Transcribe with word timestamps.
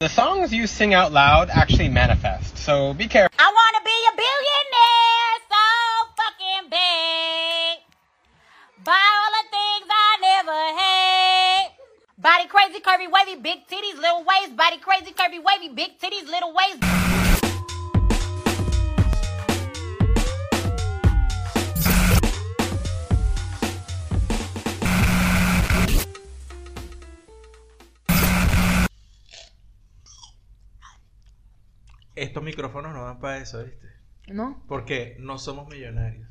The 0.00 0.08
songs 0.08 0.52
you 0.52 0.68
sing 0.68 0.94
out 0.94 1.10
loud 1.10 1.50
actually 1.50 1.88
manifest, 1.88 2.56
so 2.56 2.94
be 2.94 3.08
careful. 3.08 3.34
I 3.36 3.50
wanna 3.50 3.84
be 3.84 3.98
a 4.06 4.14
billionaire 4.14 5.34
so 5.50 5.64
fucking 6.14 6.70
big. 6.70 7.82
Buy 8.84 8.94
all 8.94 9.32
the 9.34 9.46
things 9.50 9.90
I 9.90 10.18
never 10.22 10.58
had. 10.78 11.72
Body 12.16 12.46
crazy, 12.46 12.78
curvy, 12.78 13.10
wavy, 13.10 13.40
big 13.40 13.66
titties, 13.66 14.00
little 14.00 14.22
waist. 14.22 14.56
Body 14.56 14.78
crazy, 14.78 15.10
curvy, 15.10 15.42
wavy, 15.42 15.74
big 15.74 15.98
titties, 15.98 16.30
little 16.30 16.54
waist. 16.54 17.27
Estos 32.18 32.42
micrófonos 32.42 32.92
no 32.92 33.04
dan 33.04 33.20
para 33.20 33.38
eso, 33.38 33.62
¿viste? 33.62 33.86
¿No? 34.26 34.60
Porque 34.66 35.14
no 35.20 35.38
somos 35.38 35.68
millonarios. 35.68 36.26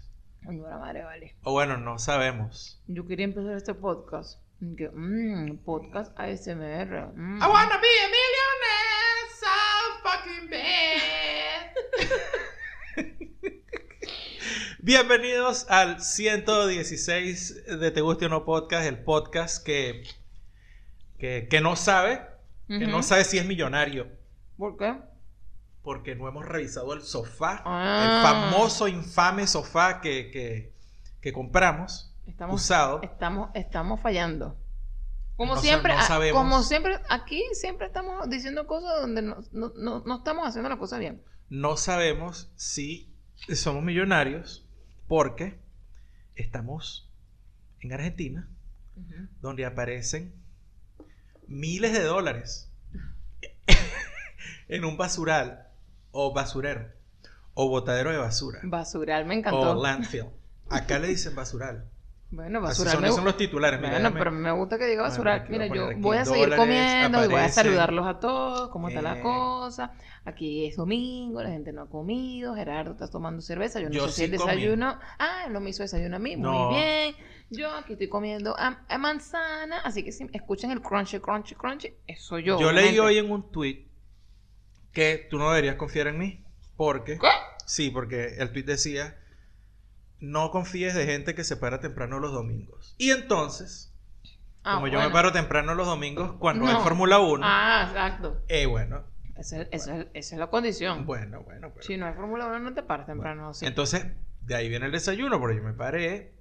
Ay, 0.46 0.58
la 0.58 0.78
madre, 0.78 1.06
vale. 1.06 1.36
O 1.44 1.54
bueno, 1.54 1.78
no 1.78 1.98
sabemos. 1.98 2.82
Yo 2.88 3.08
quería 3.08 3.24
empezar 3.24 3.56
este 3.56 3.74
podcast. 3.74 4.42
Que, 4.76 4.90
mmm, 4.90 5.60
podcast 5.60 6.12
ASMR. 6.20 7.14
mm. 7.16 7.40
wanna 7.40 7.78
be 7.78 7.88
a 8.04 8.10
millionaire 8.18 9.30
so 9.40 9.48
fucking 10.04 10.50
bad. 10.50 11.72
Bienvenidos 14.80 15.68
al 15.70 16.02
116 16.02 17.80
de 17.80 17.92
Te 17.92 18.02
Guste 18.02 18.26
o 18.26 18.30
No 18.30 18.44
Podcast, 18.44 18.86
el 18.88 19.00
podcast 19.00 19.66
que, 19.66 20.04
que, 21.18 21.48
que 21.50 21.62
no 21.62 21.78
sabe, 21.78 22.20
que 22.68 22.88
no 22.88 23.04
sabe 23.04 23.24
si 23.24 23.38
es 23.38 23.46
millonario, 23.46 24.08
¿Por 24.58 24.76
qué? 24.76 24.96
Porque 25.88 26.16
no 26.16 26.28
hemos 26.28 26.46
revisado 26.46 26.92
el 26.94 27.02
sofá, 27.02 27.62
Ah. 27.64 28.04
el 28.04 28.22
famoso, 28.52 28.90
infame 28.90 29.48
sofá 29.48 30.02
que, 30.02 30.30
que, 30.32 30.74
que 31.22 31.32
compramos, 31.32 32.14
Estamos, 32.26 32.62
usado. 32.62 33.00
estamos, 33.04 33.52
estamos 33.54 34.02
fallando. 34.02 34.58
Como 35.38 35.56
No 35.56 35.62
siempre, 35.62 35.94
no 35.94 36.00
ah, 36.00 36.04
sabemos. 36.04 36.42
como 36.44 36.62
siempre, 36.62 37.00
aquí 37.08 37.42
siempre 37.54 37.88
estamos 37.88 38.30
diciendo 38.30 38.68
cosas 38.68 39.00
donde 39.00 39.22
no, 39.22 39.38
no, 39.54 39.72
no, 39.78 40.04
no 40.06 40.18
estamos 40.18 40.46
haciendo 40.46 40.68
la 40.68 40.78
cosa 40.78 40.98
bien. 40.98 41.24
No 41.48 41.78
sabemos 41.78 42.52
si 42.58 43.16
somos 43.56 43.82
millonarios 43.82 44.68
porque 45.08 45.58
estamos 46.36 47.10
en 47.80 47.94
Argentina, 47.94 48.50
donde 49.40 49.66
aparecen 49.66 50.36
miles 51.48 51.94
de 51.94 52.04
dólares 52.04 52.70
en 54.68 54.84
un 54.84 54.98
basural 54.98 55.64
o 56.20 56.34
basurero 56.34 56.88
o 57.54 57.70
botadero 57.70 58.12
de 58.12 58.18
basura 58.18 58.60
Basural 58.64 59.26
me 59.26 59.36
o 59.36 59.38
encantó. 59.38 59.82
landfill. 59.82 60.26
Acá 60.70 60.98
le 61.00 61.08
dicen 61.10 61.36
basural. 61.36 61.86
Bueno, 62.30 62.60
Así 62.60 62.68
basural 62.84 62.94
son, 62.94 63.02
me 63.02 63.08
esos 63.08 63.16
son 63.16 63.24
gu- 63.24 63.28
los 63.28 63.38
titulares. 63.38 63.80
Mira, 63.80 63.92
Bueno, 63.94 64.10
déjame- 64.10 64.20
pero 64.20 64.32
me 64.32 64.52
gusta 64.52 64.78
que 64.78 64.86
diga 64.88 65.04
basural. 65.04 65.46
Mira, 65.48 65.68
yo 65.68 65.90
voy 65.98 66.18
a 66.18 66.26
seguir 66.26 66.50
dólares, 66.50 66.60
comiendo 66.60 67.24
y 67.24 67.28
voy 67.30 67.40
a 67.42 67.50
saludarlos 67.50 68.06
a 68.06 68.20
todos. 68.20 68.70
¿Cómo 68.70 68.90
está 68.90 69.02
la 69.02 69.20
Eh. 69.20 69.22
cosa? 69.22 69.94
Aquí 70.26 70.66
es 70.66 70.76
domingo, 70.76 71.42
la 71.42 71.50
gente 71.52 71.72
no 71.72 71.84
ha 71.84 71.90
comido. 71.90 72.54
Gerardo 72.54 72.92
está 72.92 73.08
tomando 73.08 73.42
cerveza. 73.42 73.80
Yo 73.80 73.88
no 73.88 73.94
Yo 73.96 74.08
sé 74.10 74.14
si 74.14 74.24
el 74.26 74.38
comí. 74.38 74.52
desayuno. 74.52 75.00
Ah, 75.20 75.48
no 75.50 75.62
me 75.62 75.70
hizo 75.70 75.84
desayuno 75.84 76.18
a 76.18 76.20
mí. 76.20 76.36
No. 76.36 76.52
Muy 76.72 76.76
bien. 76.76 77.16
Yo 77.50 77.72
aquí 77.74 77.94
estoy 77.94 78.10
comiendo 78.10 78.56
a 78.58 78.98
manzana. 78.98 79.80
Así 79.86 80.04
que 80.04 80.12
si 80.12 80.28
escuchan 80.34 80.72
el 80.72 80.82
crunchy, 80.82 81.20
crunchy, 81.20 81.56
crunchy, 81.56 81.94
eso 82.08 82.40
yo. 82.40 82.60
Yo 82.60 82.74
leí 82.74 83.00
hoy 83.00 83.20
en 83.20 83.32
un 83.32 83.50
tweet 83.52 83.86
que 84.98 85.28
tú 85.30 85.38
no 85.38 85.50
deberías 85.52 85.76
confiar 85.76 86.08
en 86.08 86.18
mí 86.18 86.44
porque 86.76 87.20
¿Qué? 87.20 87.28
sí, 87.68 87.92
porque 87.92 88.38
el 88.40 88.52
tweet 88.52 88.64
decía 88.64 89.16
no 90.20 90.50
confíes 90.50 90.96
de 90.96 91.06
gente 91.06 91.36
que 91.36 91.44
se 91.44 91.56
para 91.56 91.80
temprano 91.80 92.20
los 92.20 92.32
domingos. 92.32 92.96
Y 92.98 93.12
entonces, 93.12 93.94
Ah, 94.64 94.74
como 94.76 94.88
yo 94.88 94.94
me 94.94 95.06
bueno. 95.06 95.14
paro 95.14 95.32
temprano 95.32 95.76
los 95.76 95.86
domingos 95.86 96.34
cuando 96.40 96.66
No. 96.66 96.72
hay 96.72 96.84
Fórmula 96.84 97.20
1, 97.20 97.46
Ah, 97.48 97.86
exacto. 97.88 98.42
eh 98.48 98.66
bueno, 98.66 99.04
Esa, 99.36 99.62
es- 99.62 99.68
esa 99.72 99.98
es- 100.00 100.08
esa 100.16 100.36
es 100.36 100.40
la 100.40 100.48
condición. 100.48 101.06
bueno, 101.06 101.44
bueno, 101.44 101.70
bueno. 101.70 101.84
Si 101.84 101.96
no 101.96 102.08
hay 102.08 102.14
Fórmula 102.16 102.48
1, 102.48 102.60
no 102.60 102.74
te 102.74 102.82
paras 102.82 103.06
temprano. 103.06 103.54
sí. 103.54 103.68
Entonces, 103.68 104.08
de 104.42 104.56
ahí 104.56 104.68
viene 104.70 104.88
el 104.88 104.92
desayuno, 104.92 105.40
porque 105.40 105.58
yo 105.58 105.64
me 105.64 105.74
paré, 105.74 106.34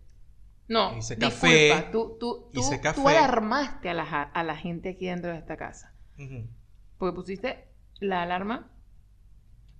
No, 0.68 0.96
Hice 0.96 1.14
disculpa, 1.14 1.30
café, 1.76 1.88
tú, 1.92 2.16
tú, 2.18 2.50
tú, 2.52 2.60
hice 2.60 2.76
tú 2.78 2.82
café. 2.82 3.00
alarmaste 3.18 3.90
a 3.90 3.94
la, 3.94 4.22
a 4.22 4.42
la 4.42 4.56
gente 4.56 4.88
aquí 4.88 5.06
dentro 5.06 5.30
de 5.30 5.36
esta 5.38 5.56
casa. 5.58 5.92
Porque 6.98 7.14
pusiste 7.14 7.65
la 8.00 8.22
alarma 8.22 8.70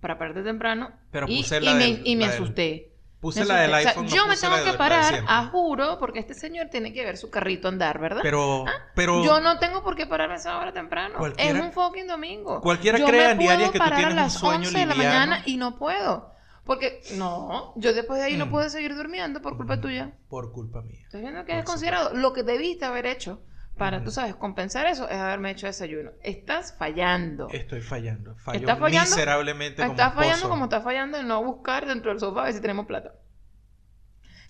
para 0.00 0.19
pararte 0.19 0.43
temprano 0.43 0.91
Pero 1.10 1.27
y, 1.28 1.38
puse 1.38 1.59
y 1.59 1.60
la 1.65 1.75
me, 1.75 1.78
del- 1.84 2.03
y 2.06 2.16
me 2.16 2.27
la 2.27 2.32
del- 2.32 2.43
asusté. 2.43 2.93
puse 3.21 3.41
Me 3.41 3.47
la 3.47 3.54
del 3.56 3.75
asusté. 3.75 3.78
O 3.78 3.82
sea, 3.82 3.91
iPhone. 3.91 4.04
no 4.06 4.10
yo 4.16 4.22
me 4.27 4.32
puse 4.34 4.41
tengo 4.47 4.56
la 4.56 4.62
que 4.65 4.72
la 4.72 4.78
parar, 4.78 5.25
a 5.27 5.47
juro, 5.47 5.99
porque 5.99 6.19
este 6.21 6.34
señor 6.34 6.69
tiene 6.71 6.93
que 6.93 7.04
ver 7.04 7.16
su 7.16 7.31
carrito 7.31 7.69
andar, 7.69 7.99
¿verdad? 7.99 8.21
Pero, 8.22 8.65
pero 8.94 9.21
Ah, 9.21 9.25
yo 9.25 9.41
no 9.41 9.59
tengo 9.59 9.82
por 9.82 9.97
qué 9.97 10.06
pararme 10.06 10.34
a 10.34 10.37
esa 10.38 10.59
hora 10.59 10.72
temprano. 10.72 11.19
Es 11.37 11.54
un 11.54 11.72
fucking 11.72 12.06
domingo. 12.06 12.60
cualquiera 12.60 12.99
yo 12.99 13.06
crea 13.06 13.32
en 13.32 13.38
diaria 13.38 13.66
que 13.72 13.78
tú 13.78 13.84
parar 13.84 13.97
tienes 13.99 14.12
a 14.15 14.16
un 14.19 14.22
las 14.22 14.33
sueño 14.34 14.69
11 14.69 14.78
de 14.78 14.87
la 14.87 14.94
mañana 14.94 15.43
y 15.47 15.56
no 15.56 15.77
puedo. 15.77 16.33
Porque, 16.65 17.00
no, 17.16 17.72
yo 17.77 17.94
después 17.94 18.19
de 18.19 18.27
ahí 18.27 18.37
no 18.37 18.47
Mm. 18.47 18.50
puedo 18.50 18.69
seguir 18.69 18.97
durmiendo 18.97 19.41
por 19.41 19.56
culpa 19.56 19.81
tuya. 19.81 20.12
por 20.28 20.50
culpa 20.53 20.83
mía. 20.83 21.00
¿Estás 21.04 21.21
viendo 21.21 21.44
que 21.44 21.59
es 21.60 21.65
considerado? 21.65 22.12
Lo 22.15 22.33
que 22.33 22.43
debiste 22.43 22.84
haber 22.84 23.06
hecho 23.06 23.41
para, 23.76 24.03
tú 24.03 24.10
sabes, 24.10 24.34
compensar 24.34 24.87
eso 24.87 25.09
es 25.09 25.16
haberme 25.19 25.50
hecho 25.50 25.66
desayuno. 25.66 26.10
Estás 26.22 26.75
fallando. 26.78 27.48
Estoy 27.50 27.81
fallando, 27.82 28.34
fallo 28.37 28.60
¿Estás 28.60 28.78
fallando? 28.78 29.10
miserablemente 29.10 29.82
como 29.82 29.92
Estás 29.92 30.14
fallando 30.14 30.37
esposo. 30.37 30.48
como 30.50 30.64
estás 30.64 30.82
fallando 30.84 31.19
en 31.19 31.28
no 31.28 31.42
buscar 31.44 31.86
dentro 31.86 32.10
del 32.10 32.20
sofá 32.20 32.41
a 32.42 32.44
ver 32.44 32.54
si 32.54 32.60
tenemos 32.60 32.86
plata. 32.86 33.12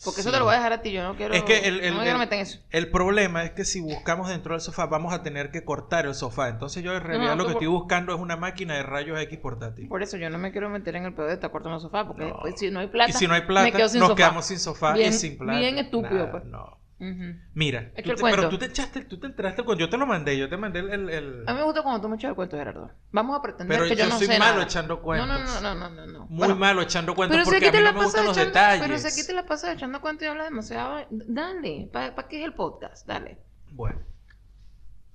Porque 0.04 0.20
eso 0.20 0.30
te 0.30 0.38
lo 0.38 0.44
voy 0.44 0.52
a 0.52 0.58
dejar 0.58 0.74
a 0.74 0.82
ti. 0.82 0.92
Yo 0.92 1.02
no 1.02 1.16
quiero, 1.16 1.32
Es 1.32 1.42
que 1.44 1.66
el, 1.66 1.80
el- 1.80 1.92
no 1.92 1.98
me 2.00 2.04
quiero 2.04 2.18
meter 2.18 2.34
en 2.34 2.42
eso. 2.42 2.60
el 2.70 2.90
problema 2.90 3.44
es 3.44 3.52
que 3.52 3.64
si 3.64 3.80
buscamos 3.80 4.28
dentro 4.28 4.52
del 4.52 4.60
sofá 4.60 4.84
vamos 4.86 5.12
a 5.14 5.22
tener 5.22 5.50
que 5.50 5.64
cortar 5.64 6.04
el 6.04 6.14
sofá. 6.14 6.48
Entonces 6.50 6.84
yo 6.84 6.94
en 6.94 7.02
realidad 7.02 7.30
No, 7.30 7.36
lo 7.36 7.46
que 7.46 7.52
estoy 7.52 7.66
buscando 7.68 8.14
es 8.14 8.20
una 8.20 8.36
máquina 8.36 8.74
de 8.74 8.82
rayos 8.82 9.18
X 9.22 9.38
portátil. 9.38 9.88
Por 9.88 10.02
eso 10.02 10.18
yo 10.18 10.28
no 10.28 10.36
me 10.36 10.52
quiero 10.52 10.68
meter 10.68 10.96
en 10.96 11.06
el 11.06 11.14
pedo 11.14 11.26
de 11.28 11.32
estar 11.34 11.50
cortando 11.50 11.76
el 11.76 11.82
sofá. 11.82 12.06
Porque 12.06 12.24
después, 12.24 12.54
si 12.58 12.70
no 12.70 12.80
hay 12.80 12.88
plata, 12.88 13.10
y 13.10 13.14
si 13.14 13.26
no 13.26 13.32
hay 13.34 13.40
me 13.40 13.46
plata, 13.46 13.70
quedo 13.76 13.88
sin 13.88 14.00
nos 14.00 14.08
sofá. 14.10 14.16
quedamos 14.16 14.44
sin 14.44 14.58
sofá 14.58 14.92
Bien- 14.92 15.08
y 15.08 15.12
sin 15.14 15.38
plata. 15.38 15.58
bien 15.58 15.78
estúpido, 15.78 16.30
pues. 16.30 16.44
No. 16.44 16.78
Mira, 16.98 17.90
tú 17.94 18.14
te- 18.14 18.22
pero 18.22 18.48
tú 18.48 18.56
te 18.58 18.64
echaste, 18.66 19.04
tú 19.04 19.18
te 19.20 19.26
enteraste 19.26 19.62
cuando 19.64 19.84
yo 19.84 19.90
te 19.90 19.98
lo 19.98 20.06
mandé, 20.06 20.38
yo 20.38 20.48
te 20.48 20.56
mandé 20.56 20.78
el... 20.80 20.90
el- 20.90 21.10
el- 21.10 21.44
A 21.46 21.52
mí 21.52 21.58
me 21.58 21.64
gusta 21.64 21.82
cuando 21.82 22.00
tú 22.00 22.08
me 22.08 22.16
echas 22.16 22.30
el 22.30 22.34
cuento, 22.34 22.56
Gerardo. 22.56 22.90
Vamos 23.12 23.38
a 23.38 23.42
pretender 23.42 23.76
Pero 23.78 23.88
que 23.90 23.96
yo, 23.96 24.04
yo 24.04 24.10
no 24.10 24.18
soy 24.18 24.26
sé 24.28 24.38
malo 24.38 24.52
nada. 24.54 24.64
echando 24.64 25.02
cuentos. 25.02 25.28
no, 25.28 25.38
no, 25.38 25.60
no, 25.60 25.74
no, 25.74 25.90
no, 25.90 26.06
no. 26.06 26.18
Muy 26.26 26.38
Bueno, 26.38 26.56
malo 26.56 26.80
echando 26.80 27.14
cuentos 27.14 27.34
Pero 27.36 27.44
si 27.44 27.50
porque 27.50 27.68
a 27.68 27.72
mí 27.72 27.78
no 27.86 27.92
me 27.92 28.04
gustan 28.04 28.24
los 28.24 28.36
detalles. 28.36 28.82
pero 28.86 28.98
si 28.98 29.06
aquí 29.08 29.26
te 29.26 29.32
la 29.34 29.44
pasas 29.44 29.74
echando 29.74 30.00
cuentos 30.00 30.24
y 30.24 30.28
hablas 30.30 30.46
demasiado, 30.48 31.06
dale, 31.10 31.90
¿para 31.92 32.14
qué 32.28 32.40
es 32.40 32.44
el 32.46 32.54
podcast? 32.54 33.06
Dale. 33.06 33.38
Bueno. 33.72 34.00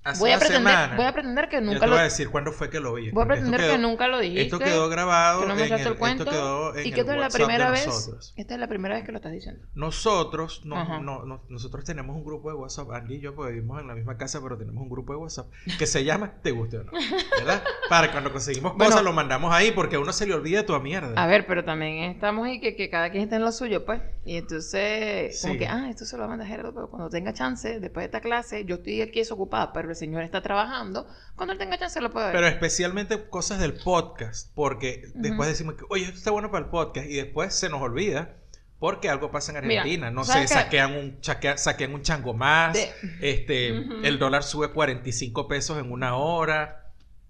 Hace 0.03 0.19
Voy 0.19 0.31
a 0.31 0.39
pretender, 0.39 0.71
semana, 0.73 0.95
voy 0.95 1.05
a 1.05 1.13
pretender 1.13 1.47
que 1.47 1.61
nunca 1.61 1.79
te 1.81 1.85
lo 1.85 1.91
voy 1.91 1.99
a 1.99 2.03
decir 2.05 2.29
cuándo 2.31 2.51
fue 2.51 2.71
que 2.71 2.79
lo 2.79 2.95
vi. 2.95 3.11
voy 3.11 3.23
a 3.23 3.27
pretender 3.27 3.59
quedó- 3.59 3.71
que 3.73 3.77
nunca 3.77 4.07
lo 4.07 4.17
dijiste. 4.19 4.41
Esto 4.41 4.57
quedó 4.57 4.89
grabado 4.89 5.41
que 5.41 5.47
no 5.47 5.55
me 5.55 5.65
en 5.67 5.73
el, 5.73 5.79
el 5.87 5.95
cuento 5.95 6.23
esto 6.23 6.35
quedó 6.35 6.75
en 6.75 6.87
y 6.87 6.91
que 6.91 7.01
esta 7.01 7.13
es 7.13 7.19
la 7.19 7.29
primera 7.29 7.69
vez, 7.69 7.85
nosotros. 7.85 8.33
esta 8.35 8.53
es 8.55 8.59
la 8.59 8.67
primera 8.67 8.95
vez 8.95 9.03
que 9.05 9.11
lo 9.11 9.19
estás 9.19 9.31
diciendo. 9.31 9.63
Nosotros, 9.75 10.61
no, 10.65 10.99
no, 11.01 11.23
no- 11.25 11.43
nosotros 11.49 11.85
tenemos 11.85 12.15
un 12.15 12.23
grupo 12.25 12.49
de 12.49 12.55
WhatsApp, 12.55 12.89
Andy 12.91 13.15
y 13.17 13.19
yo, 13.19 13.35
pues 13.35 13.53
vivimos 13.53 13.79
en 13.79 13.87
la 13.89 13.93
misma 13.93 14.17
casa, 14.17 14.41
pero 14.41 14.57
tenemos 14.57 14.81
un 14.81 14.89
grupo 14.89 15.13
de 15.13 15.19
WhatsApp 15.19 15.45
que 15.77 15.85
se 15.85 16.03
llama 16.03 16.31
Te 16.41 16.49
guste 16.49 16.79
o 16.79 16.83
no, 16.83 16.91
¿verdad? 17.37 17.61
Para 17.87 18.11
cuando 18.11 18.31
conseguimos 18.31 18.71
Bueno. 18.75 18.85
cosas 18.89 19.03
lo 19.03 19.13
mandamos 19.13 19.53
ahí 19.53 19.69
porque 19.69 19.97
a 19.97 19.99
uno 19.99 20.13
se 20.13 20.25
le 20.25 20.33
olvida 20.33 20.65
toda 20.65 20.79
mierda. 20.79 21.13
A 21.21 21.27
ver, 21.27 21.45
pero 21.45 21.63
también 21.63 22.09
estamos 22.09 22.47
ahí 22.47 22.59
que, 22.59 22.75
que 22.75 22.89
cada 22.89 23.11
quien 23.11 23.21
está 23.23 23.35
en 23.35 23.43
lo 23.43 23.51
suyo, 23.51 23.85
pues. 23.85 24.01
Y 24.25 24.37
entonces, 24.37 25.39
como 25.41 25.53
Sí. 25.53 25.59
que, 25.59 25.67
ah, 25.67 25.89
esto 25.89 26.05
se 26.05 26.15
lo 26.15 26.21
va 26.21 26.25
a 26.25 26.29
mandar 26.29 26.47
Gerardo, 26.47 26.73
pero 26.73 26.89
cuando 26.89 27.09
tenga 27.09 27.33
chance, 27.33 27.79
después 27.79 28.01
de 28.03 28.05
esta 28.05 28.21
clase, 28.21 28.65
yo 28.65 28.75
estoy 28.75 29.01
aquí 29.01 29.19
desocupada, 29.19 29.73
pero 29.73 29.90
el 29.91 29.95
señor 29.97 30.23
está 30.23 30.41
trabajando. 30.41 31.07
Cuando 31.35 31.53
él 31.53 31.59
tenga 31.59 31.77
chance, 31.77 31.99
lo 32.01 32.11
puede 32.11 32.27
ver. 32.27 32.35
Pero 32.35 32.47
especialmente 32.47 33.29
cosas 33.29 33.59
del 33.59 33.73
podcast, 33.73 34.51
porque 34.55 35.03
después 35.15 35.49
decimos 35.49 35.75
que, 35.75 35.83
oye, 35.89 36.03
esto 36.05 36.17
está 36.17 36.31
bueno 36.31 36.51
para 36.51 36.65
el 36.65 36.69
podcast, 36.71 37.07
y 37.07 37.13
después 37.15 37.53
se 37.53 37.69
nos 37.69 37.81
olvida 37.81 38.35
porque 38.79 39.09
algo 39.09 39.29
pasa 39.29 39.51
en 39.57 39.67
Mira, 39.67 39.81
Argentina. 39.81 40.09
no 40.09 40.23
sé, 40.23 40.47
saquean 40.47 40.93
un, 40.97 41.21
chaquea- 41.21 41.57
saquean 41.57 41.93
un 41.93 42.01
chango 42.01 42.33
más, 42.33 42.73
De- 42.73 42.91
este, 43.21 43.67
el 44.07 44.17
dólar 44.17 44.41
sube 44.43 44.71
45 44.71 45.47
pesos 45.47 45.77
en 45.77 45.91
una 45.91 46.15
hora. 46.15 46.80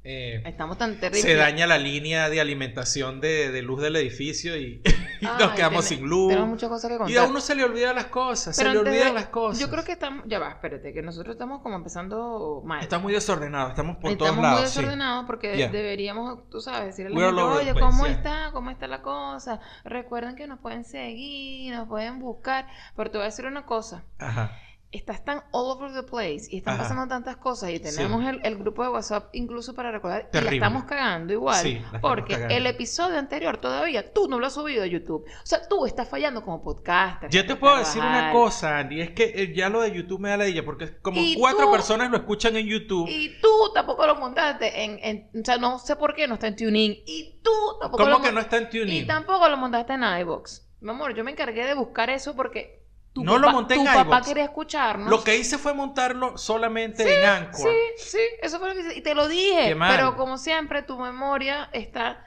Eh, 0.03 0.41
Estamos 0.45 0.77
tan 0.77 0.99
terribles. 0.99 1.21
se 1.21 1.35
daña 1.35 1.67
la 1.67 1.77
línea 1.77 2.27
de 2.29 2.41
alimentación 2.41 3.21
de, 3.21 3.51
de 3.51 3.61
luz 3.61 3.81
del 3.81 3.95
edificio 3.95 4.57
y, 4.57 4.81
y 5.21 5.25
nos 5.39 5.51
quedamos 5.51 5.87
tiene- 5.87 6.01
sin 6.01 6.09
luz. 6.09 6.29
Tenemos 6.29 6.49
muchas 6.49 6.69
cosas 6.69 6.89
que 6.91 6.97
contar. 6.97 7.13
Y 7.13 7.17
a 7.17 7.23
uno 7.25 7.39
se 7.39 7.53
le 7.55 7.63
olvidan 7.63 7.95
las 7.95 8.05
cosas, 8.07 8.57
Pero 8.57 8.69
se 8.69 8.73
le 8.73 8.79
olvidan 8.89 9.07
de- 9.09 9.13
las 9.13 9.27
cosas. 9.27 9.59
Yo 9.59 9.69
creo 9.69 9.83
que 9.83 9.91
estamos, 9.91 10.23
ya 10.27 10.39
va, 10.39 10.49
espérate, 10.49 10.91
que 10.93 11.01
nosotros 11.03 11.35
estamos 11.35 11.61
como 11.61 11.75
empezando 11.75 12.63
mal. 12.65 12.81
Está 12.81 12.97
muy 12.99 13.13
desordenado, 13.13 13.69
estamos 13.69 13.97
por 13.97 14.11
Estamos 14.11 14.31
todos 14.31 14.41
lados. 14.43 14.59
muy 14.61 14.69
sí. 14.69 14.75
desordenados 14.79 15.25
porque 15.27 15.55
Yeah. 15.57 15.69
deberíamos, 15.69 16.49
tú 16.49 16.61
sabes, 16.61 16.87
decirle 16.95 17.15
a 17.15 17.19
la 17.19 17.25
gente, 17.27 17.41
oye, 17.43 17.73
place, 17.73 17.79
¿cómo 17.79 18.05
yeah. 18.05 18.15
está? 18.15 18.49
¿Cómo 18.53 18.71
está 18.71 18.87
la 18.87 19.01
cosa? 19.03 19.59
Recuerden 19.83 20.35
que 20.35 20.47
nos 20.47 20.59
pueden 20.59 20.83
seguir, 20.83 21.75
nos 21.75 21.87
pueden 21.87 22.19
buscar. 22.19 22.65
Pero 22.95 23.11
te 23.11 23.17
voy 23.17 23.23
a 23.25 23.29
decir 23.29 23.45
una 23.45 23.65
cosa. 23.65 24.03
Ajá. 24.17 24.57
Estás 24.91 25.23
tan 25.23 25.39
all 25.51 25.71
over 25.77 25.93
the 25.93 26.03
place 26.03 26.47
y 26.49 26.57
están 26.57 26.73
Ajá. 26.73 26.83
pasando 26.83 27.07
tantas 27.07 27.37
cosas 27.37 27.69
y 27.69 27.77
Sí. 27.77 27.83
tenemos 27.95 28.25
el, 28.27 28.41
el 28.43 28.57
grupo 28.57 28.83
de 28.83 28.89
WhatsApp 28.89 29.29
incluso 29.33 29.73
para 29.73 29.89
recordar 29.91 30.23
y 30.27 30.31
Terrible. 30.31 30.59
la 30.59 30.65
estamos 30.67 30.83
cagando 30.83 31.31
igual 31.31 31.55
Sí, 31.61 31.81
porque 32.01 32.33
cagando. 32.33 32.55
el 32.55 32.65
episodio 32.67 33.17
anterior 33.17 33.57
todavía 33.57 34.11
tú 34.11 34.27
no 34.27 34.37
lo 34.39 34.47
has 34.47 34.53
subido 34.53 34.83
a 34.83 34.87
YouTube. 34.87 35.23
O 35.25 35.45
sea, 35.45 35.65
tú 35.69 35.85
estás 35.85 36.09
fallando 36.09 36.43
como 36.43 36.61
podcaster. 36.61 37.29
Yo 37.29 37.45
te 37.45 37.55
puedo 37.55 37.77
decir 37.77 38.01
una 38.01 38.33
cosa, 38.33 38.79
Andy, 38.79 38.99
es 39.01 39.11
que 39.11 39.23
eh, 39.33 39.53
ya 39.55 39.69
lo 39.69 39.79
de 39.81 39.93
YouTube 39.93 40.19
me 40.19 40.29
da 40.29 40.35
la 40.37 40.47
idea, 40.49 40.65
porque 40.65 40.97
como 41.01 41.21
Y 41.21 41.35
cuatro 41.37 41.65
tú- 41.67 41.71
personas 41.71 42.11
lo 42.11 42.17
escuchan 42.17 42.57
en 42.57 42.67
YouTube. 42.67 43.07
Y 43.09 43.39
tú 43.41 43.49
tampoco 43.73 44.05
lo 44.05 44.15
montaste 44.15 44.83
en, 44.83 44.99
en- 45.01 45.29
O 45.41 45.45
sea, 45.45 45.57
no 45.57 45.79
sé 45.79 45.95
por 45.95 46.13
qué 46.15 46.27
no 46.27 46.33
está 46.33 46.47
en 46.47 46.55
TuneIn. 46.57 46.97
Y 47.05 47.39
tú 47.41 47.49
tampoco 47.79 48.03
lo 48.03 48.11
¿Cómo 48.11 48.21
que 48.25 48.27
mon- 48.31 48.35
no 48.35 48.41
está 48.41 48.57
en 48.57 48.63
Y 48.63 48.69
TuneIn? 48.79 49.07
tampoco 49.07 49.47
lo 49.47 49.55
montaste 49.55 49.93
en 49.93 50.03
iVoox. 50.03 50.67
Mi 50.81 50.89
amor, 50.89 51.13
yo 51.15 51.23
me 51.23 51.31
encargué 51.31 51.65
de 51.65 51.75
buscar 51.75 52.09
eso 52.09 52.35
porque 52.35 52.80
tu 53.13 53.23
No 53.23 53.37
lo 53.37 53.51
monté 53.51 53.75
tu 53.75 53.81
en 53.81 53.87
papá 53.87 54.21
quería 54.21 54.45
escucharnos. 54.45 55.09
Lo 55.09 55.23
que 55.23 55.37
hice 55.37 55.57
fue 55.57 55.73
montarlo 55.73 56.37
solamente 56.37 57.03
en 57.03 57.25
Anchor. 57.25 57.69
Sí, 57.97 58.09
sí, 58.09 58.19
eso 58.41 58.59
fue 58.59 58.69
lo 58.69 58.75
que 58.75 58.81
hice. 58.81 58.97
Y 58.97 59.01
te 59.01 59.13
lo 59.15 59.27
dije. 59.27 59.75
Pero 59.77 60.15
como 60.15 60.37
siempre, 60.37 60.81
tu 60.81 60.97
memoria 60.97 61.69
está, 61.73 62.25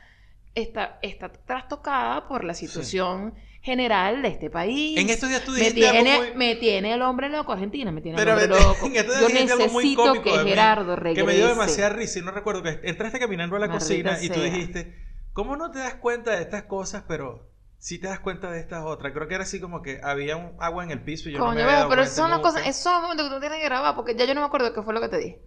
está, 0.54 0.98
está 1.02 1.31
trastocada 1.31 2.28
por 2.28 2.44
la 2.44 2.54
situación 2.54 3.34
general 3.62 4.20
de 4.20 4.28
este 4.28 4.50
país. 4.50 4.98
En 4.98 5.08
estos 5.08 5.31
días 5.31 5.42
tú 5.42 5.52
me 5.52 5.58
dijiste 5.60 5.88
algo 5.88 6.02
tiene, 6.02 6.19
muy- 6.19 6.34
me 6.34 6.54
tiene 6.56 6.92
el 6.92 7.00
hombre 7.00 7.30
loco, 7.30 7.50
Argentina, 7.52 7.90
me 7.90 8.02
tiene 8.02 8.19
Pero 8.19 8.32
el 8.32 8.38
hombre 8.42 8.58
vete, 8.58 8.69
loco. 8.69 8.87
en 8.87 8.96
estos 8.96 9.06
días 9.16 9.20
Yo 9.22 9.26
dijiste 9.28 9.52
algo 9.54 9.69
muy 9.72 9.84
necesito 9.84 10.04
cómico 10.06 10.25
que 10.37 10.44
mí, 10.44 10.50
Gerardo 10.50 10.96
regrese. 10.96 11.20
Que 11.20 11.26
me 11.26 11.34
dio 11.34 11.48
demasiada 11.48 11.88
risa 11.94 12.19
y 12.19 12.22
no 12.22 12.30
recuerdo 12.32 12.62
que 12.62 12.80
entraste 12.82 13.19
caminando 13.19 13.56
a 13.56 13.58
la 13.60 13.70
cocina 13.70 14.19
y 14.20 14.28
tú 14.28 14.42
dijiste, 14.42 14.94
¿cómo 15.32 15.56
no 15.56 15.70
te 15.70 15.78
das 15.78 15.94
cuenta 15.94 16.32
de 16.32 16.42
estas 16.42 16.64
cosas, 16.64 17.04
pero 17.08 17.53
sí 17.84 17.98
te 17.98 18.06
das 18.06 18.19
cuenta 18.19 18.50
de 18.50 18.60
estas 18.60 18.82
otras? 18.82 19.12
Creo 19.12 19.28
que 19.28 19.34
era 19.34 19.44
así 19.44 19.60
como 19.60 19.82
que 19.82 20.00
había 20.02 20.38
un 20.38 20.56
agua 20.58 20.84
en 20.84 20.90
el 20.90 21.02
piso 21.02 21.28
y 21.28 21.32
yo 21.32 21.38
no 21.38 21.44
me 21.44 21.50
Coño, 21.50 21.64
había 21.64 21.76
dado 21.76 21.90
pero 21.90 22.00
cuenta 22.00 22.14
son 22.16 22.31
las 22.31 22.38
cosas, 22.38 22.62
esos 22.62 22.82
son 22.82 22.94
los 22.94 23.02
momentos 23.02 23.28
que 23.28 23.34
tú 23.34 23.40
tienes 23.40 23.58
que 23.58 23.64
grabar, 23.66 23.94
porque 23.94 24.16
ya 24.16 24.25
yo 24.25 24.32
no 24.32 24.40
me 24.40 24.46
acuerdo 24.46 24.72
qué 24.72 24.82
fue 24.82 24.94
lo 24.94 25.02
que 25.02 25.08
te 25.10 25.19
dije. 25.19 25.42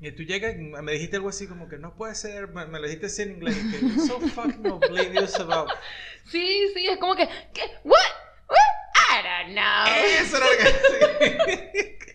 Y 0.00 0.10
tú 0.10 0.24
llegas 0.24 0.56
y 0.56 0.58
me 0.58 0.92
dijiste 0.92 1.16
algo 1.16 1.28
así 1.28 1.46
como 1.46 1.68
que 1.68 1.78
no 1.78 1.94
puede 1.94 2.16
ser, 2.16 2.48
me, 2.48 2.66
me 2.66 2.80
lo 2.80 2.86
dijiste 2.86 3.06
así 3.06 3.22
en 3.22 3.32
inglés, 3.34 3.56
que 3.70 4.00
so 4.00 4.18
fucking 4.18 4.66
oblivious 4.66 5.38
about... 5.38 5.68
Sí, 6.26 6.70
sí, 6.74 6.86
es 6.88 6.98
como 6.98 7.14
que, 7.14 7.28
¿qué? 7.54 7.62
¿What? 7.84 7.96
¿What? 8.48 8.79
I 9.10 9.22
don't 9.22 9.54
know. 9.54 9.84
Eh, 9.88 10.20
eso 10.20 10.36
era 10.36 10.46
lo 10.46 10.56
que... 10.58 11.98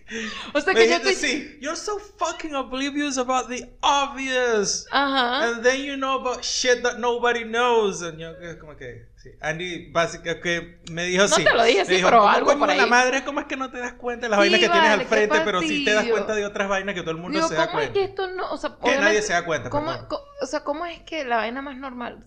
O 0.54 0.60
sea 0.60 0.72
que 0.72 0.88
yo 0.88 0.98
dijiste 1.00 1.10
estoy... 1.10 1.30
así, 1.30 1.58
you're 1.60 1.76
so 1.76 1.98
fucking 1.98 2.54
oblivious 2.54 3.18
about 3.18 3.48
the 3.48 3.68
obvious. 3.82 4.86
Ajá. 4.92 5.42
And 5.42 5.64
then 5.64 5.82
you 5.82 5.96
know 5.96 6.20
about 6.20 6.44
shit 6.44 6.82
that 6.84 7.00
nobody 7.00 7.42
knows. 7.42 8.02
And 8.02 8.20
yo 8.20 8.32
es 8.40 8.56
como 8.60 8.76
que, 8.76 9.06
sí. 9.32 9.38
Andy 9.40 9.90
básicamente 9.92 10.40
que 10.40 10.78
me 10.92 11.04
dijo 11.04 11.18
No 11.18 11.34
así. 11.34 11.44
te 11.44 11.54
lo 11.54 11.64
dije 11.64 11.84
me 11.84 11.94
dijo, 11.96 12.08
pero 12.08 12.20
¿cómo 12.20 12.30
algo 12.30 12.58
por 12.58 12.74
la 12.74 12.86
madre, 12.86 13.24
¿cómo 13.24 13.40
es 13.40 13.46
que 13.46 13.56
no 13.56 13.70
te 13.70 13.78
das 13.78 13.94
cuenta 13.94 14.26
de 14.26 14.30
las 14.30 14.38
Sí, 14.38 14.42
vainas 14.50 14.60
que 14.60 14.68
tienes 14.68 14.90
al 14.90 15.00
frente, 15.06 15.40
pero 15.44 15.60
sí 15.62 15.84
te 15.84 15.92
das 15.92 16.06
cuenta 16.06 16.34
de 16.34 16.46
otras 16.46 16.68
vainas 16.68 16.94
que 16.94 17.00
todo 17.02 17.10
el 17.12 17.16
mundo 17.18 17.36
Digo, 17.38 17.48
se 17.48 17.54
da 17.54 17.66
¿cómo 17.68 17.80
es 17.80 17.90
cuenta? 17.90 17.98
que 18.00 18.04
esto 18.04 18.26
no, 18.34 18.50
o 18.52 18.56
sea, 18.56 18.76
Que 18.82 18.98
nadie 18.98 19.22
se 19.22 19.32
da 19.32 19.44
cuenta, 19.44 19.70
¿cómo, 19.70 19.86
perdón. 19.90 20.06
co- 20.08 20.22
o 20.42 20.46
sea, 20.46 20.60
¿cómo 20.64 20.84
es 20.84 21.00
que 21.02 21.24
la 21.24 21.36
vaina 21.36 21.62
más 21.62 21.76
normal, 21.78 22.24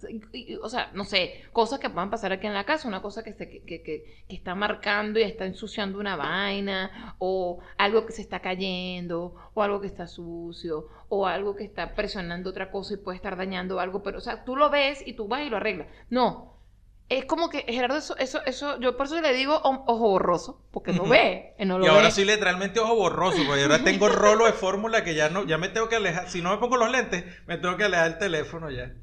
o 0.64 0.70
sea, 0.70 0.90
no 0.94 1.04
sé, 1.06 1.44
cosas 1.54 1.80
que 1.80 1.90
puedan 1.92 2.10
pasar 2.10 2.32
aquí 2.32 2.48
en 2.48 2.54
la 2.56 2.64
casa, 2.66 2.88
una 2.88 3.02
cosa 3.04 3.24
que, 3.24 3.34
se, 3.34 3.48
que, 3.50 3.62
que, 3.64 3.84
que- 3.84 4.24
que 4.28 4.36
está 4.36 4.56
marcando 4.56 5.20
y 5.20 5.24
está 5.24 5.46
ensuciando 5.46 6.00
una 6.00 6.16
vaina, 6.16 7.16
o 7.20 7.60
algo 7.78 8.06
que 8.06 8.14
se 8.14 8.22
está 8.24 8.40
cayendo, 8.40 9.36
o 9.54 9.62
algo 9.64 9.80
que 9.82 9.88
está 9.88 10.08
sucio, 10.08 10.88
o 11.08 11.28
algo 11.28 11.56
que 11.56 11.64
está 11.64 11.94
presionando 11.96 12.50
otra 12.50 12.72
cosa 12.72 12.96
y 12.96 12.98
puede 12.98 13.16
estar 13.18 13.38
dañando 13.38 13.80
algo, 13.80 14.02
pero, 14.04 14.18
o 14.18 14.22
sea, 14.22 14.44
tú 14.44 14.56
lo 14.56 14.70
ves 14.70 15.04
y 15.06 15.14
tú 15.14 15.28
vas 15.28 15.42
y 15.46 15.50
lo 15.50 15.58
arreglas. 15.58 15.88
No. 16.10 16.59
Es 17.10 17.26
como 17.26 17.50
que, 17.50 17.62
Gerardo, 17.68 17.98
eso, 17.98 18.16
eso, 18.18 18.40
eso, 18.46 18.80
yo 18.80 18.96
por 18.96 19.08
eso 19.08 19.20
le 19.20 19.34
digo 19.34 19.60
ojo 19.64 19.98
borroso, 20.10 20.64
porque 20.72 20.94
no 20.94 21.08
ve, 21.08 21.56
él 21.58 21.68
no 21.68 21.80
lo 21.80 21.86
Y 21.86 21.88
ahora 21.88 22.04
ve. 22.06 22.12
soy 22.12 22.26
literalmente 22.26 22.80
ojo 22.80 22.96
borroso, 22.96 23.40
porque 23.48 23.64
ahora 23.64 23.84
tengo 23.84 24.08
rolo 24.10 24.46
de 24.46 24.54
fórmula 24.54 25.04
que 25.04 25.16
ya 25.16 25.30
no, 25.30 25.44
ya 25.48 25.58
me 25.58 25.70
tengo 25.70 25.90
que 25.90 25.96
alejar. 25.96 26.30
Si 26.30 26.42
no 26.44 26.52
me 26.52 26.58
pongo 26.60 26.78
los 26.78 26.92
lentes, 26.92 27.26
me 27.48 27.58
tengo 27.58 27.78
que 27.78 27.86
alejar 27.86 28.08
el 28.08 28.18
teléfono 28.20 28.70
ya. 28.70 28.94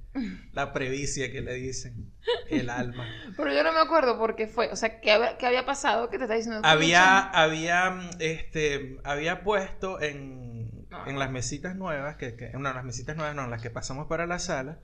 La 0.53 0.73
previcia 0.73 1.31
que 1.33 1.41
le 1.43 1.55
dicen. 1.55 2.13
El 2.49 2.71
alma. 2.71 3.07
Pero 3.37 3.53
yo 3.53 3.63
no 3.65 3.73
me 3.73 3.81
acuerdo 3.81 4.17
por 4.19 4.35
qué 4.37 4.47
fue. 4.47 4.71
O 4.73 4.77
sea, 4.77 5.01
¿qué, 5.01 5.11
había- 5.13 5.37
qué 5.37 5.47
había 5.47 5.67
pasado? 5.67 6.09
¿Qué 6.09 6.17
te 6.17 6.25
está 6.25 6.37
diciendo? 6.37 6.61
Había, 6.65 7.19
había, 7.29 8.09
este, 8.21 8.99
había 9.05 9.43
puesto 9.43 10.01
en, 10.01 10.87
No. 10.89 11.07
en 11.07 11.19
las 11.19 11.31
mesitas 11.33 11.75
nuevas, 11.77 12.17
que, 12.17 12.35
que, 12.37 12.51
no, 12.51 12.69
en 12.69 12.75
las 12.77 12.85
mesitas 12.85 13.17
nuevas 13.17 13.35
no, 13.35 13.45
en 13.45 13.51
las 13.51 13.61
que 13.61 13.69
pasamos 13.71 14.07
para 14.07 14.27
la 14.27 14.39
sala, 14.39 14.79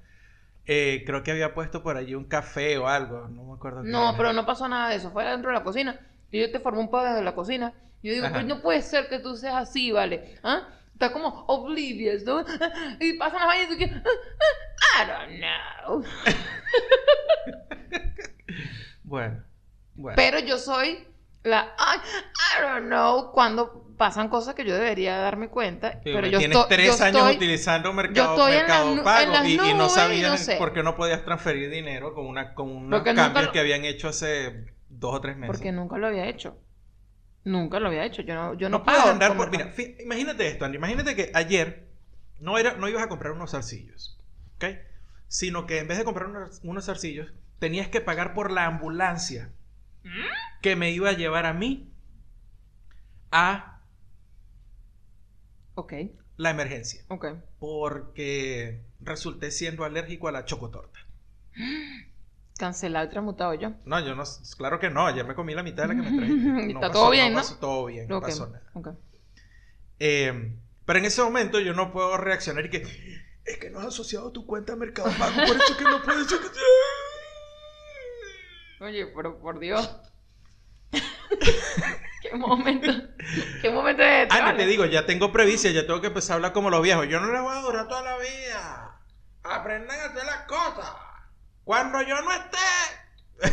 eh, 0.66 1.02
creo 1.06 1.22
que 1.22 1.30
había 1.32 1.54
puesto 1.54 1.82
por 1.82 1.96
allí 1.96 2.14
un 2.14 2.24
café 2.24 2.78
o 2.78 2.86
algo, 2.86 3.28
no 3.28 3.44
me 3.44 3.54
acuerdo. 3.54 3.82
No, 3.82 4.10
era. 4.10 4.16
pero 4.16 4.32
no 4.32 4.46
pasó 4.46 4.68
nada 4.68 4.90
de 4.90 4.96
eso. 4.96 5.10
Fue 5.10 5.24
dentro 5.24 5.50
de 5.50 5.56
la 5.58 5.64
cocina. 5.64 5.98
Y 6.30 6.40
yo 6.40 6.50
te 6.50 6.60
formé 6.60 6.80
un 6.80 6.90
pedo 6.90 7.04
desde 7.04 7.22
la 7.22 7.34
cocina. 7.34 7.74
Yo 8.02 8.12
digo, 8.12 8.26
Ajá. 8.26 8.34
pues 8.34 8.46
no 8.46 8.62
puede 8.62 8.82
ser 8.82 9.08
que 9.08 9.18
tú 9.18 9.36
seas 9.36 9.54
así, 9.54 9.92
¿vale? 9.92 10.38
¿Ah? 10.42 10.68
Estás 10.92 11.10
como 11.10 11.44
oblivious, 11.46 12.24
¿no? 12.24 12.40
Y 13.00 13.14
pasan 13.14 13.40
las 13.40 13.48
vainas 13.48 13.70
y 13.70 13.72
tú 13.72 13.78
que... 13.78 13.84
I 13.84 15.06
don't 15.06 15.38
know. 15.40 16.04
Bueno, 19.04 19.42
bueno. 19.94 20.16
Pero 20.16 20.38
yo 20.38 20.56
soy 20.56 21.06
la... 21.44 21.74
I, 21.78 21.98
I 22.58 22.62
don't 22.62 22.86
know. 22.86 23.32
Cuando 23.32 23.94
pasan 23.96 24.28
cosas 24.28 24.54
que 24.54 24.64
yo 24.64 24.74
debería 24.74 25.16
darme 25.18 25.48
cuenta. 25.48 25.92
Sí, 25.92 26.10
pero 26.12 26.26
yo 26.26 26.38
tienes 26.38 26.56
estoy... 26.58 26.76
tres 26.76 26.98
yo 26.98 27.04
años 27.04 27.20
estoy- 27.22 27.36
utilizando 27.36 27.92
mercado, 27.92 28.48
en 28.48 28.54
mercado 28.56 29.04
pago 29.04 29.32
y, 29.46 29.56
no 29.74 29.88
sabías 29.88 30.30
no 30.32 30.36
sé. 30.38 30.56
por 30.56 30.72
qué 30.72 30.82
no 30.82 30.96
podías 30.96 31.24
transferir 31.24 31.70
dinero 31.70 32.14
con, 32.14 32.26
una, 32.26 32.54
con 32.54 32.68
unos 32.68 33.00
Porque 33.00 33.14
cambios 33.14 33.46
lo- 33.46 33.52
que 33.52 33.60
habían 33.60 33.84
hecho 33.84 34.08
hace 34.08 34.66
dos 34.88 35.14
o 35.14 35.20
tres 35.20 35.36
meses. 35.36 35.56
Porque 35.56 35.72
nunca 35.72 35.98
lo 35.98 36.06
había 36.08 36.26
hecho. 36.26 36.56
Nunca 37.44 37.80
lo 37.80 37.88
había 37.88 38.04
hecho. 38.04 38.22
Yo 38.22 38.34
no, 38.34 38.54
yo 38.54 38.68
no, 38.68 38.78
no, 38.78 38.84
pago 38.84 39.08
andar 39.10 39.36
por... 39.36 39.50
Mira, 39.50 39.72
imagínate 40.00 40.46
esto, 40.46 40.64
Andy. 40.64 40.78
Imagínate 40.78 41.16
que 41.16 41.30
ayer 41.34 41.88
no, 42.38 42.56
era, 42.58 42.74
no 42.74 42.88
ibas 42.88 43.02
a 43.02 43.08
comprar 43.08 43.32
unos 43.32 43.50
zarcillos, 43.52 44.18
¿ok? 44.56 44.64
Sino 45.28 45.66
que 45.66 45.78
en 45.78 45.88
vez 45.88 45.98
de 45.98 46.04
comprar 46.04 46.28
unos, 46.28 46.60
unos 46.62 46.86
zarcillos, 46.86 47.32
tenías 47.58 47.88
que 47.88 48.00
pagar 48.00 48.34
por 48.34 48.50
la 48.50 48.66
ambulancia 48.66 49.50
que 50.60 50.76
me 50.76 50.90
iba 50.90 51.10
a 51.10 51.12
llevar 51.12 51.46
a 51.46 51.52
mí 51.52 51.92
a 53.30 53.80
la 56.36 56.50
emergencia. 56.50 57.04
ok. 57.08 57.26
Porque 57.58 58.84
resulté 59.00 59.50
siendo 59.50 59.84
alérgico 59.84 60.28
a 60.28 60.32
la 60.32 60.44
chocotorta. 60.44 60.98
Cancelado 62.58 63.06
y 63.06 63.10
transmutado 63.10 63.54
yo. 63.54 63.72
No, 63.84 64.00
yo 64.00 64.14
no, 64.14 64.24
claro 64.56 64.78
que 64.78 64.90
no, 64.90 65.06
ayer 65.06 65.26
me 65.26 65.34
comí 65.34 65.54
la 65.54 65.62
mitad 65.62 65.88
de 65.88 65.94
la 65.94 66.02
que 66.02 66.10
me 66.10 66.18
trajiste. 66.18 66.72
Está 66.72 66.90
todo 66.90 67.10
bien, 67.10 67.32
¿no? 67.32 67.38
pasó 67.38 67.56
todo 67.58 67.86
bien, 67.86 68.08
no 68.08 68.20
pasó 68.20 68.46
nada. 68.46 68.96
Eh, 69.98 70.56
pero 70.84 70.98
en 70.98 71.04
ese 71.04 71.22
momento 71.22 71.60
yo 71.60 71.74
no 71.74 71.92
puedo 71.92 72.16
reaccionar 72.16 72.66
y 72.66 72.70
que 72.70 72.84
es 73.44 73.58
que 73.58 73.70
no 73.70 73.80
has 73.80 73.86
asociado 73.86 74.30
tu 74.30 74.46
cuenta 74.46 74.74
a 74.74 74.76
Mercado 74.76 75.10
Pago, 75.18 75.34
por 75.34 75.56
eso 75.56 75.76
que 75.76 75.84
no 75.84 76.02
puedes. 76.02 76.26
Oye, 78.82 79.06
pero 79.06 79.38
por 79.38 79.60
Dios. 79.60 79.96
qué 82.22 82.34
momento. 82.36 82.88
Qué 83.60 83.70
momento 83.70 84.02
de 84.02 84.22
este, 84.22 84.36
Ah, 84.36 84.42
vale? 84.46 84.58
te 84.58 84.66
digo, 84.66 84.84
ya 84.86 85.06
tengo 85.06 85.30
previcia, 85.30 85.70
ya 85.70 85.86
tengo 85.86 86.00
que 86.00 86.08
empezar 86.08 86.34
a 86.34 86.36
hablar 86.36 86.52
como 86.52 86.68
los 86.68 86.82
viejos. 86.82 87.06
Yo 87.08 87.20
no 87.20 87.32
les 87.32 87.40
voy 87.40 87.56
a 87.56 87.60
durar 87.60 87.86
toda 87.88 88.02
la 88.02 88.16
vida. 88.18 88.98
Aprendan 89.44 90.00
a 90.00 90.04
hacer 90.06 90.24
las 90.24 90.42
cosas. 90.48 90.92
Cuando 91.64 92.02
yo 92.02 92.20
no 92.22 92.32
esté. 92.32 93.52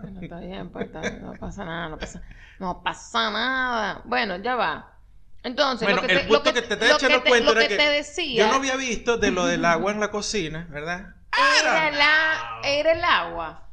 Bueno, 0.00 0.20
está 0.22 0.38
bien, 0.38 0.70
pues 0.70 0.86
está 0.86 1.10
no 1.10 1.32
pasa 1.34 1.64
nada, 1.64 1.88
no 1.88 1.98
pasa, 1.98 2.22
no 2.60 2.82
pasa 2.84 3.30
nada. 3.32 4.02
Bueno, 4.04 4.36
ya 4.36 4.54
va. 4.54 4.94
Entonces, 5.42 5.86
Bueno, 5.86 6.02
lo 6.02 6.06
que 6.06 6.14
el 6.14 6.20
te, 6.20 6.26
punto 6.28 6.44
lo 6.50 6.54
que, 6.54 6.62
que 6.62 6.68
te 6.68 6.74
estaba 6.74 6.92
echando 6.92 7.18
lo 7.18 7.52
era 7.52 7.60
que 7.62 7.68
que 7.68 7.76
te 7.76 7.90
decía 7.90 8.44
Yo 8.44 8.48
no 8.48 8.58
había 8.58 8.76
visto 8.76 9.16
de 9.18 9.30
lo 9.32 9.46
del 9.46 9.64
agua 9.64 9.90
en 9.92 10.00
la 10.00 10.10
cocina, 10.12 10.68
¿verdad? 10.70 11.14
era, 11.60 11.90
la, 11.90 12.60
era 12.64 12.92
el 12.92 13.04
agua. 13.04 13.67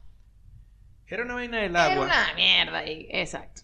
Era 1.07 1.23
una 1.23 1.35
vaina 1.35 1.57
del 1.59 1.71
Era 1.71 1.85
agua. 1.85 2.05
una 2.05 2.33
mierda 2.35 2.77
ahí, 2.79 3.07
exacto. 3.11 3.61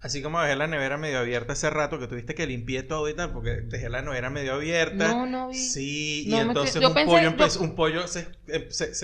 Así 0.00 0.22
como 0.22 0.40
dejé 0.40 0.54
la 0.54 0.68
nevera 0.68 0.96
medio 0.96 1.18
abierta 1.18 1.54
hace 1.54 1.68
rato, 1.70 1.98
que 1.98 2.06
tuviste 2.06 2.34
que 2.36 2.46
limpié 2.46 2.84
todo 2.84 3.08
y 3.08 3.14
tal, 3.14 3.32
porque 3.32 3.62
dejé 3.64 3.88
la 3.88 4.00
nevera 4.00 4.30
medio 4.30 4.54
abierta. 4.54 5.08
No, 5.08 5.26
no 5.26 5.48
vi. 5.48 5.56
Sí, 5.56 6.26
No 6.28 6.36
y 6.36 6.40
entonces 6.40 6.76
un, 6.76 6.94
pensé- 6.94 7.04
pollo 7.06 7.36
yo- 7.36 7.60
un 7.60 7.74
pollo 7.74 8.06
se, 8.06 8.28
eh, 8.46 8.68
se, 8.70 8.94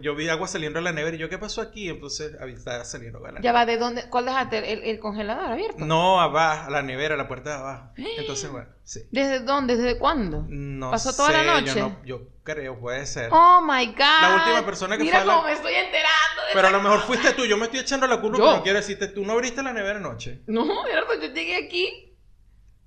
yo 0.00 0.14
vi 0.14 0.28
agua 0.28 0.46
saliendo 0.48 0.78
de 0.78 0.84
la 0.84 0.92
nevera 0.92 1.16
y 1.16 1.18
yo, 1.18 1.28
¿qué 1.28 1.38
pasó 1.38 1.60
aquí? 1.60 1.88
Entonces 1.88 2.32
ahí 2.40 2.52
estaba 2.52 2.84
saliendo 2.84 3.18
agua 3.18 3.28
de 3.30 3.34
la 3.36 3.40
Ya 3.40 3.52
va, 3.52 3.66
¿de 3.66 3.76
dónde? 3.78 4.08
¿Cuál 4.10 4.26
dejaste? 4.26 4.72
¿El, 4.72 4.82
el 4.84 4.98
congelador 5.00 5.50
abierto? 5.52 5.84
No, 5.84 6.20
abajo, 6.20 6.70
la 6.70 6.82
nevera, 6.82 7.16
la 7.16 7.26
puerta 7.28 7.50
de 7.50 7.56
abajo. 7.56 7.90
Entonces, 7.96 8.50
bueno, 8.50 8.68
sí. 8.84 9.00
¿Desde 9.10 9.40
dónde? 9.40 9.76
¿Desde 9.76 9.98
cuándo? 9.98 10.44
No 10.48 10.90
¿Pasó 10.90 11.14
toda 11.14 11.32
la 11.32 11.60
noche? 11.60 11.74
Yo, 11.78 11.88
no- 11.88 12.04
yo 12.04 12.20
creo, 12.44 12.78
puede 12.78 13.04
ser. 13.06 13.30
Oh 13.32 13.60
my 13.62 13.86
God. 13.86 13.98
La 13.98 14.34
última 14.36 14.64
persona 14.64 14.96
que 14.96 15.02
Mira 15.04 15.16
fue 15.20 15.22
a 15.22 15.26
la- 15.26 15.34
cómo 15.34 15.46
me 15.46 15.52
estoy 15.54 15.74
enterando 15.74 16.42
de 16.48 16.52
Pero 16.54 16.68
a 16.68 16.70
lo 16.70 16.80
mejor 16.80 16.96
cosa. 16.98 17.06
fuiste 17.08 17.32
tú, 17.32 17.44
yo 17.44 17.56
me 17.56 17.64
estoy 17.64 17.80
echando 17.80 18.06
la 18.06 18.20
culpa, 18.20 18.38
no 18.38 18.62
quiero 18.62 18.78
decirte, 18.78 19.08
tú 19.08 19.24
no 19.24 19.32
abriste 19.32 19.62
la 19.62 19.72
nevera 19.72 19.98
anoche. 19.98 20.42
No, 20.46 20.64
yo 20.64 21.32
llegué 21.32 21.56
aquí 21.66 22.16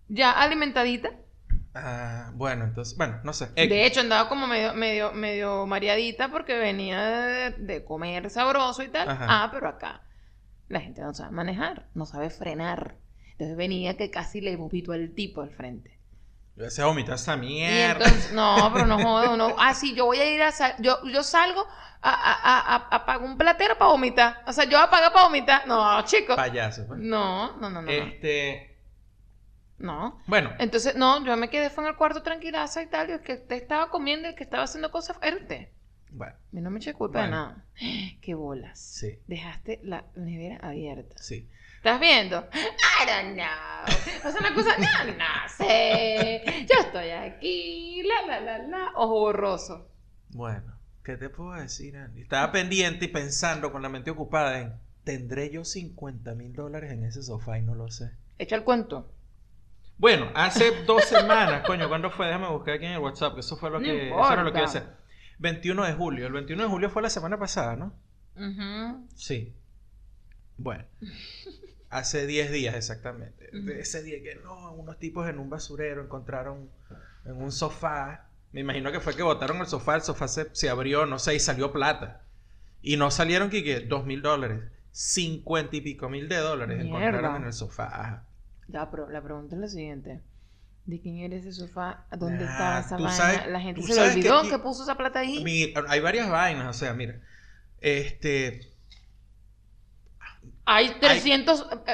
ya 0.08 0.32
alimentadita. 0.32 1.12
Ah, 1.76 2.32
bueno, 2.34 2.66
entonces, 2.66 2.98
bueno, 2.98 3.20
no 3.24 3.32
sé. 3.32 3.48
De 3.56 3.86
hecho, 3.86 4.00
andaba 4.02 4.28
como 4.28 4.48
medio, 4.48 4.74
medio, 4.74 5.12
medio 5.14 5.66
mareadita 5.68 6.30
porque 6.30 6.58
venía 6.58 7.00
de, 7.02 7.52
de 7.52 7.84
comer 7.86 8.30
sabroso 8.30 8.82
y 8.84 8.88
tal. 8.90 9.08
Ajá. 9.10 9.26
Ah, 9.30 9.50
pero 9.52 9.70
acá. 9.70 10.02
La 10.68 10.80
gente 10.82 11.02
no 11.02 11.14
sabe 11.14 11.32
manejar, 11.32 11.88
no 11.94 12.06
sabe 12.06 12.30
frenar. 12.30 12.96
Entonces 13.32 13.56
venía 13.56 13.98
que 13.98 14.12
casi 14.12 14.42
le 14.42 14.56
vomito 14.56 14.92
al 14.92 15.12
tipo 15.14 15.42
al 15.42 15.50
frente. 15.52 16.00
Yo 16.56 16.70
se 16.70 16.84
vomitar 16.84 17.16
esa 17.16 17.36
Y 17.36 17.40
mierda. 17.40 18.06
entonces, 18.06 18.34
no, 18.34 18.70
pero 18.74 18.86
no 18.86 18.98
jodo, 19.04 19.38
no. 19.38 19.56
Ah, 19.58 19.74
sí, 19.74 19.96
yo 19.96 20.06
voy 20.06 20.18
a 20.20 20.30
ir 20.30 20.42
a. 20.42 20.52
sal- 20.52 20.76
yo, 20.80 20.98
yo 21.06 21.24
salgo 21.24 21.66
a, 22.02 22.10
a, 22.12 22.76
a, 22.76 22.76
a- 22.96 23.06
pagar 23.06 23.22
un 23.26 23.38
platero 23.38 23.78
para 23.78 23.92
vomitar. 23.92 24.44
O 24.46 24.52
sea, 24.54 24.66
yo 24.66 24.78
voy 24.78 24.86
a 24.86 24.90
pagar 24.90 25.14
para 25.14 25.26
vomitar. 25.26 25.66
No, 25.68 26.02
chicos. 26.04 26.36
Payaso. 26.36 26.86
pues. 26.88 27.00
No, 27.00 27.56
no, 27.58 27.70
no, 27.70 27.82
no. 27.82 27.82
no. 27.84 27.90
Este. 27.92 28.69
No. 29.80 30.22
Bueno, 30.28 30.52
Entonces, 30.60 30.96
no, 30.96 31.24
yo 31.26 31.36
me 31.38 31.50
quedé 31.50 31.70
fue 31.70 31.84
en 31.86 31.90
el 31.92 31.96
cuarto 31.96 32.22
tranquilaza 32.22 32.82
y 32.84 32.88
tal. 32.88 33.10
Y 33.10 33.14
el 33.14 33.22
que 33.22 33.34
usted 33.34 33.56
estaba 33.56 33.90
comiendo, 33.90 34.28
el 34.28 34.36
que 34.36 34.44
estaba 34.44 34.64
haciendo 34.64 34.92
cosas 34.92 35.18
era 35.22 35.38
usted. 35.38 35.70
bueno, 36.12 36.36
mí 36.52 36.62
no 36.62 36.70
me 36.70 36.80
eché 36.80 36.94
culpa 36.94 37.24
de 37.24 37.30
nada. 37.32 37.66
Qué 38.22 38.34
bolas. 38.36 38.80
sí, 38.80 39.20
Dejaste 39.28 39.80
la 39.84 40.06
nevera 40.16 40.58
abierta. 40.68 41.16
sí. 41.18 41.48
¿Estás 41.78 42.02
viendo? 42.02 42.46
I 42.54 43.06
don't 43.08 43.36
know. 43.36 44.28
O 44.28 44.32
sea, 44.34 44.42
una 44.42 44.54
cosa, 44.54 44.72
no, 44.78 45.14
no 45.14 45.26
sé. 45.58 46.44
Yo 46.70 46.82
estoy 46.82 47.10
aquí, 47.12 48.02
la, 48.04 48.28
la, 48.28 48.42
la, 48.42 48.68
la. 48.68 48.92
Ojo 48.96 49.14
borroso. 49.18 49.88
Bueno, 50.32 50.74
¿qué 51.06 51.16
te 51.16 51.30
puedo 51.30 51.54
decir, 51.54 51.96
Andy? 51.96 52.24
Estaba 52.24 52.52
pendiente 52.52 53.06
y 53.06 53.08
pensando 53.08 53.72
con 53.72 53.82
la 53.82 53.88
mente 53.88 54.12
ocupada 54.12 54.60
en. 54.60 54.74
¿Tendré 55.06 55.50
yo 55.52 55.64
50 55.64 56.36
mil 56.36 56.52
dólares 56.54 56.92
en 56.92 57.06
ese 57.06 57.24
sofá 57.24 57.58
y 57.58 57.62
no 57.62 57.76
lo 57.76 57.90
sé? 57.90 58.12
Echa 58.38 58.58
el 58.58 58.66
cuento. 58.66 59.10
Bueno, 60.00 60.32
hace 60.34 60.84
dos 60.86 61.04
semanas, 61.04 61.64
coño, 61.68 61.88
¿cuándo 61.90 62.10
fue? 62.10 62.26
Déjame 62.28 62.48
buscar 62.48 62.76
aquí 62.76 62.86
en 62.86 62.94
el 62.94 63.00
WhatsApp, 63.00 63.34
que 63.36 63.42
eso 63.42 63.58
fue 63.58 63.70
lo 63.70 63.80
No 63.80 63.86
que, 63.86 64.08
eso 64.10 64.32
era 64.34 64.44
lo 64.44 64.52
que 64.52 64.60
iba 64.60 64.68
a 64.68 64.70
importa. 64.72 64.88
hacer. 64.94 64.98
21 65.40 65.86
de 65.86 65.94
julio. 65.94 66.28
El 66.28 66.34
21 66.34 66.64
de 66.64 66.70
julio 66.70 66.90
fue 66.90 67.02
la 67.02 67.10
semana 67.10 67.38
pasada, 67.38 67.76
¿no? 67.76 67.94
Ujú. 68.36 69.08
Sí. 69.16 69.54
Bueno. 70.58 70.86
Hace 71.90 72.28
10 72.28 72.52
días 72.52 72.76
exactamente. 72.76 73.50
De 73.52 73.80
ese 73.82 74.02
día 74.04 74.22
que 74.24 74.36
no, 74.44 74.72
unos 74.74 74.98
tipos 75.00 75.28
en 75.28 75.38
un 75.40 75.50
basurero 75.50 76.02
encontraron 76.04 76.70
en 77.26 77.36
un 77.42 77.52
sofá. 77.52 78.28
Me 78.52 78.62
imagino 78.62 78.92
que 78.92 79.00
fue 79.00 79.16
que 79.16 79.24
botaron 79.24 79.58
el 79.58 79.68
sofá, 79.68 79.96
el 79.96 80.02
sofá 80.02 80.28
se, 80.28 80.48
se 80.54 80.70
abrió, 80.70 81.06
no 81.06 81.20
sé, 81.20 81.36
y 81.36 81.40
salió 81.40 81.72
plata. 81.72 82.22
Y 82.82 82.96
no 82.98 83.12
salieron 83.12 83.50
que, 83.50 83.64
que 83.64 83.82
dos 83.82 84.06
mil 84.06 84.22
dólares. 84.22 84.62
Cincuenta 84.92 85.76
y 85.76 85.82
pico 85.82 86.10
mil 86.10 86.30
de 86.30 86.38
dólares 86.38 86.78
Mierda. 86.84 87.00
encontraron 87.08 87.42
en 87.42 87.48
el 87.48 87.54
sofá. 87.54 87.86
Ajá. 87.86 88.24
Ya, 88.72 88.90
pero 88.90 89.10
la 89.10 89.22
pregunta 89.22 89.56
es 89.56 89.62
la 89.62 89.68
siguiente. 89.68 90.22
¿De 90.86 91.00
quién 91.02 91.18
era 91.18 91.36
ese 91.36 91.52
sofá? 91.52 92.06
¿Dónde 92.18 92.46
Nah, 92.46 92.52
estaba 92.52 92.80
esa 92.80 92.96
vaina? 92.98 93.12
sabes- 93.12 93.48
la 93.52 93.60
gente 93.62 93.82
se 93.84 93.90
le 93.90 93.96
que 93.96 94.10
olvidó 94.12 94.40
aquí- 94.40 94.50
que, 94.50 94.60
puso 94.60 94.84
esa 94.84 94.96
plata 94.96 95.20
ahí. 95.20 95.44
Mi- 95.44 95.74
hay 95.88 96.00
varias 96.00 96.30
vainas, 96.30 96.76
o 96.76 96.80
sea, 96.80 96.94
mira. 96.94 97.20
Este. 97.82 98.74
Hay 100.66 101.00
300... 101.00 101.62
eh, 101.72 101.76
eh, 101.88 101.94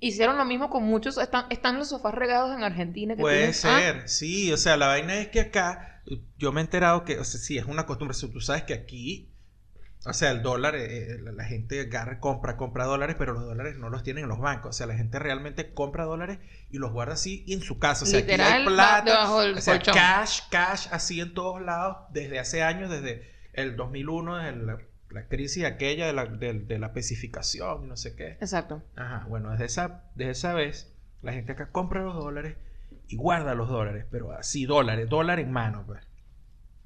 hicieron 0.00 0.36
lo 0.38 0.44
mismo 0.44 0.70
con 0.70 0.84
muchos... 0.84 1.18
Están, 1.18 1.46
están 1.50 1.78
los 1.78 1.88
sofás 1.88 2.14
regados 2.14 2.56
en 2.56 2.62
Argentina. 2.62 3.16
Que 3.16 3.22
Puede 3.22 3.52
tienen- 3.52 3.54
ah, 3.76 3.80
ser, 3.80 4.08
sí, 4.08 4.52
o 4.52 4.56
sea, 4.56 4.76
la 4.76 4.88
vaina 4.88 5.16
es 5.18 5.28
que 5.28 5.40
acá, 5.40 6.02
yo 6.38 6.52
me 6.52 6.60
he 6.60 6.64
enterado 6.64 7.04
que, 7.04 7.18
o 7.18 7.24
sea, 7.24 7.40
sí, 7.40 7.58
es 7.58 7.64
una 7.64 7.86
costumbre, 7.86 8.14
si 8.14 8.28
tú 8.28 8.40
sabes 8.40 8.62
que 8.64 8.74
aquí, 8.74 9.30
o 10.06 10.12
sea, 10.12 10.30
el 10.30 10.42
dólar, 10.42 10.74
eh, 10.76 11.18
la, 11.22 11.32
la 11.32 11.44
gente 11.44 11.80
agarra, 11.80 12.20
compra, 12.20 12.56
compra 12.56 12.84
dólares, 12.84 13.16
pero 13.18 13.32
los 13.32 13.44
dólares 13.44 13.78
no 13.78 13.88
los 13.88 14.02
tienen 14.02 14.24
en 14.24 14.28
los 14.28 14.38
bancos, 14.38 14.70
o 14.70 14.72
sea, 14.72 14.86
la 14.86 14.96
gente 14.96 15.18
realmente 15.18 15.72
compra 15.72 16.04
dólares 16.04 16.38
y 16.70 16.78
los 16.78 16.92
guarda 16.92 17.14
así 17.14 17.44
en 17.48 17.62
su 17.62 17.78
casa, 17.78 18.04
o 18.04 18.06
sea, 18.06 18.18
aquí 18.18 18.30
Literal, 18.30 18.52
hay 18.52 18.66
plata, 18.66 19.32
o 19.32 19.60
sea, 19.60 19.78
cash, 19.80 20.40
cash, 20.50 20.88
así 20.90 21.20
en 21.20 21.32
todos 21.32 21.62
lados, 21.62 21.96
desde 22.12 22.38
hace 22.38 22.62
años, 22.62 22.90
desde 22.90 23.32
el 23.54 23.76
2001, 23.76 24.36
desde 24.36 24.56
la, 24.56 24.78
la 25.10 25.28
crisis 25.28 25.64
aquella 25.64 26.06
de 26.06 26.12
la, 26.12 26.26
de, 26.26 26.52
de 26.52 26.78
la 26.78 26.88
especificación 26.88 27.84
y 27.84 27.86
no 27.86 27.96
sé 27.96 28.14
qué. 28.14 28.32
Exacto. 28.32 28.82
Ajá, 28.96 29.26
bueno, 29.28 29.52
desde 29.52 29.64
esa, 29.64 30.04
desde 30.14 30.32
esa 30.32 30.52
vez, 30.52 30.92
la 31.22 31.32
gente 31.32 31.52
acá 31.52 31.70
compra 31.70 32.02
los 32.02 32.14
dólares 32.14 32.56
y 33.08 33.16
guarda 33.16 33.54
los 33.54 33.68
dólares, 33.68 34.06
pero 34.10 34.32
así, 34.32 34.66
dólares, 34.66 35.08
dólar 35.08 35.40
en 35.40 35.50
mano, 35.50 35.84
pues. 35.86 36.02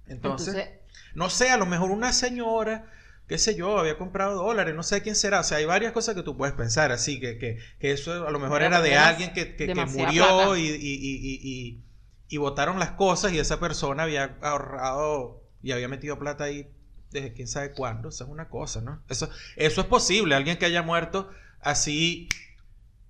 Entonces, 0.07 0.55
Entonces, 0.55 0.81
no 1.15 1.31
sé, 1.31 1.51
a 1.51 1.57
lo 1.57 1.67
mejor 1.67 1.91
una 1.91 2.13
señora, 2.13 2.87
qué 3.29 3.39
sé 3.39 3.55
yo, 3.55 3.79
había 3.79 3.99
comprado 3.99 4.43
dólares, 4.43 4.75
no 4.75 4.83
sé 4.83 5.03
quién 5.03 5.15
será, 5.15 5.41
o 5.41 5.43
sea, 5.45 5.59
hay 5.59 5.65
varias 5.67 5.93
cosas 5.93 6.15
que 6.15 6.23
tú 6.23 6.37
puedes 6.37 6.55
pensar, 6.55 6.93
así 6.93 7.21
que, 7.21 7.39
que, 7.39 7.59
que 7.79 7.93
eso 7.93 8.27
a 8.27 8.31
lo 8.31 8.39
mejor 8.39 8.63
era 8.63 8.81
de 8.81 8.97
alguien 8.97 9.33
que, 9.35 9.55
que- 9.55 9.75
murió 9.75 10.57
y, 10.57 10.63
y, 10.63 10.75
y, 10.75 11.83
y, 12.29 12.37
botaron 12.39 12.79
las 12.79 12.93
cosas 12.93 13.33
y 13.33 13.39
esa 13.39 13.61
persona 13.61 14.05
había 14.05 14.37
ahorrado 14.43 15.43
y 15.63 15.73
había 15.73 15.89
metido 15.89 16.19
plata 16.19 16.45
ahí 16.45 16.71
desde 17.11 17.33
quién 17.33 17.49
sabe 17.49 17.73
cuándo, 17.73 18.09
eso 18.09 18.25
es 18.25 18.31
una 18.31 18.49
cosa, 18.49 18.81
¿no? 18.81 19.03
Eso, 19.09 19.31
eso 19.57 19.81
es 19.81 19.87
posible, 19.87 20.35
alguien 20.35 20.57
que 20.59 20.67
haya 20.67 20.83
muerto 20.83 21.31
así 21.61 22.29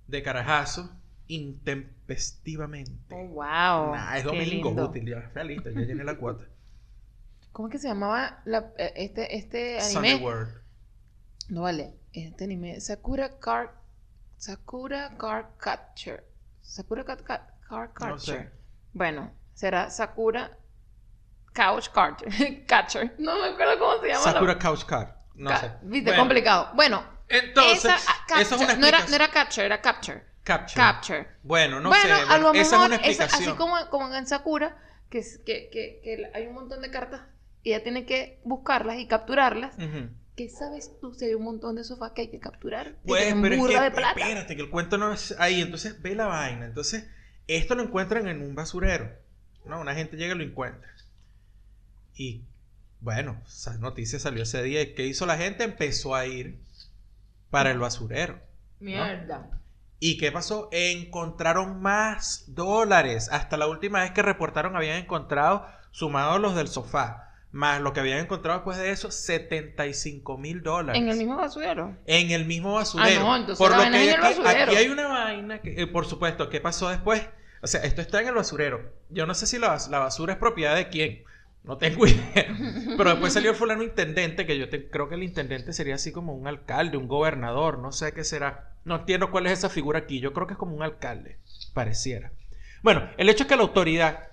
de 0.07 0.23
carajazo, 0.23 0.91
intempestivamente. 1.27 3.15
oh, 3.15 3.27
wow. 3.27 3.91
Nah, 3.93 4.17
es 4.17 4.23
domingo 4.23 4.69
lindo. 4.69 4.89
útil, 4.89 5.05
ya 5.07 5.19
está 5.19 5.43
listo, 5.43 5.69
ya 5.69 5.81
llené 5.81 6.03
la 6.03 6.17
cuota. 6.17 6.45
¿Cómo 7.59 7.67
es 7.67 7.73
que 7.73 7.79
se 7.79 7.89
llamaba 7.89 8.39
la- 8.45 8.71
eh, 8.77 8.93
este, 8.95 9.35
este 9.35 9.81
anime? 9.81 10.15
World. 10.23 10.61
No 11.49 11.63
vale. 11.63 11.93
Este 12.13 12.45
anime. 12.45 12.79
Sakura 12.79 13.37
Card. 13.37 13.67
Sakura 14.37 15.17
Card 15.17 15.45
Catcher. 15.57 16.23
Sakura 16.61 17.03
Card, 17.03 17.21
Card, 17.25 17.41
Card 17.67 17.89
No 17.89 18.15
Catcher. 18.15 18.43
sé. 18.43 18.51
Bueno, 18.93 19.33
será 19.55 19.89
Sakura 19.89 20.57
Couch 21.53 21.89
Catcher. 21.89 22.65
Catcher. 22.65 23.15
No 23.17 23.37
me 23.41 23.49
acuerdo 23.49 23.77
cómo 23.77 23.99
se 24.03 24.07
llama. 24.07 24.25
la- 24.25 24.31
Sakura 24.31 24.57
Couch 24.57 24.85
Card. 24.85 25.09
No 25.35 25.49
Ca- 25.49 25.59
sé. 25.59 25.71
Viste, 25.81 26.11
Bueno, 26.11 26.21
complicado. 26.23 26.69
Bueno, 26.75 27.03
Entonces, 27.27 27.83
esa, 27.93 27.97
ah, 28.35 28.39
eso 28.41 28.55
es 28.55 28.61
una 28.61 28.75
no, 28.77 28.87
era, 28.87 29.05
no 29.05 29.15
era 29.15 29.27
Catcher, 29.31 29.65
era 29.65 29.81
Capture. 29.81 30.23
Capture. 30.45 30.75
Capture. 30.81 31.27
Bueno, 31.43 31.81
no 31.81 31.89
bueno, 31.89 32.05
sé. 32.15 32.21
a 32.21 32.25
bueno, 32.25 32.53
lo 32.53 32.53
esa 32.53 32.61
es 32.61 32.71
mejor, 32.71 32.93
esa- 32.93 33.25
explicación. 33.25 33.49
así 33.49 33.57
como, 33.57 33.89
como 33.89 34.15
en 34.15 34.25
Sakura, 34.27 34.77
que, 35.09 35.17
es- 35.17 35.39
que, 35.39 35.69
que, 35.69 35.99
que 36.01 36.31
hay 36.33 36.47
un 36.47 36.53
montón 36.53 36.81
de 36.81 36.89
cartas 36.89 37.19
ella 37.63 37.83
tiene 37.83 38.05
que 38.05 38.39
buscarlas 38.43 38.99
y 38.99 39.07
capturarlas. 39.07 39.75
¿Qué 40.35 40.49
sabes 40.49 40.91
tú 41.01 41.13
si 41.13 41.25
hay 41.25 41.33
un 41.33 41.43
montón 41.43 41.75
de 41.75 41.83
sofás 41.83 42.13
que 42.13 42.21
hay 42.21 42.29
que 42.29 42.39
capturar? 42.39 42.95
Pues, 43.05 43.35
pero 43.41 43.55
es 43.55 43.59
burda 43.59 43.79
que, 43.79 43.83
de 43.83 43.91
plata. 43.91 44.19
espérate, 44.19 44.55
que 44.55 44.61
el 44.61 44.69
cuento 44.69 44.97
no 44.97 45.11
es 45.11 45.35
ahí. 45.37 45.61
Entonces, 45.61 46.01
ve 46.01 46.15
la 46.15 46.27
vaina. 46.27 46.65
Entonces, 46.65 47.09
esto 47.47 47.75
lo 47.75 47.83
encuentran 47.83 48.27
en 48.27 48.41
un 48.41 48.55
basurero. 48.55 49.11
¿no? 49.65 49.81
Una 49.81 49.95
gente 49.95 50.15
llega 50.15 50.35
y 50.35 50.37
lo 50.37 50.43
encuentra. 50.43 50.89
Y, 52.15 52.45
bueno, 53.01 53.41
esa 53.47 53.77
noticia 53.77 54.17
salió 54.17 54.43
ese 54.43 54.63
día. 54.63 54.81
¿Y 54.81 54.93
¿Qué 54.93 55.05
hizo 55.05 55.25
la 55.25 55.37
gente? 55.37 55.65
Empezó 55.65 56.15
a 56.15 56.25
ir 56.25 56.59
para 57.49 57.71
el 57.71 57.79
basurero. 57.79 58.39
Mierda. 58.79 59.49
¿Y 59.99 60.17
qué 60.17 60.31
pasó? 60.31 60.69
Encontraron 60.71 61.81
más 61.81 62.45
dólares. 62.47 63.27
Hasta 63.31 63.57
la 63.57 63.67
última 63.67 64.01
vez 64.01 64.11
que 64.11 64.21
reportaron 64.21 64.77
habían 64.77 64.97
encontrado, 64.97 65.65
sumados 65.91 66.39
los 66.39 66.55
del 66.55 66.69
sofá, 66.69 67.28
más 67.51 67.81
lo 67.81 67.93
que 67.93 67.99
habían 67.99 68.19
encontrado 68.19 68.59
después 68.59 68.77
de 68.77 68.91
eso, 68.91 69.09
75 69.11 70.37
mil 70.37 70.61
dólares. 70.61 71.01
En 71.01 71.09
el 71.09 71.17
mismo 71.17 71.35
basurero. 71.37 71.97
En 72.05 72.31
el 72.31 72.45
mismo 72.45 72.73
basurero. 72.75 73.19
Ah, 73.19 73.23
no, 73.23 73.35
entonces 73.37 73.57
por 73.57 73.71
la 73.71 73.77
lo 73.77 73.83
vaina 73.83 73.97
que 73.97 74.09
es 74.09 74.39
aquí, 74.39 74.61
aquí 74.61 74.75
hay 74.75 74.87
una 74.89 75.07
vaina 75.07 75.61
que, 75.61 75.81
eh, 75.81 75.87
por 75.87 76.05
supuesto, 76.05 76.49
¿qué 76.49 76.61
pasó 76.61 76.89
después? 76.89 77.27
O 77.61 77.67
sea, 77.67 77.81
esto 77.83 78.01
está 78.01 78.21
en 78.21 78.27
el 78.29 78.35
basurero. 78.35 78.93
Yo 79.09 79.25
no 79.25 79.33
sé 79.33 79.47
si 79.47 79.57
la, 79.57 79.77
la 79.89 79.99
basura 79.99 80.33
es 80.33 80.39
propiedad 80.39 80.75
de 80.75 80.89
quién. 80.89 81.23
No 81.63 81.77
tengo 81.77 82.05
idea. 82.07 82.55
Pero 82.97 83.09
después 83.09 83.33
salió 83.33 83.51
el 83.51 83.57
fulano 83.57 83.83
intendente, 83.83 84.45
que 84.45 84.57
yo 84.57 84.69
te- 84.69 84.89
creo 84.89 85.09
que 85.09 85.15
el 85.15 85.23
intendente 85.23 85.73
sería 85.73 85.95
así 85.95 86.11
como 86.11 86.33
un 86.35 86.47
alcalde, 86.47 86.97
un 86.97 87.07
gobernador, 87.07 87.79
no 87.79 87.91
sé 87.91 88.13
qué 88.13 88.23
será. 88.23 88.73
No 88.85 88.97
entiendo 88.97 89.29
cuál 89.31 89.45
es 89.47 89.53
esa 89.53 89.69
figura 89.69 89.99
aquí. 89.99 90.19
Yo 90.21 90.31
creo 90.33 90.47
que 90.47 90.53
es 90.53 90.59
como 90.59 90.73
un 90.75 90.83
alcalde, 90.83 91.37
pareciera. 91.73 92.31
Bueno, 92.81 93.09
el 93.17 93.27
hecho 93.27 93.43
es 93.43 93.49
que 93.49 93.57
la 93.57 93.63
autoridad, 93.63 94.29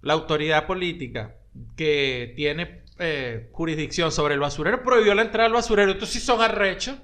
la 0.00 0.12
autoridad 0.12 0.66
política 0.66 1.34
que 1.76 2.32
tiene 2.36 2.82
eh, 2.98 3.48
jurisdicción 3.52 4.12
sobre 4.12 4.34
el 4.34 4.40
basurero, 4.40 4.82
prohibió 4.82 5.14
la 5.14 5.22
entrada 5.22 5.46
al 5.46 5.52
basurero. 5.52 5.92
Entonces, 5.92 6.20
si 6.20 6.24
son 6.24 6.40
arrechos, 6.40 6.96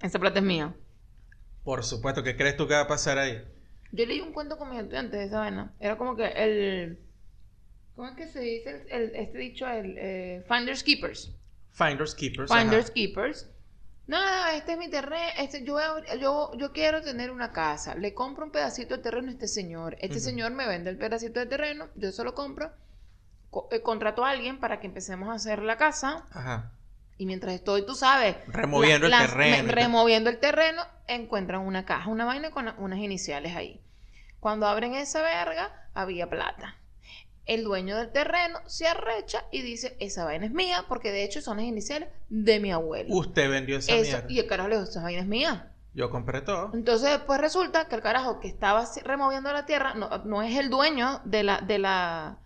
Esa 0.00 0.18
plata 0.18 0.38
es 0.40 0.44
mía. 0.44 0.74
por 1.62 1.84
supuesto, 1.84 2.22
¿qué 2.22 2.36
crees 2.36 2.56
tú 2.56 2.66
que 2.68 2.74
va 2.74 2.80
a 2.80 2.88
pasar 2.88 3.18
ahí? 3.18 3.42
Yo 3.92 4.06
leí 4.06 4.20
un 4.20 4.32
cuento 4.32 4.58
con 4.58 4.70
mis 4.70 4.80
estudiantes 4.80 5.18
de 5.20 5.26
esa 5.26 5.38
vaina. 5.40 5.72
Era 5.80 5.96
como 5.96 6.16
que 6.16 6.26
el. 6.26 6.98
¿Cómo 7.94 8.08
es 8.08 8.16
que 8.16 8.26
se 8.26 8.40
dice 8.40 8.86
el, 8.90 9.02
el- 9.02 9.14
este 9.16 9.38
dicho? 9.38 9.68
El 9.68 9.94
eh, 9.98 10.44
Finders 10.48 10.82
Keepers. 10.82 11.32
Finders 11.70 12.14
Keepers. 12.14 12.50
Finders 12.52 12.86
ajá. 12.86 12.92
Keepers. 12.94 13.50
Nada, 14.08 14.56
este 14.56 14.72
es 14.72 14.78
mi 14.78 14.90
terreno. 14.90 15.32
Este, 15.38 15.64
yo, 15.64 15.78
yo, 16.20 16.50
yo 16.58 16.72
quiero 16.72 17.02
tener 17.02 17.30
una 17.30 17.52
casa. 17.52 17.94
Le 17.94 18.12
compro 18.14 18.44
un 18.44 18.50
pedacito 18.50 18.96
de 18.96 19.02
terreno 19.02 19.28
a 19.28 19.32
este 19.32 19.46
señor. 19.48 19.96
Este 20.00 20.18
señor 20.20 20.50
me 20.52 20.66
vende 20.66 20.90
el 20.90 20.98
pedacito 20.98 21.38
de 21.40 21.46
terreno. 21.46 21.88
Yo 21.94 22.10
se 22.12 22.22
lo 22.24 22.34
compro. 22.34 22.70
Co- 23.54 23.68
eh, 23.70 23.80
contrato 23.80 24.24
a 24.24 24.30
alguien 24.30 24.58
para 24.58 24.80
que 24.80 24.86
empecemos 24.88 25.28
a 25.28 25.34
hacer 25.34 25.62
la 25.62 25.76
casa. 25.76 26.24
Ajá. 26.32 26.72
Y 27.16 27.26
mientras 27.26 27.54
estoy, 27.54 27.86
tú 27.86 27.94
sabes, 27.94 28.36
Removiendo 28.48 29.06
la- 29.08 29.18
el 29.18 29.22
las- 29.22 29.30
terreno. 29.30 29.64
me- 29.64 29.72
removiendo 29.72 30.30
el 30.30 30.38
terreno, 30.40 30.82
encuentran 31.06 31.60
una 31.60 31.84
caja, 31.84 32.10
una 32.10 32.24
vaina 32.24 32.50
con 32.50 32.74
unas 32.78 32.98
iniciales 32.98 33.54
ahí. 33.54 33.80
Cuando 34.40 34.66
abren 34.66 34.94
esa 34.94 35.22
verga, 35.22 35.70
había 35.94 36.28
plata. 36.28 36.76
el 37.46 37.62
dueño 37.62 37.94
del 37.98 38.10
terreno 38.10 38.58
se 38.66 38.88
arrecha 38.88 39.44
y 39.52 39.60
dice, 39.60 39.98
esa 40.00 40.24
vaina 40.24 40.46
es 40.46 40.52
mía, 40.52 40.86
porque 40.88 41.12
de 41.12 41.24
hecho 41.24 41.42
son 41.42 41.58
las 41.58 41.66
iniciales 41.66 42.08
de 42.30 42.58
mi 42.58 42.72
abuelo. 42.72 43.14
Usted 43.14 43.50
vendió 43.50 43.76
esa 43.76 43.92
Eso, 43.92 44.02
mierda. 44.16 44.26
y 44.32 44.38
el 44.38 44.46
carajo 44.46 44.68
le 44.70 44.76
dijo, 44.78 44.88
esa 44.88 45.02
vaina 45.02 45.20
es 45.20 45.26
mía. 45.28 45.70
Yo 45.92 46.08
compré 46.08 46.40
todo. 46.40 46.70
Entonces 46.72 47.10
después 47.10 47.38
resulta 47.38 47.86
que 47.86 47.96
el 47.96 48.00
carajo 48.00 48.40
que 48.40 48.48
estaba 48.48 48.84
removiendo 49.04 49.52
la 49.52 49.66
tierra 49.66 49.92
no, 49.92 50.08
no 50.24 50.40
es 50.42 50.56
el 50.56 50.70
dueño 50.70 51.20
de 51.26 51.42
la, 51.42 51.60
de 51.60 51.78
la 51.78 52.38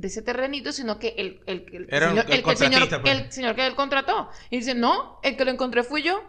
de 0.00 0.08
ese 0.08 0.22
terrenito, 0.22 0.72
sino 0.72 0.98
que 0.98 1.14
el, 1.18 1.40
el, 1.46 1.66
el 1.72 1.86
Era 1.90 2.08
señor, 2.08 2.24
el 2.26 2.32
el, 2.32 2.42
que 2.42 2.50
el 2.50 2.56
señor, 2.56 2.80
contratista, 2.80 3.02
pues. 3.02 3.18
el 3.18 3.32
señor 3.32 3.54
que 3.54 3.66
él 3.66 3.74
contrató. 3.74 4.30
Y 4.48 4.58
dice, 4.58 4.74
no, 4.74 5.20
el 5.22 5.36
que 5.36 5.44
lo 5.44 5.50
encontré 5.50 5.82
fui 5.82 6.02
yo. 6.02 6.22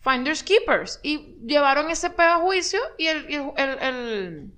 Finders 0.00 0.42
Keepers. 0.42 1.00
Y 1.02 1.36
llevaron 1.44 1.90
ese 1.90 2.10
pedo 2.10 2.28
a 2.28 2.36
juicio 2.38 2.80
y 2.98 3.06
el, 3.06 3.26
el, 3.28 4.52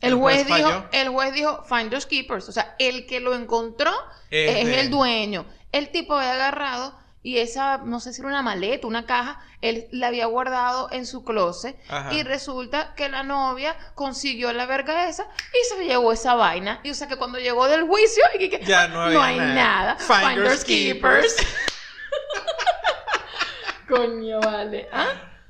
el, 0.00 0.14
juez, 0.14 0.44
juez 0.44 0.46
dijo, 0.46 0.84
el 0.92 1.08
juez 1.08 1.32
dijo 1.32 1.64
Finders 1.64 2.06
Keepers. 2.06 2.48
O 2.48 2.52
sea, 2.52 2.74
el 2.78 3.06
que 3.06 3.20
lo 3.20 3.34
encontró 3.34 3.92
Es 4.30 4.56
es, 4.56 4.66
de 4.66 4.80
el 4.80 4.90
dueño. 4.90 5.46
El 5.72 5.90
tipo 5.90 6.14
había 6.14 6.34
agarrado 6.34 6.98
y 7.22 7.38
esa, 7.38 7.78
no 7.78 8.00
sé 8.00 8.12
si 8.12 8.20
era 8.20 8.28
una 8.28 8.42
maleta, 8.42 8.86
una 8.86 9.06
caja, 9.06 9.40
él 9.60 9.88
la 9.90 10.08
había 10.08 10.26
guardado 10.26 10.88
en 10.92 11.04
su 11.04 11.24
closet. 11.24 11.76
Ajá. 11.88 12.14
Y 12.14 12.22
resulta 12.22 12.94
que 12.94 13.08
la 13.08 13.22
novia 13.22 13.76
consiguió 13.94 14.52
la 14.52 14.66
verga 14.66 15.08
esa 15.08 15.24
y 15.24 15.74
se 15.74 15.84
llevó 15.84 16.12
esa 16.12 16.34
vaina. 16.34 16.80
Y 16.84 16.90
o 16.90 16.94
sea 16.94 17.08
que 17.08 17.16
cuando 17.16 17.38
llegó 17.38 17.66
del 17.66 17.82
juicio, 17.82 18.22
y 18.38 18.48
que, 18.48 18.64
Ya 18.64 18.88
no 18.88 19.02
hay 19.02 19.38
nada. 19.38 19.54
nada. 19.54 19.96
Finders 19.96 20.64
keepers. 20.64 21.36
Coño, 23.88 24.38
vale. 24.40 24.88
¿Ah? 24.92 25.08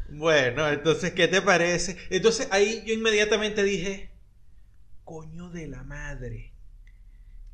Bueno, 0.08 0.68
entonces, 0.68 1.12
¿qué 1.12 1.28
te 1.28 1.42
parece? 1.42 1.98
Entonces 2.08 2.48
ahí 2.50 2.82
yo 2.86 2.94
inmediatamente 2.94 3.62
dije, 3.62 4.10
coño 5.04 5.50
de 5.50 5.68
la 5.68 5.82
madre. 5.82 6.54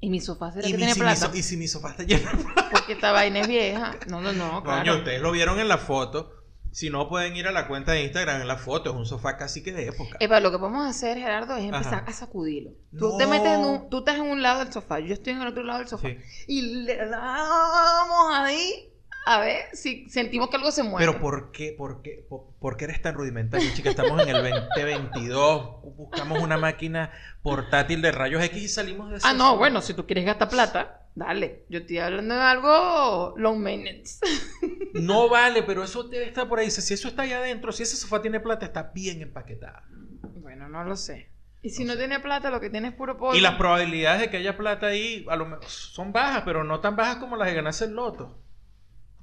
Y 0.05 0.11
mi 0.11 0.21
sofá 0.21 0.53
será 0.53 0.69
Y, 0.69 0.73
que 0.73 0.77
mi- 0.77 0.83
tiene 0.83 0.95
si 0.95 1.01
plata. 1.01 1.31
y 1.35 1.43
si 1.43 1.57
mi 1.57 1.67
sofá 1.69 1.91
está 1.91 2.03
lleno 2.03 2.31
de 2.31 2.45
plata. 2.45 2.69
Porque 2.71 2.93
esta 2.93 3.13
vaina 3.13 3.41
es 3.41 3.49
vieja. 3.49 3.97
No, 4.09 4.21
no, 4.21 4.33
no, 4.33 4.63
claro. 4.63 4.81
Coño, 4.83 4.97
ustedes 4.99 5.21
lo 5.23 5.33
vieron 5.33 5.59
en 5.61 5.69
la 5.69 5.79
foto. 5.79 6.31
Si 6.73 6.91
no, 6.91 7.09
pueden 7.09 7.37
ir 7.37 7.47
a 7.47 7.53
la 7.53 7.69
cuenta 7.69 7.93
de 7.93 8.03
Instagram 8.03 8.41
en 8.43 8.49
la 8.49 8.57
foto. 8.57 8.91
Es 8.91 8.97
un 8.97 9.07
sofá 9.07 9.37
casi 9.37 9.63
que 9.63 9.73
de 9.73 9.87
época. 9.87 10.17
Epa, 10.21 10.41
lo 10.41 10.51
que 10.51 10.59
podemos 10.59 10.87
hacer, 10.89 11.17
Gerardo, 11.17 11.57
es 11.57 11.65
empezar 11.65 11.95
Ajá. 12.03 12.05
a 12.09 12.13
sacudirlo. 12.13 12.73
Tú 12.99 13.11
No. 13.13 13.17
te 13.17 13.27
metes 13.29 13.47
en 13.53 13.61
un, 13.65 13.89
tú 13.89 13.99
estás 14.01 14.17
en 14.17 14.23
un 14.23 14.43
lado 14.43 14.59
del 14.65 14.73
sofá, 14.73 14.99
yo 14.99 15.15
estoy 15.15 15.33
en 15.35 15.41
el 15.43 15.49
otro 15.49 15.63
lado 15.63 15.79
del 15.79 15.89
sofá. 15.89 16.09
Sí. 16.09 16.17
Y 16.49 16.63
le 16.85 16.97
damos 17.09 18.35
ahí 18.35 18.93
a 19.27 19.41
ver 19.41 19.65
si 19.73 20.09
sentimos 20.09 20.51
que 20.51 20.57
algo 20.57 20.71
se 20.71 20.83
mueve. 20.83 20.99
Pero 21.07 21.21
¿por 21.21 21.51
qué, 21.53 21.75
por 21.77 22.03
qué, 22.03 22.25
por, 22.29 22.47
por 22.61 22.77
qué 22.77 22.85
eres 22.85 23.01
tan 23.03 23.15
rudimentario, 23.15 23.69
chica? 23.75 23.91
Estamos 23.91 24.23
en 24.23 24.29
el 24.29 24.43
2022, 24.43 25.83
buscamos 25.97 26.41
una 26.41 26.59
máquina 26.59 27.11
portátil 27.43 28.03
de 28.03 28.13
rayos 28.13 28.43
X 28.45 28.63
y 28.63 28.69
salimos 28.69 29.11
de 29.11 29.17
eso. 29.17 29.27
Ah, 29.27 29.33
no, 29.33 29.57
bueno, 29.57 29.81
si 29.81 29.95
tú 29.95 30.07
quieres 30.07 30.25
gastar 30.27 30.49
plata, 30.49 31.07
dale. 31.15 31.65
Yo 31.69 31.81
estoy 31.81 31.99
hablando 31.99 32.35
de 32.35 32.41
algo 32.41 33.35
low 33.37 33.55
maintenance. 33.57 34.19
No 34.95 35.29
vale, 35.29 35.65
pero 35.65 35.83
eso 35.83 36.05
debe 36.05 36.25
estar 36.27 36.49
por 36.49 36.61
ahí. 36.61 36.67
Dice, 36.67 36.81
Si 36.81 36.95
eso 36.95 37.09
está 37.09 37.23
allá 37.23 37.39
adentro, 37.39 37.73
si 37.73 37.83
ese 37.83 37.97
sofá 37.97 38.23
tiene 38.23 38.39
plata, 38.39 38.65
está 38.65 38.93
bien 38.95 39.23
empaquetada. 39.23 39.83
bueno, 40.37 40.69
no 40.69 40.85
lo 40.85 40.95
sé. 40.97 41.31
Y 41.63 41.71
si 41.71 41.85
no, 41.85 41.97
tiene 41.97 42.21
plata, 42.21 42.49
lo 42.51 42.61
que 42.61 42.71
tiene 42.71 42.89
es 42.89 42.95
puro 42.95 43.17
polvo. 43.17 43.35
Y 43.35 43.41
las 43.41 43.57
probabilidades 43.57 44.21
de 44.21 44.31
que 44.31 44.37
haya 44.37 44.57
plata 44.57 44.87
ahí 44.87 45.27
a 45.29 45.35
lo 45.35 45.47
mejor 45.47 45.65
son 45.65 46.13
bajas, 46.13 46.43
pero 46.45 46.63
no 46.63 46.79
tan 46.79 46.95
bajas 46.95 47.17
como 47.17 47.35
las 47.37 47.49
de 47.49 47.55
ganarse 47.55 47.87
el 47.87 47.95
loto. 47.95 48.39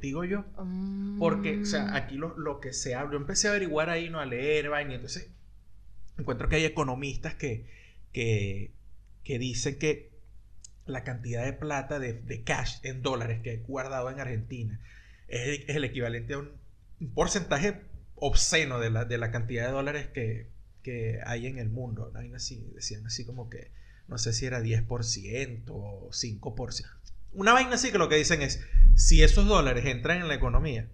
Digo 0.02 0.26
yo. 0.26 0.44
Mm. 0.58 1.20
Porque, 1.20 1.62
o 1.62 1.66
sea, 1.66 1.96
aquí 1.96 2.16
lo, 2.16 2.38
lo 2.38 2.60
que 2.60 2.74
se 2.74 2.96
habla, 2.96 3.14
yo 3.14 3.18
empecé 3.18 3.48
a 3.48 3.52
averiguar 3.52 3.90
ahí, 3.90 4.10
no 4.10 4.20
a 4.20 4.26
leer, 4.26 4.70
vaina, 4.70 4.92
y 4.92 4.96
entonces 4.96 5.30
encuentro 6.18 6.50
que 6.50 6.58
hay 6.58 6.66
economistas 6.66 7.36
que, 7.36 7.68
que, 8.12 8.74
que 9.24 9.40
dicen 9.40 9.78
que 9.78 10.12
la 10.86 11.04
cantidad 11.04 11.46
de 11.46 11.54
plata 11.54 12.00
de, 12.00 12.14
de 12.14 12.44
cash 12.44 12.80
en 12.84 13.02
dólares 13.02 13.42
que 13.42 13.52
hay 13.52 13.58
guardado 13.58 14.10
en 14.10 14.20
Argentina 14.20 14.80
es, 15.28 15.62
es 15.68 15.76
el 15.76 15.84
equivalente 15.84 16.34
a 16.34 16.40
un, 16.40 16.52
un 17.00 17.14
porcentaje 17.14 17.82
obsceno 18.16 18.80
de 18.80 18.90
la, 18.90 19.06
de 19.06 19.18
la 19.18 19.32
cantidad 19.32 19.68
de 19.68 19.72
dólares 19.72 20.08
que, 20.08 20.50
que 20.84 21.20
hay 21.26 21.48
en 21.48 21.58
el 21.58 21.70
mundo. 21.70 22.12
Vaina 22.14 22.38
así, 22.38 22.72
decían 22.74 23.06
así 23.06 23.26
como 23.26 23.50
que, 23.50 23.72
no 24.08 24.18
sé 24.18 24.34
si 24.34 24.46
era 24.46 24.62
10% 24.62 25.64
o 25.70 26.10
5%. 26.12 27.01
Una 27.34 27.54
vaina 27.54 27.76
así 27.76 27.92
que 27.92 27.98
lo 27.98 28.10
que 28.10 28.16
dicen 28.16 28.42
es, 28.42 28.66
si 28.96 29.24
esos 29.24 29.48
dólares 29.48 29.86
entran 29.86 30.18
en 30.18 30.28
la 30.28 30.36
economía, 30.36 30.90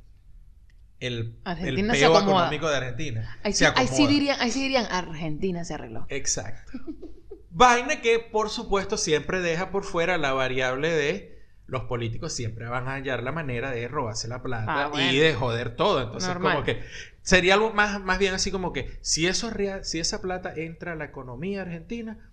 el, 1.00 1.40
Argentina 1.44 1.94
el 1.94 2.00
se 2.00 2.06
peo 2.08 2.20
económico 2.20 2.68
de 2.68 2.76
Argentina 2.76 3.40
Ahí 3.44 3.54
sí, 3.54 3.60
se 3.60 3.68
ahí 3.68 3.88
sí 3.88 4.08
dirían, 4.08 4.40
ahí 4.40 4.50
sí 4.52 4.64
dirían, 4.64 4.86
Argentina 4.90 5.64
se 5.64 5.74
arregló. 5.76 6.06
Exacto. 6.10 6.72
Vaina 7.50 8.02
que, 8.02 8.20
por 8.20 8.50
supuesto, 8.50 8.98
siempre 8.98 9.42
deja 9.42 9.72
por 9.72 9.84
fuera 9.84 10.18
la 10.18 10.34
variable 10.34 10.90
de 10.90 11.38
los 11.68 11.84
políticos 11.84 12.34
siempre 12.34 12.66
van 12.68 12.88
a 12.88 12.94
hallar 12.94 13.22
la 13.24 13.34
manera 13.34 13.72
de 13.72 13.88
robarse 13.90 14.30
la 14.30 14.42
plata 14.42 14.86
Ah, 14.86 14.88
bueno. 14.88 15.12
y 15.12 15.18
de 15.18 15.34
joder 15.34 15.76
todo. 15.76 16.02
Entonces, 16.02 16.30
Normal. 16.30 16.54
como 16.54 16.66
que 16.66 16.82
sería 17.22 17.56
algo 17.56 17.74
más, 17.74 18.02
más 18.02 18.20
bien 18.20 18.34
así 18.34 18.52
como 18.52 18.72
que 18.72 18.98
si 19.02 19.28
eso 19.28 19.50
real, 19.50 19.84
si 19.84 20.00
esa 20.00 20.22
plata 20.22 20.54
entra 20.56 20.94
a 20.94 20.96
la 20.96 21.06
economía 21.06 21.64
argentina, 21.64 22.32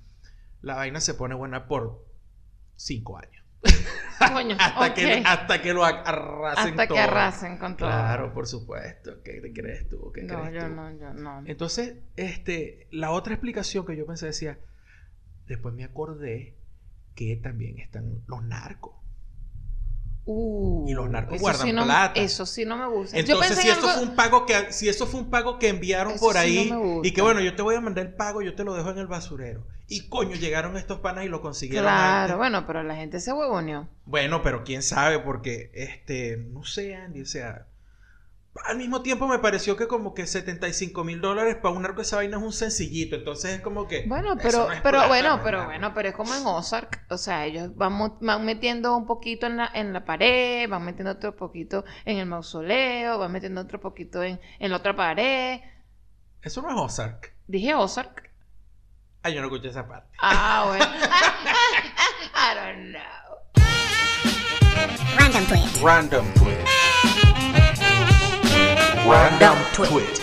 la 0.62 0.76
vaina 0.76 1.00
se 1.00 1.14
pone 1.14 1.34
buena 1.34 1.66
por 1.66 2.06
cinco 2.76 3.18
años. 3.18 3.43
Coño, 4.33 4.57
hasta, 4.59 4.94
que, 4.94 5.22
hasta 5.24 5.61
que 5.62 5.74
lo 5.74 5.85
arrasen 5.85 6.70
Hasta 6.70 6.87
que 6.87 6.98
arrasen 6.98 7.59
con 7.59 7.77
todo. 7.77 7.88
Claro, 7.88 8.33
por 8.33 8.46
supuesto. 8.46 9.22
¿Qué 9.22 9.40
te 9.40 9.53
crees 9.53 9.88
tú? 9.88 10.12
¿Qué 10.12 10.22
No, 10.22 10.40
crees 10.42 10.55
yo 10.62 10.68
tú? 10.68 10.74
no, 10.74 10.90
yo 10.98 11.12
no. 11.14 11.42
Entonces, 11.46 11.96
este, 12.16 12.87
la 12.90 13.11
otra 13.11 13.35
explicación 13.35 13.85
que 13.85 13.96
yo 13.96 14.07
pensé 14.07 14.27
decía, 14.27 14.59
después 15.46 15.74
me 15.74 15.85
acordé 15.85 16.57
que 17.14 17.37
también 17.37 17.79
están 17.79 18.22
los 18.27 18.42
narcos. 18.44 18.92
Uh, 20.27 20.88
Y 20.88 20.94
los 20.94 21.11
narcos 21.11 21.38
guardan 21.38 21.66
sí 21.66 21.72
no- 21.72 21.85
plata. 21.85 22.18
Eso 22.18 22.46
sí 22.46 22.64
no 22.64 22.79
me 22.79 22.87
gusta. 22.88 23.16
yo 23.16 23.20
Entonces, 23.20 23.48
pensé 23.48 23.62
si 23.62 23.68
en 23.68 23.74
algo- 23.74 23.88
fue 23.88 24.03
un 24.03 24.16
pago 24.16 24.46
que 24.46 24.72
si 24.72 24.88
eso 24.88 25.07
fue 25.07 25.20
un 25.20 25.29
pago 25.31 25.59
que 25.59 25.68
enviaron 25.68 26.14
Eso 26.14 26.24
por 26.24 26.33
sí 26.35 26.38
ahí 26.38 26.70
no 26.70 27.00
y 27.05 27.12
que 27.12 27.20
bueno, 27.20 27.40
yo 27.40 27.55
te 27.55 27.61
voy 27.62 27.74
a 27.74 27.81
mandar 27.83 28.07
el 28.07 28.14
pago, 28.14 28.40
yo 28.40 28.55
te 28.55 28.64
lo 28.64 28.74
dejo 28.74 28.90
en 28.90 28.98
el 28.98 29.07
basurero. 29.07 29.66
Y 29.86 30.08
coño, 30.08 30.34
llegaron 30.36 30.76
estos 30.76 31.00
panas 31.00 31.24
y 31.24 31.28
lo 31.28 31.40
consiguieron 31.42 31.94
Claro, 31.94 32.34
antes. 32.34 32.36
bueno, 32.36 32.66
pero 32.66 32.82
la 32.82 32.96
gente 32.96 33.20
se 33.20 33.32
huevoneó. 33.32 33.88
Bueno, 34.06 34.42
pero 34.42 34.64
quién 34.64 34.82
sabe, 34.82 35.18
porque 35.18 35.70
este, 35.74 36.36
no 36.38 36.64
sé, 36.64 36.94
Andy, 36.96 37.22
o 37.22 37.26
sea, 37.26 37.66
al 38.66 38.76
mismo 38.78 39.02
tiempo 39.02 39.26
me 39.26 39.38
pareció 39.40 39.76
que 39.76 39.88
como 39.88 40.14
que 40.14 40.26
75 40.26 41.04
mil 41.04 41.20
dólares 41.20 41.56
para 41.56 41.74
un 41.74 41.82
narco 41.82 42.02
esa 42.02 42.16
vaina 42.16 42.36
es 42.38 42.42
un 42.42 42.52
sencillito, 42.52 43.16
entonces 43.16 43.54
es 43.54 43.60
como 43.60 43.88
que... 43.88 44.06
Bueno, 44.06 44.38
pero, 44.40 44.68
no 44.68 44.82
pero 44.82 45.06
plata, 45.08 45.08
bueno, 45.08 45.40
pero 45.42 45.58
nada. 45.58 45.64
bueno, 45.64 45.92
pero 45.94 46.08
es 46.10 46.14
como 46.14 46.34
en 46.34 46.46
Ozark, 46.46 47.04
o 47.10 47.18
sea, 47.18 47.46
ellos 47.46 47.74
van, 47.76 47.98
van 48.20 48.44
metiendo 48.44 48.96
un 48.96 49.06
poquito 49.06 49.46
en 49.46 49.56
la, 49.56 49.70
en 49.74 49.92
la 49.92 50.04
pared, 50.04 50.68
van 50.68 50.84
metiendo 50.84 51.12
otro 51.12 51.34
poquito 51.36 51.84
en 52.04 52.18
el 52.18 52.26
mausoleo, 52.26 53.18
van 53.18 53.32
metiendo 53.32 53.60
otro 53.60 53.80
poquito 53.80 54.22
en, 54.22 54.40
en 54.60 54.70
la 54.70 54.76
otra 54.78 54.94
pared. 54.94 55.60
Eso 56.42 56.62
no 56.62 56.68
es 56.70 56.76
Ozark. 56.76 57.34
Dije 57.46 57.74
Ozark. 57.74 58.30
Ah, 59.26 59.30
yo 59.30 59.40
no 59.40 59.46
escuché 59.46 59.68
esa 59.68 59.88
parte. 59.88 60.06
Ah, 60.20 60.64
bueno. 60.68 60.84
I 62.34 62.54
don't 62.54 62.92
know. 62.92 63.00
Random 65.16 65.46
tweet. 65.46 65.82
Random 65.82 66.26
tweet. 66.34 66.58
Random 69.08 69.56
tweet. 69.72 70.20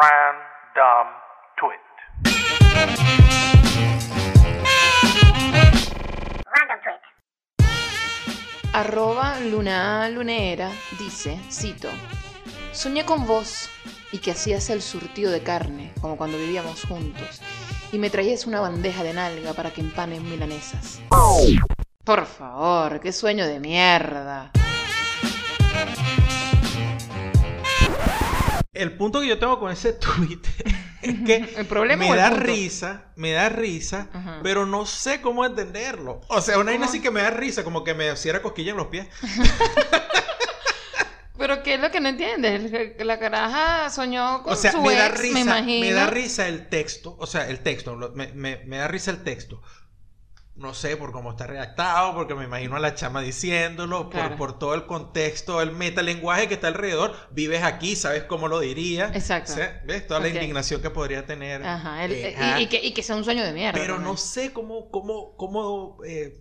Random 0.00 1.06
tweet. 1.56 1.78
Random 6.50 6.80
tweet. 6.82 7.04
Arroba 8.72 9.38
Luna 9.38 10.08
Lunera 10.08 10.70
dice, 10.98 11.38
cito, 11.48 11.88
soñé 12.72 13.04
con 13.04 13.24
vos 13.24 13.70
y 14.12 14.18
que 14.18 14.30
hacías 14.30 14.70
el 14.70 14.82
surtido 14.82 15.30
de 15.30 15.42
carne, 15.42 15.92
como 16.00 16.16
cuando 16.16 16.38
vivíamos 16.38 16.82
juntos, 16.84 17.40
y 17.92 17.98
me 17.98 18.10
traías 18.10 18.46
una 18.46 18.60
bandeja 18.60 19.02
de 19.02 19.14
nalga 19.14 19.52
para 19.52 19.70
que 19.70 19.80
empanes 19.80 20.22
milanesas. 20.22 21.00
Por 22.04 22.26
favor, 22.26 23.00
qué 23.00 23.12
sueño 23.12 23.46
de 23.46 23.60
mierda. 23.60 24.52
El 28.72 28.96
punto 28.96 29.20
que 29.20 29.26
yo 29.26 29.38
tengo 29.38 29.58
con 29.58 29.72
ese 29.72 29.92
tweet 29.94 30.40
es 31.02 31.14
que 31.24 31.36
¿El 31.56 31.66
problema 31.66 32.06
o 32.06 32.10
me 32.10 32.16
da 32.16 32.30
punto? 32.30 32.44
risa, 32.44 33.12
me 33.16 33.32
da 33.32 33.48
risa, 33.48 34.08
pero 34.42 34.66
no 34.66 34.86
sé 34.86 35.20
cómo 35.20 35.44
entenderlo. 35.44 36.20
O 36.28 36.40
sea, 36.40 36.58
una 36.58 36.70
vaina 36.70 36.88
que 36.90 37.10
me 37.10 37.22
da 37.22 37.30
risa, 37.30 37.64
como 37.64 37.84
que 37.84 37.94
me 37.94 38.12
hiciera 38.12 38.42
cosquilla 38.42 38.72
en 38.72 38.76
los 38.76 38.86
pies. 38.86 39.06
Pero 41.38 41.62
¿qué 41.62 41.74
es 41.74 41.80
lo 41.80 41.90
que 41.90 42.00
no 42.00 42.08
entiendes? 42.08 42.70
La 42.98 43.18
caraja 43.18 43.88
soñó 43.90 44.42
con 44.42 44.52
O 44.52 44.56
sea, 44.56 44.72
su 44.72 44.82
me 44.82 44.94
da 44.94 45.06
ex, 45.06 45.20
risa, 45.20 45.34
me 45.34 45.40
imagino. 45.40 45.96
da 45.96 46.06
risa 46.08 46.48
el 46.48 46.68
texto, 46.68 47.16
o 47.18 47.26
sea, 47.26 47.48
el 47.48 47.60
texto, 47.60 47.96
me, 48.14 48.28
me- 48.32 48.64
me 48.66 48.76
da 48.78 48.88
risa 48.88 49.10
el 49.12 49.22
texto. 49.22 49.62
no 50.56 50.74
sé, 50.74 50.96
por 50.96 51.12
cómo 51.12 51.30
está 51.30 51.46
redactado, 51.46 52.16
porque 52.16 52.34
me 52.34 52.42
imagino 52.42 52.74
a 52.74 52.80
la 52.80 52.96
chama 52.96 53.20
diciéndolo, 53.22 54.10
Claro. 54.10 54.30
por, 54.30 54.38
por 54.50 54.58
todo 54.58 54.74
el 54.74 54.86
contexto, 54.86 55.62
el 55.62 55.70
metalenguaje 55.70 56.48
que 56.48 56.54
está 56.54 56.66
alrededor. 56.66 57.14
Vives 57.30 57.62
aquí, 57.62 57.94
sabes 57.94 58.24
cómo 58.24 58.48
lo 58.48 58.58
diría. 58.58 59.08
Exacto. 59.14 59.52
¿Ves? 59.84 60.08
Toda 60.08 60.18
la 60.18 60.26
indignación 60.30 60.82
que 60.82 60.90
podría 60.90 61.24
tener. 61.24 61.64
Ajá, 61.64 62.04
el- 62.04 62.10
Eh, 62.12 62.30
y- 62.36 62.42
ah, 62.42 62.60
y, 62.60 62.66
que, 62.66 62.84
y 62.84 62.92
que 62.92 63.04
sea 63.04 63.14
un 63.14 63.22
sueño 63.22 63.44
de 63.44 63.52
mierda. 63.52 63.78
pero 63.80 63.94
también. 63.94 64.10
no 64.10 64.16
sé 64.16 64.52
cómo, 64.52 64.90
cómo, 64.90 65.36
cómo 65.36 65.98
eh, 66.04 66.40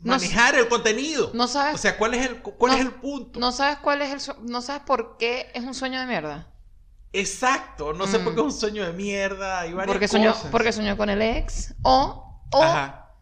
No 0.00 0.12
manejar 0.12 0.54
el 0.54 0.68
contenido. 0.68 1.30
No 1.34 1.48
sabes, 1.48 1.74
O 1.74 1.78
sea, 1.78 1.96
¿cuál 1.98 2.14
es 2.14 2.26
el, 2.26 2.40
cuál 2.40 2.72
No- 2.72 2.78
es 2.78 2.84
el 2.84 2.92
punto? 2.92 3.40
no 3.40 3.50
sabes 3.52 3.78
cuál 3.78 4.00
es 4.02 4.28
el 4.28 4.34
no 4.48 4.62
sabes 4.62 4.82
por 4.82 5.16
qué 5.16 5.50
es 5.54 5.64
un 5.64 5.74
sueño 5.74 5.98
de 6.00 6.06
mierda. 6.06 6.52
Exacto, 7.12 7.92
no 7.94 8.06
sé 8.06 8.18
por 8.20 8.34
qué 8.34 8.40
es 8.40 8.44
un 8.46 8.52
sueño 8.52 8.84
de 8.86 8.92
mierda. 8.92 9.60
Hay 9.60 9.72
varias 9.72 9.92
Porque 9.94 10.08
soñó, 10.08 10.32
cosas. 10.34 10.50
porque 10.50 10.72
soñó 10.72 10.96
con 10.96 11.08
el 11.10 11.22
ex. 11.22 11.74
O, 11.82 12.42
o 12.52 12.62
Ajá. 12.62 13.12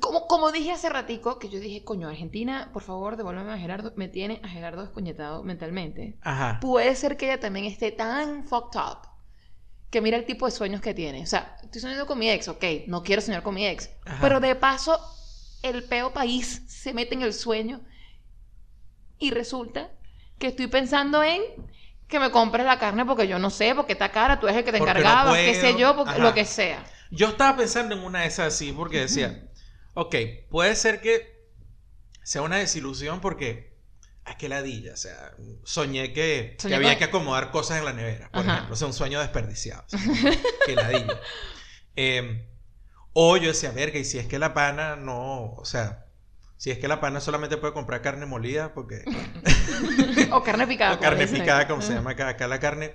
como, 0.00 0.26
como 0.26 0.52
dije 0.52 0.72
hace 0.72 0.88
ratico, 0.88 1.38
que 1.38 1.48
yo 1.48 1.58
dije, 1.60 1.82
coño, 1.84 2.08
Argentina, 2.08 2.70
por 2.72 2.82
favor, 2.82 3.16
devuélveme 3.16 3.52
a 3.52 3.58
Gerardo. 3.58 3.92
Me 3.96 4.08
tiene 4.08 4.40
a 4.44 4.48
Gerardo 4.48 4.82
descoñetado 4.82 5.42
mentalmente. 5.44 6.18
Ajá. 6.22 6.58
Puede 6.60 6.94
ser 6.94 7.16
que 7.16 7.26
ella 7.26 7.40
también 7.40 7.64
esté 7.66 7.90
tan 7.90 8.46
fucked 8.46 8.78
up 8.78 9.08
que 9.90 10.00
mira 10.00 10.16
el 10.16 10.24
tipo 10.24 10.46
de 10.46 10.52
sueños 10.52 10.80
que 10.80 10.94
tiene. 10.94 11.22
O 11.22 11.26
sea, 11.26 11.56
estoy 11.62 11.80
soñando 11.80 12.06
con 12.06 12.18
mi 12.18 12.30
ex, 12.30 12.48
ok, 12.48 12.64
no 12.86 13.02
quiero 13.02 13.22
soñar 13.22 13.42
con 13.42 13.54
mi 13.54 13.66
ex. 13.66 13.90
Ajá. 14.04 14.18
Pero 14.20 14.40
de 14.40 14.54
paso, 14.54 14.98
el 15.62 15.84
peo 15.84 16.12
país 16.12 16.62
se 16.66 16.92
mete 16.92 17.14
en 17.14 17.22
el 17.22 17.32
sueño 17.32 17.80
y 19.18 19.30
resulta 19.30 19.90
que 20.38 20.48
estoy 20.48 20.66
pensando 20.66 21.22
en 21.22 21.42
que 22.08 22.20
me 22.20 22.30
compres 22.30 22.66
la 22.66 22.78
carne 22.78 23.04
porque 23.04 23.26
yo 23.26 23.38
no 23.38 23.50
sé, 23.50 23.74
porque 23.74 23.92
está 23.92 24.10
cara, 24.10 24.38
tú 24.38 24.46
eres 24.46 24.58
el 24.58 24.64
que 24.64 24.72
te 24.72 24.78
Porque 24.78 24.92
no 24.92 24.98
encargabas, 25.00 25.36
qué 25.36 25.54
sé 25.54 25.76
yo, 25.78 25.96
porque, 25.96 26.18
lo 26.20 26.34
que 26.34 26.44
sea. 26.44 26.84
Yo 27.10 27.28
estaba 27.28 27.56
pensando 27.56 27.94
en 27.94 28.02
una 28.02 28.20
de 28.20 28.26
esas 28.26 28.54
así 28.54 28.72
porque 28.72 29.00
decía, 29.00 29.48
ok, 29.94 30.14
puede 30.50 30.76
ser 30.76 31.00
que 31.00 31.36
sea 32.22 32.42
una 32.42 32.56
desilusión 32.56 33.20
porque, 33.20 33.75
ah, 34.26 34.36
qué 34.36 34.48
ladilla, 34.48 34.92
o 34.92 34.96
sea, 34.96 35.32
soñé 35.64 36.12
que, 36.12 36.56
que 36.60 36.74
había 36.74 36.90
con- 36.90 36.98
que 36.98 37.04
acomodar 37.04 37.50
cosas 37.50 37.78
en 37.78 37.84
la 37.86 37.92
nevera, 37.92 38.30
por 38.30 38.42
Ajá. 38.42 38.52
ejemplo, 38.54 38.74
o 38.74 38.76
sea, 38.76 38.86
un 38.88 38.92
sueño 38.94 39.20
desperdiciado, 39.20 39.84
o 39.86 39.88
sea, 39.88 40.00
qué 40.66 40.74
ladilla. 40.74 41.20
Eh, 41.96 42.46
o 43.12 43.36
yo 43.38 43.48
decía, 43.48 43.70
verga, 43.70 43.98
y 43.98 44.04
si 44.04 44.18
es 44.18 44.26
que 44.26 44.38
la 44.38 44.52
pana 44.52 44.96
no, 44.96 45.54
o 45.54 45.64
sea, 45.64 46.04
si 46.58 46.70
es 46.70 46.78
que 46.78 46.88
la 46.88 47.00
pana 47.00 47.20
solamente 47.20 47.56
puede 47.56 47.72
comprar 47.72 48.02
carne 48.02 48.26
molida, 48.26 48.74
porque, 48.74 49.04
o 50.32 50.42
carne 50.42 50.66
picada. 50.66 50.94
o 50.96 51.00
carne 51.00 51.26
picada, 51.26 51.66
como 51.66 51.82
se 51.82 51.94
llama 51.94 52.10
acá, 52.12 52.28
acá 52.28 52.48
la 52.48 52.60
carne, 52.60 52.94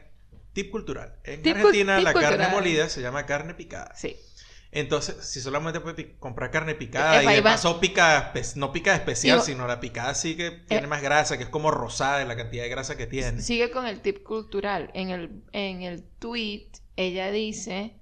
tip 0.54 0.72
cultural. 0.72 1.16
En 1.24 1.42
Tip 1.42 1.56
Argentina 1.56 1.96
tip 1.98 2.06
la 2.06 2.14
carne 2.14 2.48
molida 2.50 2.90
se 2.90 3.02
llama 3.02 3.26
carne 3.26 3.54
picada. 3.54 3.96
Sí. 3.96 4.18
Entonces, 4.74 5.18
si 5.28 5.42
solamente 5.42 5.82
puedes 5.82 6.06
comprar 6.20 6.50
carne 6.50 6.76
picada 6.76 7.22
Epa, 7.22 7.34
y 7.34 7.36
de 7.38 7.42
paso 7.44 7.80
pica, 7.82 8.32
no 8.56 8.72
pica 8.72 8.96
especial, 8.96 9.38
Iba- 9.38 9.46
sino 9.46 9.68
la 9.68 9.82
picada 9.82 10.16
sí 10.16 10.38
que 10.38 10.52
tiene 10.52 10.86
Eh. 10.86 10.88
más 10.88 11.02
grasa, 11.02 11.38
que 11.38 11.44
es 11.44 11.50
como 11.50 11.72
rosada 11.72 12.24
la 12.24 12.38
cantidad 12.38 12.64
de 12.64 12.70
grasa 12.70 12.96
que 12.96 13.06
tiene. 13.06 13.42
Sigue 13.42 13.70
con 13.70 13.86
el 13.86 14.00
tip 14.02 14.24
cultural. 14.24 14.90
En 14.94 15.10
el, 15.10 15.44
en 15.52 15.82
el 15.82 16.04
tweet, 16.20 16.70
ella 16.96 17.32
dice 17.32 17.96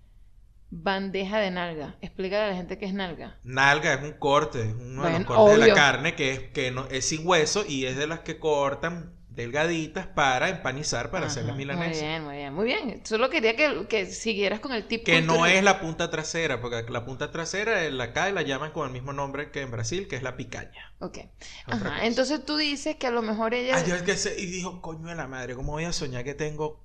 bandeja 0.70 1.40
de 1.40 1.50
nalga. 1.50 1.98
Explícale 2.02 2.44
a 2.44 2.48
la 2.50 2.56
gente 2.56 2.78
qué 2.78 2.86
es 2.86 2.94
nalga. 2.94 3.40
Nalga 3.44 3.94
es 3.96 4.04
un 4.04 4.14
corte, 4.14 4.62
es 4.62 4.74
uno 4.76 5.04
de 5.06 5.14
los 5.14 5.26
cortes 5.26 5.60
de 5.60 5.68
la 5.68 5.74
carne 5.74 6.16
que 6.16 6.32
es 6.34 6.40
que 6.52 6.70
no 6.70 6.86
es 6.92 7.06
sin 7.06 7.26
hueso 7.28 7.66
y 7.68 7.86
es 7.86 7.98
de 7.98 8.06
las 8.06 8.20
que 8.20 8.38
cortan 8.38 9.16
delgaditas 9.44 10.08
para 10.08 10.50
empanizar 10.50 11.10
para 11.12 11.28
hacer 11.28 11.42
Ajá, 11.44 11.48
las 11.50 11.58
milanesas. 11.58 11.98
Muy 11.98 12.08
bien, 12.08 12.24
muy 12.24 12.36
bien, 12.38 12.54
muy 12.54 12.66
bien. 12.66 13.06
Solo 13.06 13.30
quería 13.30 13.56
que, 13.56 13.88
que 13.88 14.06
siguieras 14.06 14.60
con 14.60 14.72
el 14.74 14.88
tip 14.88 15.04
Que 15.04 15.22
no 15.22 15.46
es 15.46 15.64
la 15.64 15.80
punta 15.80 16.10
trasera, 16.12 16.62
porque 16.62 16.86
la 16.92 17.06
punta 17.06 17.32
trasera 17.32 17.86
en 17.86 17.98
la 17.98 18.06
acá 18.06 18.30
la 18.32 18.42
llaman 18.42 18.72
con 18.72 18.88
el 18.88 18.94
mismo 18.94 19.14
nombre 19.14 19.52
que 19.52 19.62
en 19.62 19.72
Brasil, 19.72 20.08
que 20.08 20.16
es 20.16 20.24
la 20.24 20.36
picaña. 20.38 20.94
Ok. 21.00 21.20
Ajá. 21.66 22.06
Entonces 22.06 22.44
tú 22.46 22.58
dices 22.58 22.96
que 22.98 23.08
a 23.08 23.12
lo 23.12 23.22
mejor 23.22 23.54
ella... 23.54 23.78
Ah, 23.78 23.84
yo 23.86 23.96
es 23.96 24.02
que 24.04 24.16
se- 24.18 24.40
y 24.40 24.46
dijo, 24.46 24.82
coño 24.82 25.08
de 25.08 25.16
la 25.16 25.28
madre, 25.28 25.56
¿cómo 25.56 25.72
voy 25.72 25.86
a 25.86 25.94
soñar 25.94 26.24
que 26.24 26.34
tengo 26.34 26.84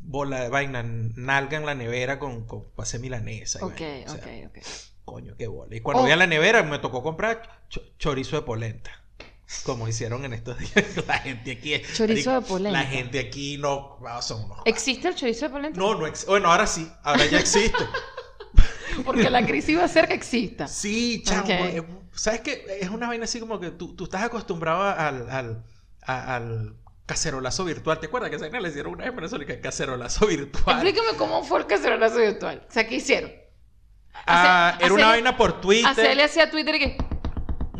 bola 0.00 0.40
de 0.40 0.48
vaina, 0.48 0.82
nalga 0.82 1.56
en 1.58 1.66
la 1.66 1.74
nevera 1.74 2.18
con, 2.18 2.46
con 2.46 2.64
hacer 2.78 3.00
milanesa? 3.00 3.64
Ok, 3.64 3.80
vaina? 3.80 4.12
O 4.12 4.14
sea, 4.16 4.24
ok, 4.46 4.56
ok. 4.56 4.64
Coño, 5.04 5.34
qué 5.36 5.48
bola. 5.48 5.74
Y 5.74 5.80
cuando 5.80 6.00
Oh. 6.02 6.04
voy 6.04 6.12
a 6.12 6.16
la 6.16 6.26
nevera 6.28 6.62
me 6.62 6.78
tocó 6.78 7.02
comprar 7.02 7.62
cho- 7.68 7.82
chorizo 7.98 8.36
de 8.36 8.42
polenta. 8.42 8.92
Como 9.64 9.88
hicieron 9.88 10.24
en 10.24 10.32
estos 10.32 10.58
días. 10.58 11.06
La 11.06 11.18
gente 11.18 11.52
aquí. 11.52 11.74
es- 11.74 11.94
Chorizo 11.94 12.32
de 12.40 12.40
polenta. 12.46 12.78
La 12.80 12.86
gente 12.86 13.18
aquí 13.18 13.58
no. 13.58 13.98
ah, 14.06 14.22
son 14.22 14.44
unos. 14.44 14.58
¿Existe 14.64 15.08
el 15.08 15.14
chorizo 15.14 15.46
de 15.46 15.50
polenta? 15.50 15.78
No, 15.78 15.94
no 15.94 16.06
ex- 16.06 16.24
Bueno, 16.26 16.50
ahora 16.50 16.66
sí. 16.66 16.90
Ahora 17.02 17.26
ya 17.26 17.38
existe. 17.40 17.78
Porque 19.04 19.30
la 19.30 19.44
crisis 19.46 19.76
va 19.78 19.82
a 19.82 19.84
hacer 19.86 20.08
que 20.08 20.14
exista. 20.14 20.66
Sí, 20.68 21.22
chamo. 21.24 21.48
¿Sabes 22.12 22.40
qué? 22.40 22.64
Es 22.80 22.90
una 22.90 23.06
vaina 23.06 23.24
así 23.24 23.40
como 23.40 23.58
que 23.60 23.70
tú, 23.70 23.94
tú 23.96 24.04
estás 24.04 24.22
acostumbrado 24.22 24.82
al, 24.82 25.30
al, 25.30 25.64
al 26.02 26.76
cacerolazo 27.06 27.64
virtual. 27.64 27.98
¿Te 27.98 28.06
acuerdas 28.06 28.30
que 28.30 28.36
esa 28.36 28.44
vaina 28.46 28.60
le 28.60 28.68
hicieron 28.68 28.92
una 28.92 29.04
vez 29.04 29.10
en 29.10 29.16
Venezuela 29.16 29.46
que 29.46 29.60
cacerolazo 29.60 30.26
virtual? 30.26 30.76
Explícame 30.86 31.16
cómo 31.16 31.42
fue 31.44 31.60
el 31.60 31.66
cacerolazo 31.66 32.16
virtual. 32.18 32.64
O 32.68 32.72
sea, 32.72 32.86
¿qué 32.86 32.96
hicieron? 32.96 33.32
Ah, 34.26 34.76
era 34.80 34.92
una 34.92 35.06
vaina 35.06 35.36
por 35.36 35.60
Twitter. 35.60 35.86
Hacerle 35.86 36.24
hacia 36.24 36.50
Twitter 36.50 36.74
y 36.74 36.78
que... 36.80 36.96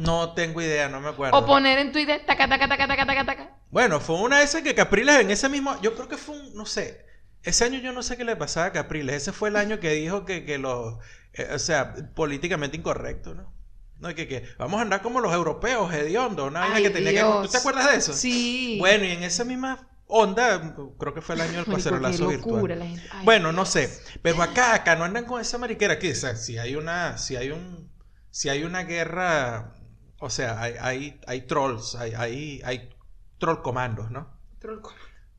No 0.00 0.32
tengo 0.32 0.62
idea, 0.62 0.88
no 0.88 0.98
me 1.00 1.10
acuerdo. 1.10 1.36
O 1.36 1.44
poner 1.44 1.78
en 1.78 1.92
Twitter, 1.92 2.24
taca, 2.26 2.48
taca, 2.48 2.66
taca, 2.66 2.88
taca, 2.88 3.06
taca, 3.06 3.26
taca. 3.26 3.50
Bueno, 3.70 4.00
fue 4.00 4.16
una 4.16 4.38
de 4.38 4.44
esas 4.44 4.62
que 4.62 4.74
Capriles 4.74 5.20
en 5.20 5.30
ese 5.30 5.48
mismo. 5.50 5.78
Yo 5.82 5.94
creo 5.94 6.08
que 6.08 6.16
fue 6.16 6.36
un. 6.38 6.54
No 6.54 6.64
sé. 6.64 7.04
Ese 7.42 7.64
año 7.64 7.78
yo 7.80 7.92
no 7.92 8.02
sé 8.02 8.16
qué 8.16 8.24
le 8.24 8.34
pasaba 8.34 8.66
a 8.66 8.72
Capriles. 8.72 9.14
Ese 9.14 9.32
fue 9.32 9.50
el 9.50 9.56
año 9.56 9.78
que 9.78 9.90
dijo 9.92 10.24
que, 10.24 10.46
que 10.46 10.56
los. 10.56 10.96
eh, 11.34 11.50
o 11.54 11.58
sea, 11.58 11.94
políticamente 12.14 12.78
incorrecto, 12.78 13.34
¿no? 13.34 13.52
No, 13.98 14.14
que, 14.14 14.26
que 14.26 14.44
vamos 14.58 14.78
a 14.78 14.82
andar 14.82 15.02
como 15.02 15.20
los 15.20 15.34
europeos, 15.34 15.92
hediondo. 15.92 16.46
Una 16.46 16.60
vaina 16.60 16.80
que 16.80 16.90
tenía 16.90 17.12
que. 17.12 17.20
¿Tú 17.42 17.48
te 17.48 17.58
acuerdas 17.58 17.90
de 17.90 17.98
eso? 17.98 18.14
Sí. 18.14 18.76
Bueno, 18.78 19.04
y 19.04 19.10
en 19.10 19.22
esa 19.22 19.44
misma 19.44 19.86
onda, 20.06 20.74
creo 20.98 21.12
que 21.12 21.20
fue 21.20 21.34
el 21.34 21.42
año 21.42 21.62
del 21.62 21.66
cacerolazo 21.66 22.26
virtual. 22.28 22.78
la 22.78 22.86
gente. 22.86 23.06
Ay, 23.12 23.24
Bueno, 23.26 23.52
no 23.52 23.66
sé. 23.66 23.90
Pero 24.22 24.42
acá, 24.42 24.74
acá 24.74 24.96
no 24.96 25.04
andan 25.04 25.26
con 25.26 25.40
esa 25.42 25.58
mariquera 25.58 25.94
aquí. 25.94 26.10
O 26.10 26.14
sea, 26.14 26.36
si 26.36 26.56
hay 26.56 26.74
una, 26.76 27.18
si 27.18 27.36
hay 27.36 27.50
un, 27.50 27.90
si 28.30 28.48
hay 28.48 28.64
una 28.64 28.84
guerra, 28.84 29.74
o 30.20 30.30
sea, 30.30 30.60
hay, 30.62 30.74
hay, 30.80 31.20
hay 31.26 31.42
trolls, 31.42 31.94
hay, 31.96 32.12
hay, 32.14 32.60
hay 32.64 32.90
troll 33.38 33.62
comandos, 33.62 34.10
¿no? 34.10 34.28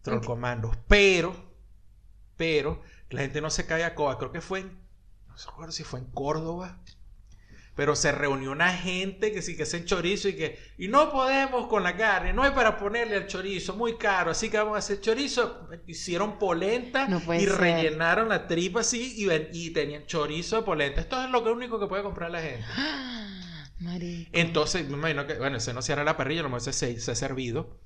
Troll 0.01 0.21
Ok. 0.21 0.25
comandos. 0.25 0.75
Pero, 0.87 1.33
pero, 2.35 2.81
la 3.09 3.21
gente 3.21 3.41
no 3.41 3.49
se 3.49 3.65
cae 3.67 3.83
a 3.83 3.95
coba. 3.95 4.17
Creo 4.17 4.31
que 4.31 4.41
fue 4.41 4.61
en, 4.61 4.79
no 5.27 5.37
sé 5.37 5.47
recuerdo 5.49 5.71
si 5.71 5.83
fue 5.83 5.99
en 5.99 6.07
Córdoba. 6.07 6.79
Pero 7.75 7.95
se 7.95 8.11
reunió 8.11 8.51
una 8.51 8.73
gente 8.73 9.31
que 9.31 9.41
sí 9.41 9.55
que 9.55 9.63
hacen 9.63 9.85
chorizo 9.85 10.27
y 10.27 10.35
que 10.35 10.59
y 10.77 10.87
no 10.89 11.09
podemos 11.11 11.67
con 11.67 11.83
la 11.83 11.95
carne, 11.95 12.33
no 12.33 12.43
hay 12.43 12.51
para 12.51 12.77
ponerle 12.77 13.15
al 13.15 13.27
chorizo, 13.27 13.75
muy 13.75 13.97
caro, 13.97 14.31
así 14.31 14.49
que 14.49 14.57
vamos 14.57 14.75
a 14.75 14.79
hacer 14.79 14.99
chorizo. 14.99 15.69
Hicieron 15.87 16.37
polenta 16.37 17.07
No 17.07 17.21
y 17.33 17.47
ser. 17.47 17.49
rellenaron 17.49 18.27
la 18.29 18.45
tripa 18.47 18.81
así 18.81 19.13
y, 19.25 19.31
y 19.53 19.71
tenían 19.71 20.05
chorizo 20.05 20.57
de 20.57 20.63
polenta. 20.63 21.01
Esto 21.01 21.23
es 21.23 21.29
lo 21.29 21.39
único 21.53 21.79
que 21.79 21.87
puede 21.87 22.03
comprar 22.03 22.29
la 22.31 22.41
gente. 22.41 22.65
Marico. 23.81 24.29
Entonces, 24.33 24.87
me 24.87 24.95
imagino 24.97 25.27
que, 25.27 25.35
bueno, 25.35 25.57
ese 25.57 25.73
no 25.73 25.81
se 25.81 25.91
hará 25.93 26.03
la 26.03 26.15
parrilla, 26.17 26.41
a 26.41 26.43
lo 26.43 26.49
mejor 26.49 26.61
se, 26.61 26.73
se, 26.73 26.99
se 26.99 27.11
ha 27.11 27.15
servido. 27.15 27.79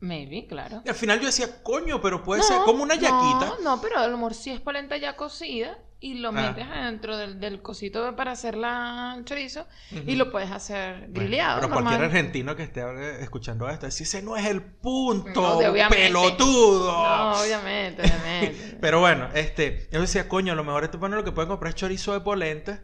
Maybe, 0.00 0.46
claro. 0.46 0.80
Y 0.86 0.88
al 0.88 0.94
final 0.94 1.20
yo 1.20 1.26
decía, 1.26 1.62
coño, 1.62 2.00
pero 2.00 2.22
puede 2.22 2.40
No, 2.40 2.46
ser 2.48 2.56
como 2.64 2.82
una 2.82 2.94
yaquita. 2.94 3.54
No, 3.62 3.76
no, 3.76 3.82
pero 3.82 3.98
a 3.98 4.06
lo 4.08 4.16
mejor 4.16 4.32
sí 4.34 4.50
es 4.50 4.58
polenta 4.60 4.96
ya 4.96 5.14
cocida 5.16 5.76
y 6.02 6.14
lo 6.14 6.30
Ah. 6.30 6.32
metes 6.32 6.64
adentro 6.66 7.18
del, 7.18 7.38
del 7.38 7.60
cosito 7.60 8.16
para 8.16 8.32
hacer 8.32 8.56
la 8.56 9.20
chorizo 9.26 9.66
y 10.06 10.14
lo 10.16 10.30
puedes 10.32 10.50
hacer 10.50 11.00
Bueno, 11.10 11.12
grillado. 11.28 11.56
pero 11.60 11.68
normal. 11.74 11.84
cualquier 11.84 12.06
argentino 12.10 12.56
que 12.56 12.62
esté 12.62 13.22
escuchando 13.22 13.68
esto, 13.68 13.84
decir, 13.84 14.06
ese 14.06 14.22
no 14.22 14.38
es 14.38 14.46
el 14.46 14.62
punto, 14.62 15.60
No, 15.60 15.88
pelotudo. 15.90 16.90
No, 16.90 17.32
obviamente, 17.42 18.00
obviamente. 18.02 18.76
Pero 18.80 19.00
bueno, 19.00 19.28
este, 19.34 19.88
yo 19.92 20.00
decía, 20.00 20.26
coño, 20.28 20.54
a 20.54 20.56
lo 20.56 20.64
mejor 20.64 20.84
este 20.84 20.96
bueno 20.96 21.16
lo 21.16 21.24
que 21.24 21.32
pueden 21.32 21.50
comprar 21.50 21.68
es 21.70 21.74
chorizo 21.74 22.14
de 22.14 22.20
polenta 22.20 22.82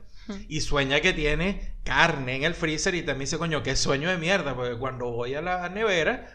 y 0.48 0.60
sueña 0.60 1.00
que 1.00 1.12
tiene 1.12 1.74
carne 1.84 2.36
en 2.36 2.44
el 2.44 2.54
freezer 2.54 2.94
y 2.94 3.00
también 3.02 3.20
dice, 3.26 3.38
coño, 3.38 3.62
qué 3.62 3.76
sueño 3.76 4.08
de 4.10 4.18
mierda, 4.18 4.54
porque 4.54 4.76
cuando 4.78 5.10
voy 5.10 5.34
a 5.34 5.42
la 5.42 5.68
nevera 5.68 6.32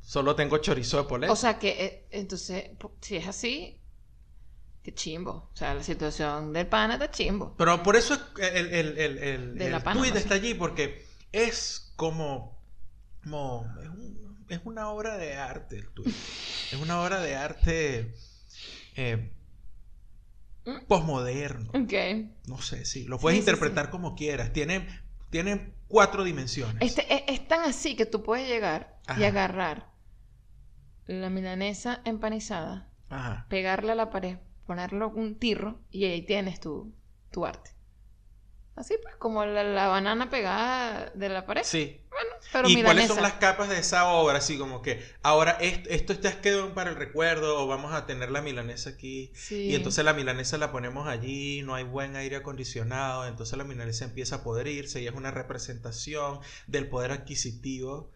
solo 0.00 0.34
tengo 0.36 0.58
chorizo 0.58 0.98
de 0.98 1.04
polenta. 1.08 1.32
O 1.32 1.36
sea 1.36 1.58
que, 1.58 1.84
eh, 1.84 2.06
entonces, 2.10 2.70
si 3.00 3.16
es 3.16 3.26
así, 3.26 3.80
qué 4.82 4.94
chimbo. 4.94 5.50
O 5.52 5.56
sea, 5.56 5.74
la 5.74 5.82
situación 5.82 6.52
del 6.52 6.66
pana 6.68 6.94
está 6.94 7.10
chimbo. 7.10 7.54
Pero 7.58 7.82
por 7.82 7.96
eso 7.96 8.14
es- 8.14 8.20
el, 8.54 8.66
el, 8.72 8.98
el, 8.98 9.18
el, 9.18 9.54
De 9.58 9.70
sí. 9.70 10.18
está 10.18 10.34
allí, 10.34 10.54
porque 10.54 11.04
es 11.32 11.92
como, 11.96 12.56
como 13.24 13.66
es, 13.82 13.88
un- 13.88 14.46
es 14.48 14.60
una 14.64 14.90
obra 14.90 15.16
de 15.16 15.34
arte 15.34 15.78
el 15.78 15.88
tuit. 15.88 16.06
Es 16.06 16.78
una 16.80 17.02
obra 17.02 17.20
de 17.20 17.34
arte 17.34 18.14
eh. 18.96 19.32
Posmoderno. 20.88 21.70
Ok. 21.70 21.92
No 22.46 22.58
sé, 22.60 22.84
sí, 22.84 23.04
lo 23.04 23.18
puedes 23.18 23.38
Sí, 23.38 23.44
sí, 23.44 23.50
interpretar 23.50 23.90
como 23.90 24.14
quieras. 24.14 24.52
Tiene, 24.52 24.86
tiene 25.30 25.72
cuatro 25.88 26.24
dimensiones. 26.24 26.76
Este, 26.80 27.06
es, 27.14 27.22
es 27.28 27.48
tan 27.48 27.60
así 27.62 27.96
que 27.96 28.06
tú 28.06 28.22
puedes 28.22 28.48
llegar 28.48 28.98
y 29.18 29.24
agarrar 29.24 29.90
la 31.06 31.30
milanesa 31.30 32.00
empanizada, 32.04 32.88
Ajá. 33.08 33.46
pegarla 33.48 33.92
a 33.92 33.96
la 33.96 34.10
pared, 34.10 34.38
ponerlo 34.66 35.10
un 35.10 35.36
tirro 35.38 35.80
y 35.90 36.04
ahí 36.06 36.22
tienes 36.22 36.58
tu, 36.60 36.92
tu 37.30 37.46
arte. 37.46 37.70
Así 38.76 38.94
pues, 39.02 39.16
como 39.16 39.44
la, 39.44 39.64
la 39.64 39.88
banana 39.88 40.28
pegada 40.28 41.10
de 41.14 41.28
la 41.30 41.46
pared. 41.46 41.62
Sí. 41.64 42.00
Bueno, 42.10 42.30
pero 42.52 42.68
¿Y 42.68 42.82
cuáles 42.82 43.08
son 43.08 43.22
las 43.22 43.34
capas 43.34 43.68
de 43.68 43.78
esa 43.78 44.08
obra? 44.08 44.38
Así 44.38 44.58
como 44.58 44.80
que 44.82 45.02
ahora 45.22 45.52
esto, 45.60 46.14
quedó 46.42 46.74
para 46.74 46.90
el 46.90 46.96
recuerdo 46.96 47.58
o 47.58 47.66
vamos 47.66 47.92
a 47.92 48.06
tener 48.06 48.30
la 48.30 48.42
milanesa 48.42 48.90
aquí. 48.90 49.32
Sí. 49.34 49.70
Y 49.70 49.74
entonces 49.74 50.04
la 50.04 50.12
milanesa 50.14 50.58
la 50.58 50.72
ponemos 50.72 51.08
allí, 51.08 51.62
no 51.62 51.74
hay 51.74 51.84
buen 51.84 52.16
aire 52.16 52.36
acondicionado, 52.36 53.26
entonces 53.26 53.56
la 53.58 53.64
milanesa 53.64 54.04
empieza 54.04 54.36
a 54.36 54.42
podrirse 54.44 55.00
y 55.02 55.06
es 55.06 55.14
una 55.14 55.30
representación 55.30 56.40
del 56.66 56.88
poder 56.88 57.12
adquisitivo 57.12 58.10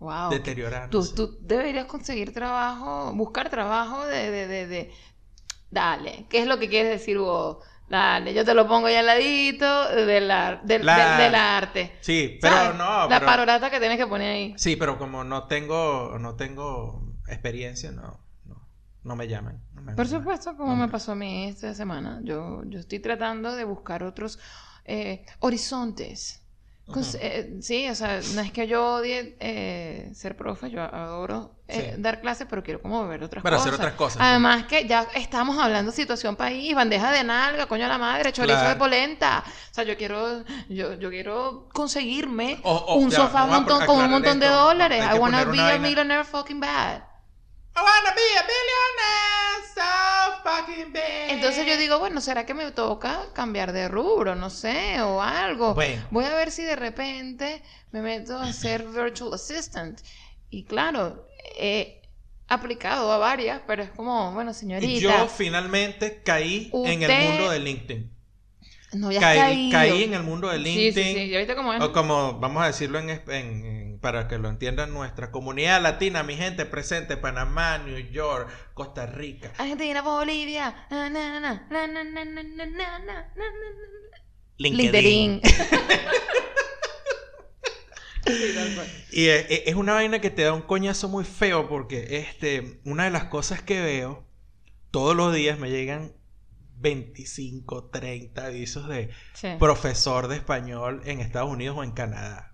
Wow. 0.00 0.30
deteriorándose. 0.30 1.14
Tú, 1.14 1.28
tú 1.28 1.38
deberías 1.40 1.86
conseguir 1.86 2.32
trabajo, 2.34 3.12
buscar 3.14 3.48
trabajo 3.48 4.04
de, 4.06 4.30
de, 4.30 4.46
de, 4.46 4.66
de- 4.66 4.92
Dale, 5.70 6.26
¿qué 6.30 6.40
es 6.40 6.46
lo 6.46 6.58
que 6.58 6.68
quieres 6.68 6.92
decir 6.92 7.18
vos? 7.18 7.58
Dale, 7.88 8.32
yo 8.32 8.44
te 8.44 8.54
lo 8.54 8.66
pongo 8.66 8.86
ahí 8.86 8.94
al 8.96 9.06
ladito 9.06 9.88
del, 9.94 10.30
ar- 10.30 10.62
del, 10.62 10.84
La- 10.84 10.96
del- 11.16 11.16
del 11.18 11.34
arte. 11.34 11.92
Sí, 12.00 12.38
pero 12.40 12.56
¿Sabes? 12.56 12.78
no, 12.78 13.08
La 13.08 13.20
parorata 13.20 13.70
que 13.70 13.78
tienes 13.78 13.98
que 13.98 14.06
poner 14.06 14.32
ahí. 14.34 14.54
Sí, 14.56 14.76
pero 14.76 14.98
como 14.98 15.22
no 15.22 15.46
tengo, 15.46 16.18
no 16.18 16.34
tengo 16.34 17.02
experiencia, 17.28 17.92
no, 17.92 18.20
no, 18.46 18.68
no 19.02 19.16
me 19.16 19.28
llaman. 19.28 19.62
no 19.74 19.82
me 19.82 19.94
Por 19.94 20.06
llaman. 20.06 20.20
supuesto, 20.20 20.56
como 20.56 20.74
No 20.74 20.76
me 20.76 20.88
pasó 20.88 21.12
a 21.12 21.14
mí 21.14 21.44
esta 21.46 21.74
semana. 21.74 22.20
Yo, 22.24 22.62
yo 22.66 22.78
estoy 22.80 23.00
tratando 23.00 23.54
de 23.54 23.64
buscar 23.64 24.02
otros 24.02 24.38
eh, 24.86 25.24
horizontes. 25.40 26.40
Eh, 27.20 27.58
sí, 27.62 27.88
o 27.88 27.94
sea, 27.94 28.20
no 28.34 28.40
es 28.42 28.52
que 28.52 28.66
yo 28.66 28.96
odie 28.96 29.36
eh, 29.40 30.10
ser 30.14 30.36
profe, 30.36 30.70
yo 30.70 30.82
adoro 30.82 31.53
eh, 31.66 31.92
Sí. 31.96 32.02
dar 32.02 32.20
clases, 32.20 32.46
pero 32.48 32.62
quiero 32.62 32.82
como 32.82 33.06
ver 33.08 33.22
otras 33.24 33.42
Para 33.42 33.56
cosas. 33.56 33.68
hacer 33.72 33.80
otras 33.80 33.94
cosas. 33.94 34.18
Además 34.20 34.64
que 34.64 34.86
ya 34.86 35.06
estamos 35.14 35.58
hablando 35.58 35.92
situación 35.92 36.36
país, 36.36 36.74
bandeja 36.74 37.10
de 37.10 37.24
nalga, 37.24 37.66
coño 37.66 37.86
a 37.86 37.88
la 37.88 37.96
madre, 37.98 38.32
chorizo 38.32 38.54
Claro. 38.56 38.68
de 38.70 38.76
polenta. 38.76 39.42
O 39.70 39.74
sea, 39.74 39.84
yo 39.84 39.96
quiero, 39.96 40.44
yo, 40.68 40.92
yo 40.94 41.08
quiero 41.10 41.68
conseguirme 41.72 42.60
O- 42.64 42.72
o, 42.74 42.94
un 42.96 43.10
ya, 43.10 43.16
sofá 43.16 43.46
montón, 43.46 43.86
con 43.86 43.96
un 43.98 44.10
montón 44.10 44.38
de 44.40 44.46
dólares. 44.48 45.02
I 45.14 45.18
wanna 45.18 45.44
be 45.44 45.60
a 45.60 45.78
millionaire 45.78 46.24
fucking 46.24 46.60
bad. 46.60 46.98
I 47.76 47.80
wanna 47.80 48.14
be 48.14 48.38
a 48.38 48.42
billionaire 48.42 49.64
so 49.74 50.42
fucking 50.44 50.92
bad. 50.92 51.30
Entonces 51.30 51.66
yo 51.66 51.76
digo, 51.76 51.98
bueno, 51.98 52.20
¿será 52.20 52.46
que 52.46 52.54
me 52.54 52.70
toca 52.72 53.20
cambiar 53.32 53.72
de 53.72 53.88
rubro? 53.88 54.34
No 54.36 54.50
sé, 54.50 55.00
o 55.02 55.20
algo. 55.22 55.74
Bueno. 55.74 56.06
Voy 56.10 56.24
a 56.26 56.34
ver 56.34 56.50
si 56.52 56.62
de 56.62 56.76
repente 56.76 57.62
me 57.90 58.00
meto 58.02 58.38
a 58.38 58.52
ser 58.52 58.84
virtual 58.86 59.34
assistant. 59.34 60.00
Y 60.50 60.64
claro, 60.66 61.26
he 61.44 62.02
aplicado 62.48 63.10
a 63.12 63.18
varias, 63.18 63.62
pero 63.66 63.82
es 63.82 63.90
como, 63.90 64.32
bueno, 64.32 64.50
Y 64.50 64.54
señorita, 64.54 65.00
yo 65.00 65.28
finalmente 65.28 66.22
caí 66.24 66.70
en 66.72 67.02
el 67.02 67.10
mundo 67.26 67.50
de 67.50 67.58
LinkedIn. 67.60 68.10
no 68.94 69.10
ya 69.10 69.20
Caí, 69.20 69.70
caí 69.70 70.02
en 70.04 70.14
el 70.14 70.22
mundo 70.22 70.48
de 70.48 70.58
Sí, 70.58 70.62
LinkedIn. 70.64 70.92
sí, 71.14 71.14
sí. 71.24 71.28
¿Ya 71.30 71.38
viste 71.38 71.56
cómo 71.56 71.72
es? 71.72 71.80
O 71.82 71.92
como, 71.92 72.38
vamos 72.40 72.62
a 72.62 72.66
decirlo 72.66 72.98
en, 72.98 73.10
en- 73.10 73.30
en- 73.30 73.98
para 74.00 74.28
que 74.28 74.36
lo 74.38 74.48
entiendan 74.50 74.92
nuestra 74.92 75.30
comunidad 75.30 75.80
latina, 75.80 76.22
mi 76.22 76.36
gente 76.36 76.66
presente, 76.66 77.16
Panamá, 77.16 77.78
New 77.78 77.96
York, 78.10 78.50
Costa 78.74 79.06
Rica. 79.06 79.50
Argentina, 79.56 80.02
Bolivia. 80.02 80.86
na, 80.90 81.08
na, 81.08 81.66
Y 89.10 89.26
eh, 89.26 89.46
eh, 89.48 89.62
es 89.66 89.74
una 89.74 89.94
vaina 89.94 90.20
que 90.20 90.30
te 90.30 90.42
da 90.42 90.52
un 90.52 90.62
coñazo 90.62 91.08
muy 91.08 91.24
feo 91.24 91.68
porque 91.68 92.18
este, 92.18 92.80
una 92.84 93.04
de 93.04 93.10
las 93.10 93.24
cosas 93.24 93.62
que 93.62 93.80
veo, 93.80 94.26
todos 94.90 95.14
los 95.16 95.34
días 95.34 95.58
me 95.58 95.70
llegan 95.70 96.12
25, 96.76 97.86
30 97.90 98.46
avisos 98.46 98.88
de 98.88 99.10
Sí. 99.32 99.48
profesor 99.58 100.28
de 100.28 100.36
español 100.36 101.02
en 101.04 101.20
Estados 101.20 101.50
Unidos 101.50 101.76
o 101.78 101.84
en 101.84 101.92
Canadá. 101.92 102.52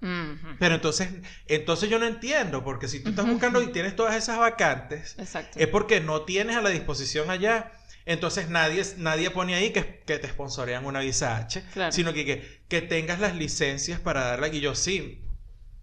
Pero 0.59 0.75
entonces, 0.75 1.09
entonces 1.47 1.89
yo 1.91 1.99
no 1.99 2.07
entiendo, 2.07 2.63
porque 2.63 2.87
si 2.89 3.03
tú 3.03 3.11
estás 3.11 3.27
buscando 3.27 3.63
y 3.63 3.69
tienes 3.69 3.97
todas 3.97 4.15
esas 4.17 4.39
vacantes, 4.39 5.17
Exacto. 5.19 5.59
es 5.59 5.67
porque 5.69 6.01
no 6.01 6.23
tienes 6.23 6.57
a 6.57 6.63
la 6.63 6.71
disposición 6.71 7.31
allá. 7.31 7.73
Entonces 8.07 8.49
nadie, 8.49 8.83
nadie 8.97 9.31
pone 9.31 9.55
ahí 9.55 9.73
que, 9.73 10.03
que 10.07 10.19
te 10.19 10.29
sponsorean 10.29 10.85
una 10.87 11.01
visa 11.01 11.37
H, 11.37 11.63
Claro. 11.73 11.93
sino 11.93 12.13
que, 12.13 12.25
que, 12.25 12.63
que 12.69 12.83
tengas 12.83 13.21
las 13.21 13.37
licencias 13.37 14.01
para 14.01 14.25
darla. 14.25 14.49
Y 14.49 14.61
yo 14.61 14.75
sí. 14.75 15.23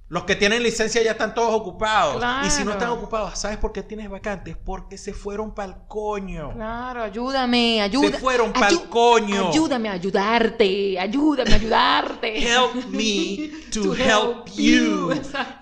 Los 0.10 0.24
que 0.24 0.38
tienen 0.38 0.64
licencia 0.64 1.04
ya 1.04 1.12
están 1.12 1.34
todos 1.34 1.54
ocupados. 1.54 2.24
Y 2.46 2.50
si 2.50 2.64
no 2.64 2.72
están 2.72 2.88
Claro. 2.88 2.94
ocupados, 2.94 3.38
¿sabes 3.38 3.58
por 3.58 3.74
qué 3.74 3.84
tienes 3.84 4.10
vacantes? 4.10 4.56
Porque 4.56 4.98
se 4.98 5.12
fueron 5.14 5.54
pa'l 5.54 5.76
coño. 5.90 6.54
Claro, 6.54 7.04
ayúdame, 7.04 7.82
ayuda. 7.82 8.12
Se 8.12 8.18
fueron 8.18 8.54
pa'l 8.54 8.88
coño. 8.90 9.50
Ayúdame 9.50 9.90
a 9.90 9.94
ayudarte, 9.94 10.98
ayúdame 10.98 11.52
a 11.52 11.56
ayudarte. 11.56 12.38
Help 12.40 12.86
me 12.86 13.52
to, 13.74 13.82
To 13.82 13.94
help, 13.96 14.48
help 14.48 14.50
you. 14.56 15.12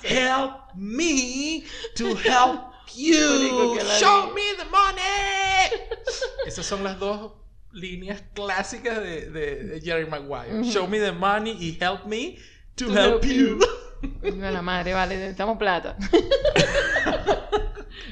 Help 0.04 0.52
me 0.76 1.64
to 1.96 2.06
help 2.16 2.62
you. 2.94 3.80
Show 4.00 4.32
me 4.36 4.44
the 4.60 4.66
money. 4.70 5.90
Esas 6.46 6.68
son 6.68 6.84
las 6.84 7.00
dos 7.00 7.32
líneas 7.72 8.22
clásicas 8.36 9.00
de, 9.02 9.30
de- 9.32 9.64
de 9.64 9.82
Jerry 9.82 10.06
Maguire. 10.06 10.64
Show 10.64 10.88
me 10.88 11.00
the 11.00 11.12
money 11.12 11.58
y 11.60 11.78
help 11.82 12.06
me 12.06 12.38
to, 12.76 12.86
To 12.86 12.92
help, 12.94 13.24
help 13.24 13.26
you. 13.26 13.60
de 14.22 14.52
la 14.52 14.62
madre, 14.62 14.94
vale, 14.94 15.18
necesitamos 15.18 15.58
plata. 15.58 15.98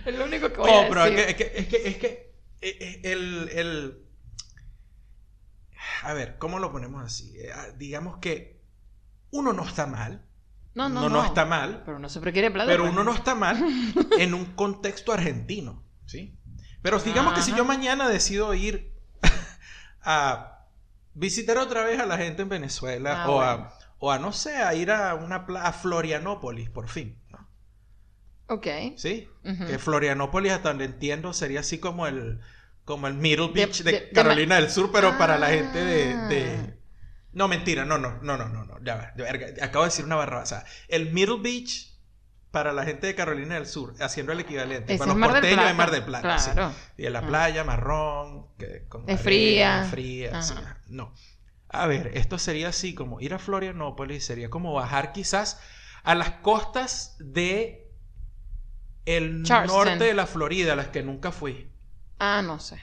es 0.05 0.17
lo 0.17 0.25
único 0.25 0.51
que 0.51 0.57
voy 0.59 0.69
Oh, 0.71 0.81
a 0.81 0.87
pero 0.89 1.05
es 1.05 1.15
decir. 1.15 1.35
que, 1.35 1.51
es 1.57 1.67
que, 1.67 1.87
es 1.87 1.97
que, 1.97 2.33
es 2.61 2.77
que, 2.77 3.01
el, 3.11 3.49
el- 3.53 3.99
A 6.03 6.13
ver, 6.13 6.37
¿cómo 6.37 6.59
lo 6.59 6.71
ponemos 6.71 7.03
así? 7.03 7.33
Eh, 7.37 7.51
ah, 7.53 7.67
digamos 7.77 8.17
que 8.17 8.61
uno 9.31 9.53
no 9.53 9.63
está 9.65 9.85
mal. 9.87 10.25
No, 10.75 10.89
no, 10.89 11.01
no, 11.01 11.09
no. 11.09 11.25
está 11.25 11.45
mal. 11.45 11.83
Pero 11.85 11.99
no 11.99 12.09
siempre 12.09 12.33
quiere 12.33 12.51
plata. 12.51 12.69
Pero 12.71 12.83
pues. 12.83 12.93
uno 12.93 13.03
no 13.03 13.13
está 13.13 13.35
mal 13.35 13.57
en 14.19 14.33
un 14.33 14.45
contexto 14.55 15.11
argentino, 15.13 15.83
¿sí? 16.05 16.37
Pero 16.81 16.99
digamos 16.99 17.33
que 17.33 17.41
si 17.41 17.53
yo 17.55 17.63
mañana 17.63 18.09
decido 18.09 18.53
ir 18.53 18.91
a 20.03 20.65
visitar 21.13 21.57
otra 21.57 21.83
vez 21.83 21.99
a 21.99 22.05
la 22.05 22.17
gente 22.17 22.41
en 22.41 22.49
Venezuela 22.49 23.23
Ah, 23.23 23.29
o, 23.29 23.35
bueno. 23.35 23.51
a, 23.51 23.73
o 24.05 24.11
a, 24.11 24.19
no 24.19 24.33
sé, 24.33 24.57
a 24.57 24.73
ir 24.75 24.91
a 24.91 25.15
una 25.15 25.45
pla- 25.45 25.63
a 25.65 25.71
Florianópolis, 25.71 26.69
por 26.69 26.89
fin, 26.89 27.17
¿no? 27.31 27.47
Ok. 28.47 28.67
¿Sí? 28.97 29.29
Que 29.43 29.79
Florianópolis, 29.79 30.51
hasta 30.51 30.69
donde 30.69 30.83
entiendo, 30.83 31.31
sería 31.31 31.61
así 31.61 31.77
como 31.79 32.05
el, 32.05 32.41
como 32.83 33.07
el 33.07 33.13
Middle 33.13 33.51
Beach 33.53 33.81
de, 33.83 33.91
de- 33.93 33.99
de 34.01 34.09
Carolina 34.11 34.55
del 34.55 34.69
Sur, 34.69 34.91
pero 34.91 35.17
para 35.17 35.37
la 35.37 35.47
gente 35.51 35.79
de... 35.85 36.13
Ah. 36.13 36.27
de- 36.27 36.77
No, 37.31 37.47
mentira, 37.47 37.85
no, 37.85 37.97
no, 37.97 38.19
no, 38.21 38.35
no, 38.37 38.49
no, 38.49 38.65
no, 38.65 38.83
ya 38.83 39.13
verga, 39.15 39.47
acabo 39.65 39.85
de 39.85 39.89
decir 39.91 40.03
una 40.03 40.15
barrabasada. 40.17 40.65
El 40.89 41.13
Middle 41.13 41.39
Beach 41.41 41.93
para 42.51 42.73
la 42.73 42.83
gente 42.83 43.07
de 43.07 43.15
Carolina 43.15 43.55
del 43.55 43.67
Sur, 43.67 43.93
haciendo 44.01 44.33
el 44.33 44.41
equivalente. 44.41 44.97
Para 44.97 45.13
los 45.13 45.27
porteños 45.29 45.65
de 45.65 45.73
Mar 45.73 45.91
del 45.91 46.03
Plata. 46.03 46.37
sí. 46.39 46.51
Y 46.97 47.05
en 47.05 47.13
la 47.13 47.19
Ah. 47.19 47.27
playa 47.27 47.63
marrón, 47.63 48.47
que 48.59 48.85
con 48.89 49.03
Es 49.09 49.21
arena 49.21 49.23
fría. 49.23 49.87
fría, 49.89 50.41
sí. 50.41 50.53
No. 50.89 51.13
A 51.73 51.87
ver, 51.87 52.11
esto 52.13 52.37
sería 52.37 52.69
así 52.69 52.93
como 52.93 53.19
ir 53.19 53.33
a 53.33 53.39
Florianópolis, 53.39 54.23
sería 54.25 54.49
como 54.49 54.73
bajar 54.73 55.11
quizás 55.11 55.59
a 56.03 56.13
las 56.15 56.29
costas 56.41 57.15
de 57.19 57.91
el 59.05 59.43
Charleston. 59.43 59.85
norte 59.87 60.03
de 60.05 60.13
la 60.13 60.25
Florida, 60.27 60.75
las 60.75 60.89
que 60.89 61.01
nunca 61.03 61.31
fui. 61.31 61.69
Ah, 62.19 62.41
no 62.43 62.59
sé. 62.59 62.79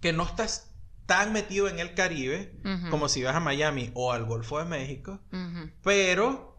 Que 0.00 0.12
no 0.12 0.24
estás 0.24 0.74
tan 1.06 1.32
metido 1.34 1.68
en 1.68 1.78
el 1.80 1.94
Caribe 1.94 2.58
como 2.90 3.08
si 3.08 3.22
vas 3.22 3.36
a 3.36 3.40
Miami 3.40 3.90
o 3.94 4.12
al 4.12 4.24
Golfo 4.24 4.58
de 4.58 4.64
México, 4.64 5.20
pero 5.82 6.58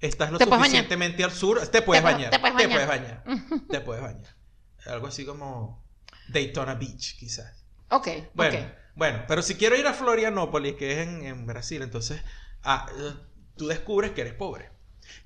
estás 0.00 0.32
lo 0.32 0.38
suficientemente 0.38 1.22
al 1.24 1.30
sur, 1.30 1.64
te 1.68 1.82
puedes 1.82 2.02
Te 2.02 2.10
bañar, 2.10 2.30
te 2.30 2.38
puedes 2.38 2.88
bañar. 2.88 2.88
bañar, 2.88 3.24
te 3.70 3.80
puedes 3.80 4.02
bañar. 4.02 4.34
Algo 4.86 5.06
así 5.06 5.24
como 5.26 5.84
Daytona 6.28 6.74
Beach, 6.74 7.18
quizás. 7.18 7.64
Ok, 7.90 8.08
Bueno, 8.34 8.58
ok. 8.58 8.81
Bueno, 8.94 9.24
pero 9.28 9.42
si 9.42 9.54
quiero 9.56 9.76
ir 9.76 9.86
a 9.86 9.94
Florianópolis, 9.94 10.74
que 10.76 10.92
es 10.92 10.98
en, 11.08 11.24
en 11.24 11.46
Brasil, 11.46 11.82
entonces 11.82 12.22
ah, 12.64 12.86
tú 13.56 13.66
descubres 13.68 14.12
que 14.12 14.22
eres 14.22 14.34
pobre. 14.34 14.70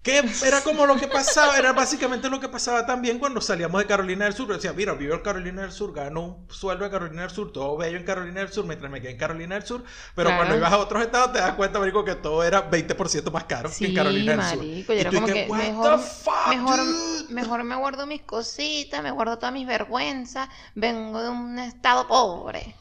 Que 0.03 0.19
era 0.45 0.63
como 0.63 0.87
lo 0.87 0.97
que 0.97 1.07
pasaba, 1.07 1.57
era 1.59 1.73
básicamente 1.73 2.29
lo 2.31 2.41
que 2.41 2.49
pasaba 2.49 2.87
también 2.87 3.19
cuando 3.19 3.41
salíamos 3.41 3.81
de 3.81 3.87
Carolina 3.87 4.25
del 4.25 4.35
Sur. 4.35 4.49
Decía, 4.53 4.73
mira, 4.73 4.95
vivo 4.95 5.15
en 5.15 5.21
Carolina 5.21 5.63
del 5.63 5.71
Sur, 5.73 5.93
gano 5.93 6.23
un 6.23 6.47
sueldo 6.51 6.85
de 6.85 6.91
Carolina 6.91 7.23
del 7.23 7.31
Sur, 7.31 7.53
todo 7.53 7.77
bello 7.77 7.97
en 7.99 8.05
Carolina 8.05 8.41
del 8.41 8.53
Sur, 8.53 8.65
mientras 8.67 8.91
me 8.91 9.01
quedé 9.01 9.13
en 9.13 9.19
Carolina 9.19 9.55
del 9.57 9.65
Sur. 9.67 9.85
Pero 10.15 10.31
Claro. 10.31 10.35
cuando 10.35 10.57
ibas 10.57 10.73
a 10.73 10.79
otros 10.79 11.03
estados 11.03 11.33
te 11.33 11.39
das 11.41 11.53
cuenta, 11.55 11.79
marico, 11.79 12.05
que 12.05 12.15
todo 12.17 12.43
era 12.43 12.69
20% 12.71 13.31
más 13.31 13.45
caro 13.45 13.77
que 13.79 13.87
en 13.87 13.93
Carolina 13.93 14.33
del 14.33 14.45
Sur. 14.45 14.71
Y 14.95 15.05
tú 15.05 15.13
como 15.13 15.29
dices, 15.29 15.45
que 15.45 15.45
"What 15.47 15.59
mejor, 15.59 15.97
the 15.97 15.99
fuck, 15.99 16.47
mejor, 16.47 16.85
dude?" 16.85 17.29
mejor 17.29 17.63
me 17.65 17.77
guardo 17.77 18.07
mis 18.07 18.23
cositas, 18.23 19.03
me 19.03 19.11
guardo 19.11 19.39
todas 19.39 19.53
mis 19.53 19.67
vergüenzas, 19.67 20.49
vengo 20.75 21.23
de 21.23 21.29
un 21.31 21.59
estado 21.59 22.07
pobre, 22.09 22.75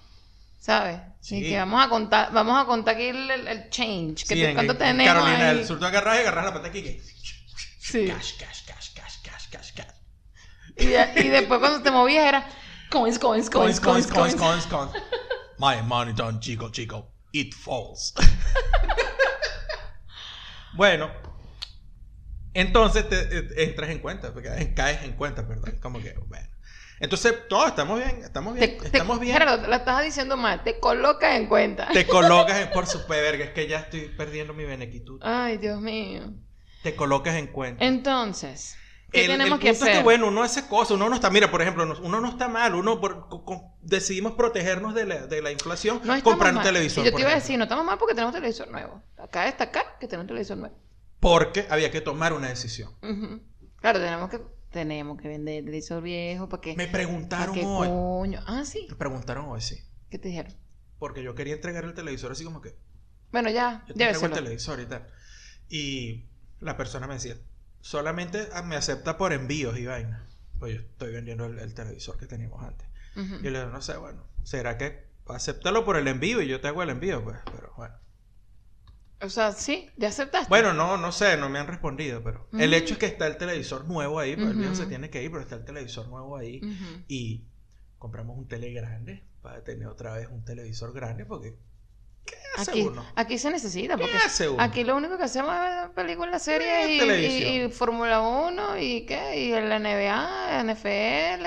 ¿sabes? 0.65 0.99
Sí. 1.21 1.37
Y 1.37 1.43
que 1.49 1.57
vamos 1.59 1.85
a 1.85 1.89
contar, 1.89 2.33
vamos 2.33 2.59
a 2.59 2.65
contar 2.65 2.95
aquí 2.95 3.05
el, 3.05 3.29
el- 3.29 3.47
el 3.47 3.69
change, 3.69 4.23
que 4.27 4.33
Sí, 4.35 4.41
te- 4.41 4.49
en, 4.49 4.55
cuánto 4.55 4.71
en 4.73 4.79
tenemos 4.79 5.05
Carolina 5.05 5.49
ahí? 5.49 5.57
del 5.57 5.67
Sur 5.67 5.77
tú 5.77 5.85
agarras 5.85 6.17
y 6.17 6.19
agarras 6.21 6.45
la 6.45 6.53
pata 6.55 6.67
aquí 6.69 6.81
que... 6.81 7.03
Sí. 7.79 8.07
Cash, 8.07 8.33
cash, 8.39 8.65
cash, 8.65 8.93
cash, 8.95 9.17
cash, 9.23 9.49
cash, 9.51 9.71
cash. 9.75 9.87
Y, 10.77 10.85
de- 10.87 11.13
y 11.23 11.27
después 11.29 11.59
cuando 11.59 11.83
te 11.83 11.91
movías 11.91 12.25
era 12.25 12.49
coins, 12.89 13.19
coins, 13.19 13.47
coins, 13.49 13.79
coins, 13.79 14.07
coins. 14.07 14.35
coins, 14.35 14.65
coins. 14.65 14.91
My 15.59 15.81
money 15.83 16.13
done, 16.15 16.39
chico, 16.39 16.71
chico. 16.71 17.13
It 17.31 17.53
falls. 17.53 18.13
bueno, 20.73 21.11
entonces 22.53 23.07
te, 23.07 23.63
entras 23.63 23.89
en 23.91 23.99
cuenta, 23.99 24.33
porque 24.33 24.73
caes 24.73 25.03
en 25.03 25.13
cuenta, 25.13 25.47
perdón. 25.47 25.77
Como 25.81 26.01
que, 26.01 26.13
bueno. 26.27 26.47
Entonces, 26.99 27.35
todos 27.49 27.67
estamos 27.67 27.97
bien, 27.99 28.21
estamos 28.23 28.53
bien, 28.55 28.77
te- 28.77 28.85
estamos 28.87 29.19
bien. 29.19 29.33
Gerardo, 29.33 29.67
la 29.67 29.77
estás 29.77 30.03
diciendo 30.03 30.37
mal. 30.37 30.63
Te 30.63 30.79
colocas 30.79 31.35
en 31.35 31.47
cuenta. 31.47 31.89
Te 31.91 32.05
colocas 32.07 32.57
en, 32.57 32.69
por 32.71 32.87
su 32.87 33.05
verga, 33.07 33.43
es 33.43 33.51
que 33.51 33.67
ya 33.67 33.79
estoy 33.79 34.07
perdiendo 34.09 34.53
mi 34.53 34.63
benequitud. 34.63 35.19
Ay, 35.23 35.57
Dios 35.57 35.81
mío. 35.81 36.31
Te 36.83 36.95
colocas 36.95 37.35
en 37.35 37.47
cuenta. 37.47 37.83
Entonces, 37.83 38.77
¿qué 39.11 39.21
El- 39.25 39.31
tenemos 39.31 39.55
el 39.59 39.59
que 39.59 39.69
punto 39.71 39.83
hacer? 39.85 39.93
Es 39.93 39.97
que, 39.99 40.03
bueno, 40.03 40.27
uno 40.27 40.41
hace 40.43 40.67
cosas, 40.67 40.91
uno 40.91 41.09
no 41.09 41.15
está, 41.15 41.29
mira, 41.29 41.51
por 41.51 41.61
ejemplo, 41.61 41.85
no- 41.85 41.99
uno 42.01 42.21
no 42.21 42.29
está 42.29 42.47
mal, 42.47 42.75
uno 42.75 43.01
por- 43.01 43.27
decidimos 43.81 44.33
protegernos 44.33 44.93
de 44.93 45.05
la, 45.05 45.27
de 45.27 45.41
la 45.41 45.51
inflación 45.51 45.99
no 46.03 46.21
comprar 46.23 46.55
un 46.55 46.61
televisor. 46.63 47.03
Y 47.03 47.09
yo 47.09 47.15
te 47.15 47.21
iba 47.21 47.31
a 47.31 47.35
decir, 47.35 47.57
no 47.57 47.63
estamos 47.65 47.83
mal 47.85 47.97
porque 47.97 48.15
tenemos 48.15 48.33
televisor 48.33 48.69
nuevo. 48.71 49.03
Acá 49.17 49.43
destacar 49.43 49.97
que 49.99 50.07
tenemos 50.07 50.23
un 50.23 50.27
televisor 50.29 50.57
nuevo. 50.57 50.75
Porque 51.19 51.65
había 51.69 51.91
que 51.91 52.01
tomar 52.01 52.31
una 52.33 52.47
decisión. 52.47 52.91
Claro, 53.81 53.99
tenemos 53.99 54.29
que, 54.29 54.39
tenemos 54.75 55.17
que 55.21 55.29
vender 55.29 55.59
el 55.59 55.65
televisor 55.65 56.03
viejo 56.03 56.49
para 56.49 56.59
que... 56.61 56.75
Me 56.75 56.87
¿Para 56.87 56.91
preguntaron 56.91 57.57
hoy. 57.63 57.87
coño? 57.87 58.41
Ah, 58.45 58.65
sí. 58.65 58.85
Me 58.89 58.95
preguntaron 58.97 59.45
hoy, 59.47 59.61
sí. 59.61 59.81
¿Qué 60.09 60.19
te 60.19 60.27
dijeron? 60.27 60.53
Porque 60.99 61.23
yo 61.23 61.33
quería 61.33 61.53
entregar 61.55 61.85
el 61.85 61.93
televisor 61.93 62.33
así 62.33 62.43
como 62.43 62.61
que, 62.61 62.75
Bueno, 63.31 63.49
ya, 63.49 63.85
yo 63.87 63.93
te 63.95 64.03
entrego 64.03 64.25
el 64.25 64.33
televisor 64.33 64.79
y 64.81 64.85
tal. 64.85 65.07
Y 65.69 66.25
la 66.59 66.75
persona 66.75 67.07
me 67.07 67.13
decía, 67.13 67.37
solamente 67.79 68.49
ah, 68.53 68.63
me 68.63 68.75
acepta 68.75 69.17
por 69.17 69.31
envíos 69.31 69.77
y 69.77 69.85
vaina. 69.85 70.27
Pues 70.59 70.75
yo 70.75 70.81
estoy 70.81 71.13
vendiendo 71.13 71.45
el, 71.45 71.57
el 71.59 71.73
televisor 71.73 72.17
que 72.17 72.27
teníamos 72.27 72.61
antes. 72.61 72.87
Y 73.15 73.49
le 73.49 73.59
digo, 73.59 73.71
no 73.71 73.81
sé, 73.81 73.95
bueno, 73.95 74.27
¿será 74.43 74.77
que 74.77 75.05
acéptalo 75.27 75.85
por 75.85 75.95
el 75.95 76.07
envío 76.09 76.41
y 76.41 76.47
yo 76.49 76.59
te 76.59 76.67
hago 76.67 76.83
el 76.83 76.89
envío? 76.89 77.23
Pues, 77.23 77.37
pero 77.45 77.71
bueno. 77.77 77.95
O 79.25 79.29
sea, 79.29 79.51
sí, 79.51 79.89
ya 79.97 80.09
aceptaste. 80.09 80.49
Bueno, 80.49 80.73
no, 80.73 80.97
no 80.97 81.11
sé, 81.11 81.37
no 81.37 81.49
me 81.49 81.59
han 81.59 81.67
respondido, 81.67 82.23
pero 82.23 82.47
el 82.57 82.69
Mm. 82.71 82.73
hecho 82.73 82.93
es 82.93 82.99
que 82.99 83.05
está 83.07 83.27
el 83.27 83.37
televisor 83.37 83.85
nuevo 83.85 84.19
ahí, 84.19 84.35
pues 84.35 84.49
el 84.51 84.57
viejo 84.57 84.75
se 84.75 84.85
tiene 84.85 85.09
que 85.09 85.23
ir, 85.23 85.31
pero 85.31 85.41
está 85.43 85.55
el 85.55 85.65
televisor 85.65 86.07
nuevo 86.07 86.37
ahí 86.37 86.61
y 87.07 87.43
compramos 87.97 88.37
un 88.37 88.47
tele 88.47 88.71
grande 88.71 89.23
para 89.41 89.63
tener 89.63 89.87
otra 89.87 90.13
vez 90.13 90.27
un 90.29 90.43
televisor 90.45 90.93
grande 90.93 91.25
porque 91.25 91.55
¿qué 92.25 92.35
hace 92.57 92.71
Aquí, 92.71 92.81
uno? 92.81 93.05
aquí 93.15 93.37
se 93.37 93.49
necesita, 93.51 93.95
¿Qué 93.95 94.01
porque 94.03 94.17
hace 94.17 94.49
uno? 94.49 94.61
aquí 94.63 94.83
lo 94.83 94.95
único 94.95 95.17
que 95.17 95.23
hacemos 95.23 95.53
es 95.55 95.89
películas, 95.95 96.43
series 96.43 96.89
y, 96.89 97.01
y- 97.01 97.65
y 97.65 97.69
Fórmula 97.71 98.21
1 98.21 98.77
y 98.79 99.05
qué, 99.05 99.37
y 99.39 99.51
la 99.51 99.77
NBA, 99.79 100.59
NFL, 100.61 101.45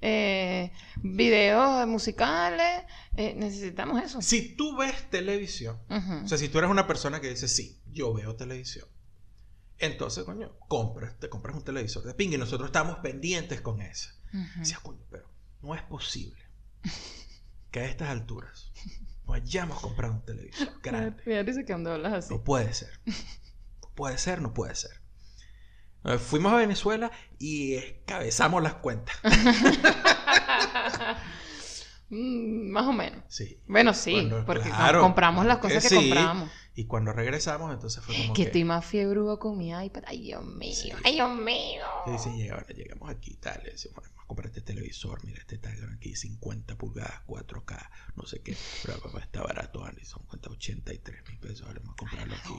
eh, 0.00 0.72
videos 0.96 1.86
musicales, 1.86 2.84
eh, 3.16 3.34
necesitamos 3.36 4.02
eso. 4.02 4.22
Si 4.22 4.54
tú 4.56 4.76
ves 4.76 5.08
televisión, 5.10 5.78
o 5.88 6.28
sea, 6.28 6.38
si 6.38 6.48
tú 6.48 6.58
eres 6.58 6.70
una 6.70 6.86
persona 6.86 7.20
que 7.20 7.30
dice, 7.30 7.48
sí, 7.48 7.80
yo 7.92 8.12
veo 8.12 8.36
televisión, 8.36 8.88
entonces, 9.78 10.24
coño, 10.24 10.56
compras, 10.68 11.18
te 11.18 11.28
compras 11.28 11.56
un 11.56 11.64
televisor 11.64 12.04
de 12.04 12.14
ping 12.14 12.30
y 12.32 12.38
nosotros 12.38 12.68
estamos 12.68 12.98
pendientes 12.98 13.60
con 13.60 13.82
eso. 13.82 14.10
Ujú. 14.32 14.60
Decía, 14.60 14.78
coño, 14.82 15.04
pero 15.10 15.28
no 15.62 15.74
es 15.74 15.82
posible 15.82 16.42
que 17.70 17.80
a 17.80 17.84
estas 17.86 18.08
alturas 18.08 18.72
no 19.26 19.34
hayamos 19.34 19.80
comprado 19.80 20.14
un 20.14 20.24
televisor 20.24 20.68
grande. 20.82 21.22
Da 21.26 21.42
risa 21.42 21.64
que 21.64 21.72
así. 21.72 22.32
No 22.32 22.44
puede 22.44 22.72
ser. 22.72 23.00
No 23.06 23.88
puede 23.94 24.18
ser, 24.18 24.40
no 24.40 24.54
puede 24.54 24.74
ser. 24.74 25.03
Eh, 26.04 26.18
Fuimos 26.18 26.52
a 26.52 26.56
Venezuela 26.56 27.10
y 27.38 27.74
escabezamos 27.74 28.62
las 28.62 28.74
cuentas. 28.74 29.16
Mm, 32.10 32.70
más 32.70 32.86
o 32.86 32.92
menos. 32.92 33.22
Sí. 33.28 33.58
Bueno, 33.66 33.94
sí, 33.94 34.12
Cuando- 34.12 34.44
porque 34.44 34.68
claro, 34.68 35.00
compramos 35.00 35.46
las 35.46 35.58
cosas 35.58 35.82
que 35.82 35.88
sí. 35.88 35.94
compramos. 35.96 36.50
Y 36.74 36.84
cuando 36.86 37.12
regresamos, 37.12 37.72
entonces 37.72 38.04
fue 38.04 38.14
como 38.14 38.34
Que 38.34 38.42
que... 38.42 38.46
estoy 38.48 38.64
más 38.64 38.84
fiebrúa 38.84 39.38
con 39.38 39.56
mi 39.56 39.70
iPad. 39.70 40.02
Ay, 40.06 40.20
Dios 40.20 40.44
mío. 40.44 40.96
Ay, 41.02 41.14
Dios 41.14 41.34
mío. 41.34 41.82
Y 42.06 42.10
dice, 42.10 42.30
llega, 42.36 42.54
ahora 42.56 42.66
llegamos 42.68 43.08
aquí 43.10 43.32
y 43.32 43.36
tal, 43.36 43.60
le 43.64 43.70
decimos, 43.72 44.04
vamos 44.04 44.22
a 44.22 44.26
comprar 44.26 44.46
este 44.48 44.60
televisor, 44.60 45.24
mira, 45.24 45.40
este 45.40 45.54
está 45.54 45.70
aquí, 45.94 46.14
50 46.14 46.76
pulgadas, 46.76 47.22
4K, 47.26 47.88
no 48.16 48.26
sé 48.26 48.42
qué, 48.42 48.54
pero 48.84 49.00
papá 49.00 49.20
está 49.20 49.42
barato, 49.42 49.84
Andy, 49.84 50.04
son 50.04 50.22
cuenta 50.26 50.50
83 50.50 51.22
mil 51.28 51.38
pesos, 51.38 51.66
vamos 51.66 51.94
a 51.94 51.96
comprarlo 51.96 52.34
aquí. 52.34 52.52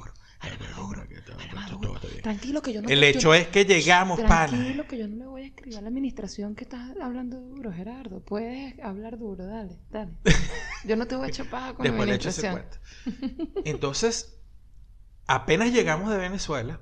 Tranquilo 2.21 2.62
que 2.62 2.73
yo 2.73 2.81
no 2.81 2.89
El 2.89 3.03
hecho 3.03 3.34
es 3.34 3.47
que 3.47 3.65
llegamos, 3.65 4.19
pana. 4.21 4.47
Tranquilo 4.47 4.88
que 4.88 4.97
yo 4.97 5.08
no 5.08 5.15
le 5.15 5.25
voy 5.25 5.41
a 5.43 5.45
escribir 5.45 5.77
a 5.77 5.81
la 5.81 5.88
administración 5.89 6.55
que 6.55 6.63
estás 6.63 6.91
hablando 7.01 7.39
duro, 7.39 7.71
Gerardo. 7.71 8.19
Puedes 8.19 8.79
hablar 8.79 9.17
duro, 9.17 9.45
dale, 9.45 9.77
dale. 9.89 10.12
Yo 10.86 10.95
no 10.95 11.08
te 11.08 11.15
voy 11.15 11.25
a 11.25 11.29
echar 11.29 11.49
paja 11.49 11.73
con 11.73 11.84
la 11.86 11.91
Después 11.91 12.10
le 12.10 12.15
echo 12.15 12.29
ese 12.29 12.47
administración. 12.47 12.79
Entonces, 13.65 14.39
apenas 15.27 15.71
llegamos 15.71 16.12
de 16.12 16.17
Venezuela, 16.17 16.81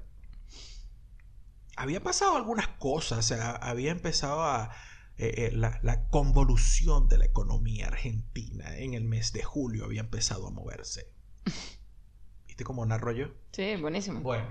había 1.76 2.04
pasado 2.04 2.36
algunas 2.36 2.68
cosas, 2.68 3.20
o 3.20 3.22
sea, 3.22 3.52
había 3.52 3.92
empezado 3.92 4.44
a 4.44 4.72
eh, 5.18 5.34
eh, 5.38 5.52
la, 5.54 5.80
la 5.84 6.08
convolución 6.10 7.08
de 7.08 7.18
la 7.18 7.26
economía 7.26 7.88
argentina 7.88 8.78
en 8.78 8.94
el 8.94 9.06
mes 9.06 9.32
de 9.32 9.44
julio 9.44 9.86
había 9.86 10.02
empezado 10.02 10.48
a 10.48 10.52
moverse. 10.52 11.12
¿Viste 12.54 12.66
cómo 12.66 12.86
narro 12.86 13.12
yo? 13.12 13.30
Sí, 13.52 13.78
buenísimo. 13.78 14.20
Bueno. 14.20 14.46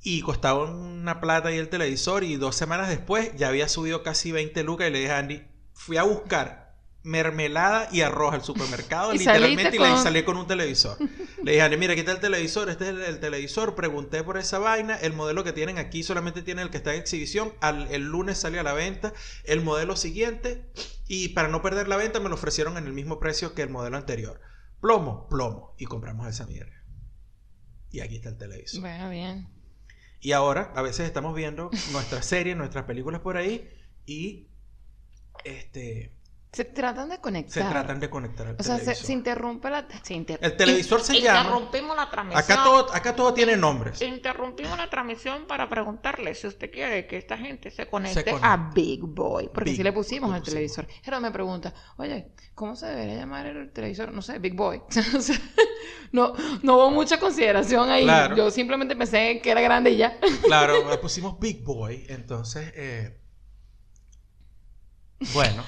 Y 0.00 0.22
costaba 0.22 0.64
una 0.64 1.20
plata 1.20 1.52
y 1.52 1.58
el 1.58 1.68
televisor 1.68 2.24
y 2.24 2.36
dos 2.36 2.56
semanas 2.56 2.88
después 2.88 3.36
ya 3.36 3.48
había 3.48 3.68
subido 3.68 4.02
casi 4.02 4.32
20 4.32 4.62
lucas 4.62 4.88
y 4.88 4.90
le 4.90 5.00
dije 5.00 5.12
a 5.12 5.18
Andy, 5.18 5.42
fui 5.74 5.98
a 5.98 6.04
buscar 6.04 6.78
mermelada 7.02 7.90
y 7.92 8.00
arroz 8.00 8.32
al 8.32 8.42
supermercado 8.42 9.12
Y 9.14 9.18
literalmente 9.18 9.76
y 9.76 9.80
le 9.80 9.98
salí 9.98 10.22
con 10.22 10.38
un 10.38 10.46
televisor. 10.46 10.96
Le 11.42 11.50
dije 11.52 11.60
a 11.60 11.66
Andy, 11.66 11.76
mira, 11.76 11.92
aquí 11.92 12.00
está 12.00 12.12
el 12.12 12.20
televisor, 12.20 12.70
este 12.70 12.84
es 12.84 12.90
el, 12.90 13.02
el 13.02 13.20
televisor, 13.20 13.74
pregunté 13.74 14.24
por 14.24 14.38
esa 14.38 14.58
vaina, 14.58 14.96
el 14.96 15.12
modelo 15.12 15.44
que 15.44 15.52
tienen 15.52 15.76
aquí 15.76 16.02
solamente 16.02 16.40
tiene 16.40 16.62
el 16.62 16.70
que 16.70 16.78
está 16.78 16.94
en 16.94 17.00
exhibición, 17.02 17.52
Al- 17.60 17.88
el 17.92 18.04
lunes 18.04 18.38
sale 18.38 18.58
a 18.58 18.62
la 18.62 18.72
venta 18.72 19.12
el 19.44 19.60
modelo 19.60 19.96
siguiente 19.96 20.72
y 21.06 21.28
para 21.28 21.48
no 21.48 21.60
perder 21.60 21.86
la 21.86 21.98
venta 21.98 22.18
me 22.18 22.30
lo 22.30 22.36
ofrecieron 22.36 22.78
en 22.78 22.86
el 22.86 22.94
mismo 22.94 23.20
precio 23.20 23.54
que 23.54 23.60
el 23.60 23.68
modelo 23.68 23.98
anterior. 23.98 24.40
Plomo, 24.82 25.28
plomo. 25.28 25.76
Y 25.78 25.86
compramos 25.86 26.26
esa 26.26 26.44
mierda. 26.44 26.74
Y 27.92 28.00
aquí 28.00 28.16
está 28.16 28.30
el 28.30 28.36
televisor. 28.36 28.80
Bueno, 28.80 29.08
bien. 29.10 29.48
Y 30.20 30.32
ahora, 30.32 30.72
a 30.74 30.82
veces 30.82 31.06
estamos 31.06 31.36
viendo 31.36 31.70
nuestras 31.92 32.26
series, 32.26 32.56
nuestras 32.56 32.84
películas 32.84 33.20
por 33.20 33.36
ahí 33.36 33.70
y 34.06 34.48
este 35.44 36.18
Se 36.52 36.66
tratan 36.66 37.08
de 37.08 37.18
conectar. 37.18 37.64
se 37.64 37.70
tratan 37.70 37.98
de 37.98 38.10
conectar 38.10 38.46
al 38.46 38.56
O 38.58 38.62
sea, 38.62 38.74
se, 38.76 38.80
televisor. 38.82 39.06
se 39.06 39.12
interrumpe 39.14 39.70
la... 39.70 39.86
Se 40.02 40.12
inter- 40.12 40.38
El 40.42 40.54
televisor 40.54 41.00
se 41.00 41.18
llama. 41.18 41.40
Interrumpimos 41.44 41.96
la 41.96 42.10
transmisión. 42.10 42.44
Acá 42.44 42.62
todo, 42.62 42.94
acá 42.94 43.16
todo 43.16 43.32
tiene 43.32 43.56
nombres. 43.56 44.02
Interrumpimos 44.02 44.76
la 44.76 44.90
transmisión 44.90 45.46
para 45.46 45.66
preguntarle 45.70 46.34
si 46.34 46.46
usted 46.48 46.70
quiere 46.70 47.06
que 47.06 47.16
esta 47.16 47.38
gente 47.38 47.70
se 47.70 47.86
conecte 47.88 48.22
Se 48.24 48.36
a 48.42 48.70
Big 48.74 49.00
Boy. 49.02 49.48
Porque 49.48 49.70
Big 49.70 49.76
si 49.78 49.82
le 49.82 49.92
pusimos 49.94 50.30
al 50.30 50.42
televisor. 50.42 50.86
Gerardo 51.02 51.22
me 51.22 51.30
pregunta, 51.30 51.72
oye, 51.96 52.32
¿cómo 52.54 52.76
se 52.76 52.84
debería 52.84 53.14
llamar 53.14 53.46
el 53.46 53.72
televisor? 53.72 54.12
No 54.12 54.20
sé, 54.20 54.38
Big 54.38 54.54
Boy. 54.54 54.82
No, 56.12 56.34
no 56.62 56.74
hubo 56.76 56.90
mucha 56.90 57.18
consideración 57.18 57.88
ahí. 57.88 58.02
Claro. 58.04 58.36
Yo 58.36 58.50
simplemente 58.50 58.94
pensé 58.94 59.40
que 59.42 59.50
era 59.50 59.62
grande 59.62 59.92
y 59.92 59.96
ya. 59.96 60.18
Claro, 60.44 60.86
le 60.90 60.98
pusimos 60.98 61.40
Big 61.40 61.64
Boy. 61.64 62.04
Entonces, 62.10 62.70
eh, 62.76 63.18
bueno, 65.32 65.64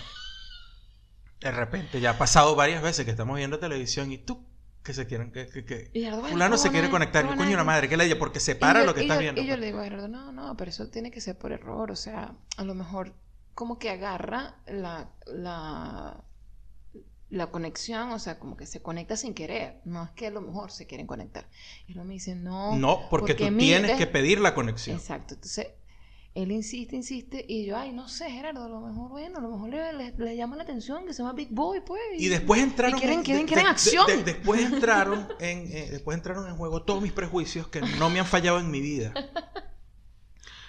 de 1.45 1.53
repente 1.53 2.01
ya 2.01 2.11
ha 2.11 2.19
pasado 2.19 2.55
varias 2.57 2.83
veces 2.83 3.05
que 3.05 3.11
estamos 3.13 3.37
viendo 3.37 3.59
televisión 3.59 4.11
y 4.13 4.19
tú 4.19 4.45
que 4.83 4.93
se 4.93 5.07
quieren 5.07 5.33
que, 5.33 5.47
que, 5.49 5.65
que 5.65 5.91
Gerardo, 5.95 6.25
fulano 6.25 6.57
¿cómo 6.57 6.63
se 6.63 6.71
quiere 6.71 6.91
conectar. 6.91 7.25
coño 7.37 7.55
una 7.55 7.65
madre, 7.65 7.89
que 7.89 7.97
le 7.97 8.05
diga 8.05 8.19
porque 8.19 8.39
separa 8.41 8.81
yo- 8.81 8.87
lo 8.87 8.95
que 8.95 9.01
estás 9.03 9.17
yo- 9.17 9.21
viendo. 9.23 9.41
Y 9.41 9.45
yo 9.45 9.51
pues. 9.53 9.61
le 9.61 9.67
digo 9.67 9.79
a 9.81 9.85
Gerardo, 9.85 10.09
no, 10.09 10.31
no, 10.33 10.57
pero 10.59 10.71
eso 10.71 10.89
tiene 10.89 11.11
que 11.11 11.21
ser 11.23 11.39
por 11.39 11.53
error. 11.53 11.91
O 11.91 11.97
sea, 11.97 12.35
a 12.59 12.65
lo 12.65 12.75
mejor 12.75 13.15
como 13.55 13.79
que 13.79 13.89
agarra 13.89 14.57
la, 14.67 15.09
la, 15.27 16.23
la 17.31 17.47
conexión, 17.51 18.11
o 18.13 18.19
sea, 18.19 18.39
como 18.39 18.57
que 18.59 18.67
se 18.67 18.83
conecta 18.83 19.17
sin 19.17 19.33
querer. 19.33 19.81
No 19.85 20.05
es 20.05 20.11
que 20.11 20.27
a 20.27 20.31
lo 20.31 20.41
mejor 20.43 20.71
se 20.71 20.87
quieren 20.87 21.07
conectar. 21.07 21.49
Y 21.87 21.93
él 21.99 22.05
me 22.05 22.15
dice, 22.15 22.35
no. 22.35 22.77
No, 22.77 23.09
porque, 23.09 23.35
tú 23.35 23.45
mire- 23.45 23.57
tienes 23.57 23.97
que 23.97 24.07
pedir 24.07 24.41
la 24.41 24.55
conexión. 24.55 24.97
Exacto. 24.97 25.35
Entonces, 25.35 25.69
él 26.35 26.51
insiste, 26.51 26.97
insiste, 26.97 27.45
y 27.49 27.65
yo, 27.67 27.77
ay, 27.77 27.93
no 27.93 28.09
sé, 28.09 28.29
Gerardo, 28.29 28.65
a 28.65 28.69
lo 28.69 28.81
mejor, 28.81 29.09
bueno, 29.11 29.39
a 29.39 29.41
lo 29.41 29.51
mejor 29.53 29.69
le, 29.71 29.93
le- 29.93 30.15
le 30.19 30.37
llama 30.37 30.57
la 30.57 30.65
atención 30.65 31.07
que 31.07 31.13
se 31.13 31.23
llama 31.23 31.33
Big 31.35 31.51
Boy, 31.53 31.81
pues. 31.87 32.01
Y 32.19 32.29
después 32.29 32.61
entraron. 32.61 32.99
y 32.99 33.01
quieren- 33.01 33.19
en- 33.21 33.25
quieren- 33.25 33.47
quieren 33.47 33.67
acción. 33.67 34.07
después 34.25 34.61
entraron 34.73 35.29
en, 35.39 35.59
eh, 35.73 35.89
después 35.93 36.17
entraron 36.17 36.49
en 36.49 36.57
juego 36.57 36.83
todos 36.83 37.01
mis 37.03 37.13
prejuicios 37.13 37.69
que 37.69 37.81
no 37.99 38.11
me 38.11 38.19
han 38.19 38.27
fallado 38.27 38.59
en 38.59 38.71
mi 38.71 38.81
vida. 38.81 39.15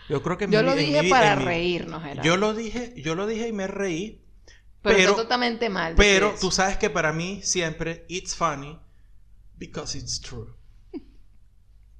Yo 0.07 0.22
creo 0.22 0.38
que 0.38 0.45
en 0.45 0.51
Yo 0.51 0.59
mi 0.59 0.66
lo 0.68 0.72
en 0.74 0.78
dije 0.80 1.01
mi 1.03 1.09
para 1.09 1.34
en 1.34 1.45
reírnos, 1.45 2.03
Gerardo. 2.03 2.22
Yo 2.24 2.38
lo 2.38 2.53
dije, 2.53 2.93
yo 2.97 3.16
lo 3.16 3.26
dije 3.26 3.47
y 3.47 3.53
me 3.53 3.66
reí. 3.68 4.22
pero, 4.84 4.97
pero- 4.97 5.16
totalmente 5.16 5.68
mal. 5.70 5.95
Pero 5.95 6.36
tú 6.39 6.51
sabes 6.51 6.78
que 6.78 6.91
para 6.91 7.11
mí 7.11 7.41
siempre 7.43 8.05
it's 8.07 8.36
funny 8.36 8.78
because 9.57 9.97
it's 9.97 10.22
true. 10.22 10.53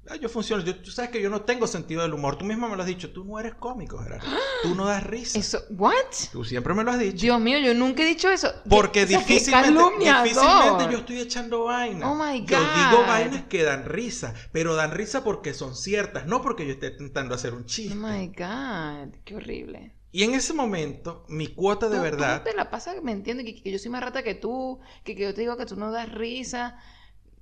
Ah, 0.08 0.16
Yo 0.16 0.28
funciono. 0.28 0.62
Yo- 0.64 0.76
tú 0.80 0.90
sabes 0.90 1.10
que 1.10 1.20
yo 1.20 1.28
no 1.30 1.42
tengo 1.42 1.66
sentido 1.66 2.02
del 2.02 2.14
humor. 2.14 2.36
Tú 2.38 2.44
mismo 2.44 2.68
me 2.68 2.76
lo 2.76 2.82
has 2.82 2.88
dicho. 2.88 3.10
Tú 3.12 3.24
no 3.24 3.38
eres 3.40 3.54
cómico, 3.54 3.98
Gerardo. 3.98 4.26
Tú 4.62 4.74
no 4.74 4.86
das 4.86 5.04
risa. 5.04 5.38
Eso, 5.38 5.60
¿what? 5.70 5.94
Tú 6.32 6.44
siempre 6.44 6.74
me 6.74 6.84
lo 6.84 6.90
has 6.92 6.98
dicho. 6.98 7.18
Dios 7.22 7.40
mío, 7.40 7.58
yo 7.58 7.74
nunca 7.74 8.02
he 8.02 8.06
dicho 8.06 8.30
eso. 8.30 8.50
Porque 8.68 9.02
O 9.04 9.06
sea, 9.06 9.18
qué 9.18 9.24
difícilmente, 9.34 9.72
difícilmente 9.98 10.84
yo 10.92 10.98
estoy 10.98 11.20
echando 11.20 11.64
vainas. 11.64 12.08
Oh 12.10 12.14
my 12.14 12.44
Yo 12.46 12.58
God. 12.58 12.90
digo 12.90 13.02
vainas 13.06 13.44
que 13.44 13.62
dan 13.62 13.84
risa, 13.84 14.34
pero 14.52 14.74
dan 14.74 14.92
risa 14.92 15.22
porque 15.24 15.54
son 15.54 15.74
ciertas, 15.76 16.26
no 16.26 16.40
porque 16.42 16.66
yo 16.66 16.72
esté 16.72 16.88
intentando 16.88 17.34
hacer 17.34 17.52
un 17.54 17.62
Oh 17.62 17.66
chiste. 17.66 17.94
my 17.94 18.28
God, 18.28 19.14
qué 19.24 19.34
horrible. 19.36 19.92
Y 20.12 20.22
en 20.22 20.34
ese 20.34 20.54
momento, 20.54 21.26
mi 21.28 21.48
cuota 21.48 21.88
de 21.88 21.96
Tú- 21.98 22.02
verdad. 22.02 22.42
Tú 22.42 22.50
te 22.50 22.56
la 22.56 22.70
pasas, 22.70 23.02
me 23.02 23.12
entiendes, 23.12 23.44
que, 23.44 23.62
que 23.62 23.70
yo 23.72 23.78
soy 23.78 23.90
más 23.90 24.02
rata 24.02 24.22
que 24.22 24.34
tú, 24.34 24.80
que, 25.04 25.14
que 25.14 25.22
yo 25.24 25.34
te 25.34 25.42
digo 25.42 25.56
que 25.58 25.66
tú 25.66 25.76
no 25.76 25.90
das 25.92 26.10
risa. 26.12 26.78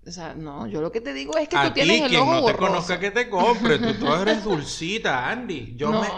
O 0.06 0.10
sea, 0.10 0.34
no, 0.34 0.66
yo 0.66 0.82
lo 0.82 0.92
que 0.92 1.00
te 1.00 1.14
digo 1.14 1.36
es 1.38 1.48
que 1.48 1.56
a 1.56 1.68
tú 1.68 1.74
tienes 1.74 1.96
ti, 1.96 2.02
el 2.02 2.08
quien 2.10 2.22
ojo 2.22 2.34
no 2.40 2.46
te 2.46 2.56
conozca 2.56 3.00
que 3.00 3.10
te 3.10 3.28
compre, 3.30 3.78
tú, 3.78 3.94
tú 3.94 4.12
eres 4.12 4.44
dulcita, 4.44 5.30
Andy. 5.30 5.74
Yo, 5.76 5.90
No, 5.90 6.00
me, 6.02 6.08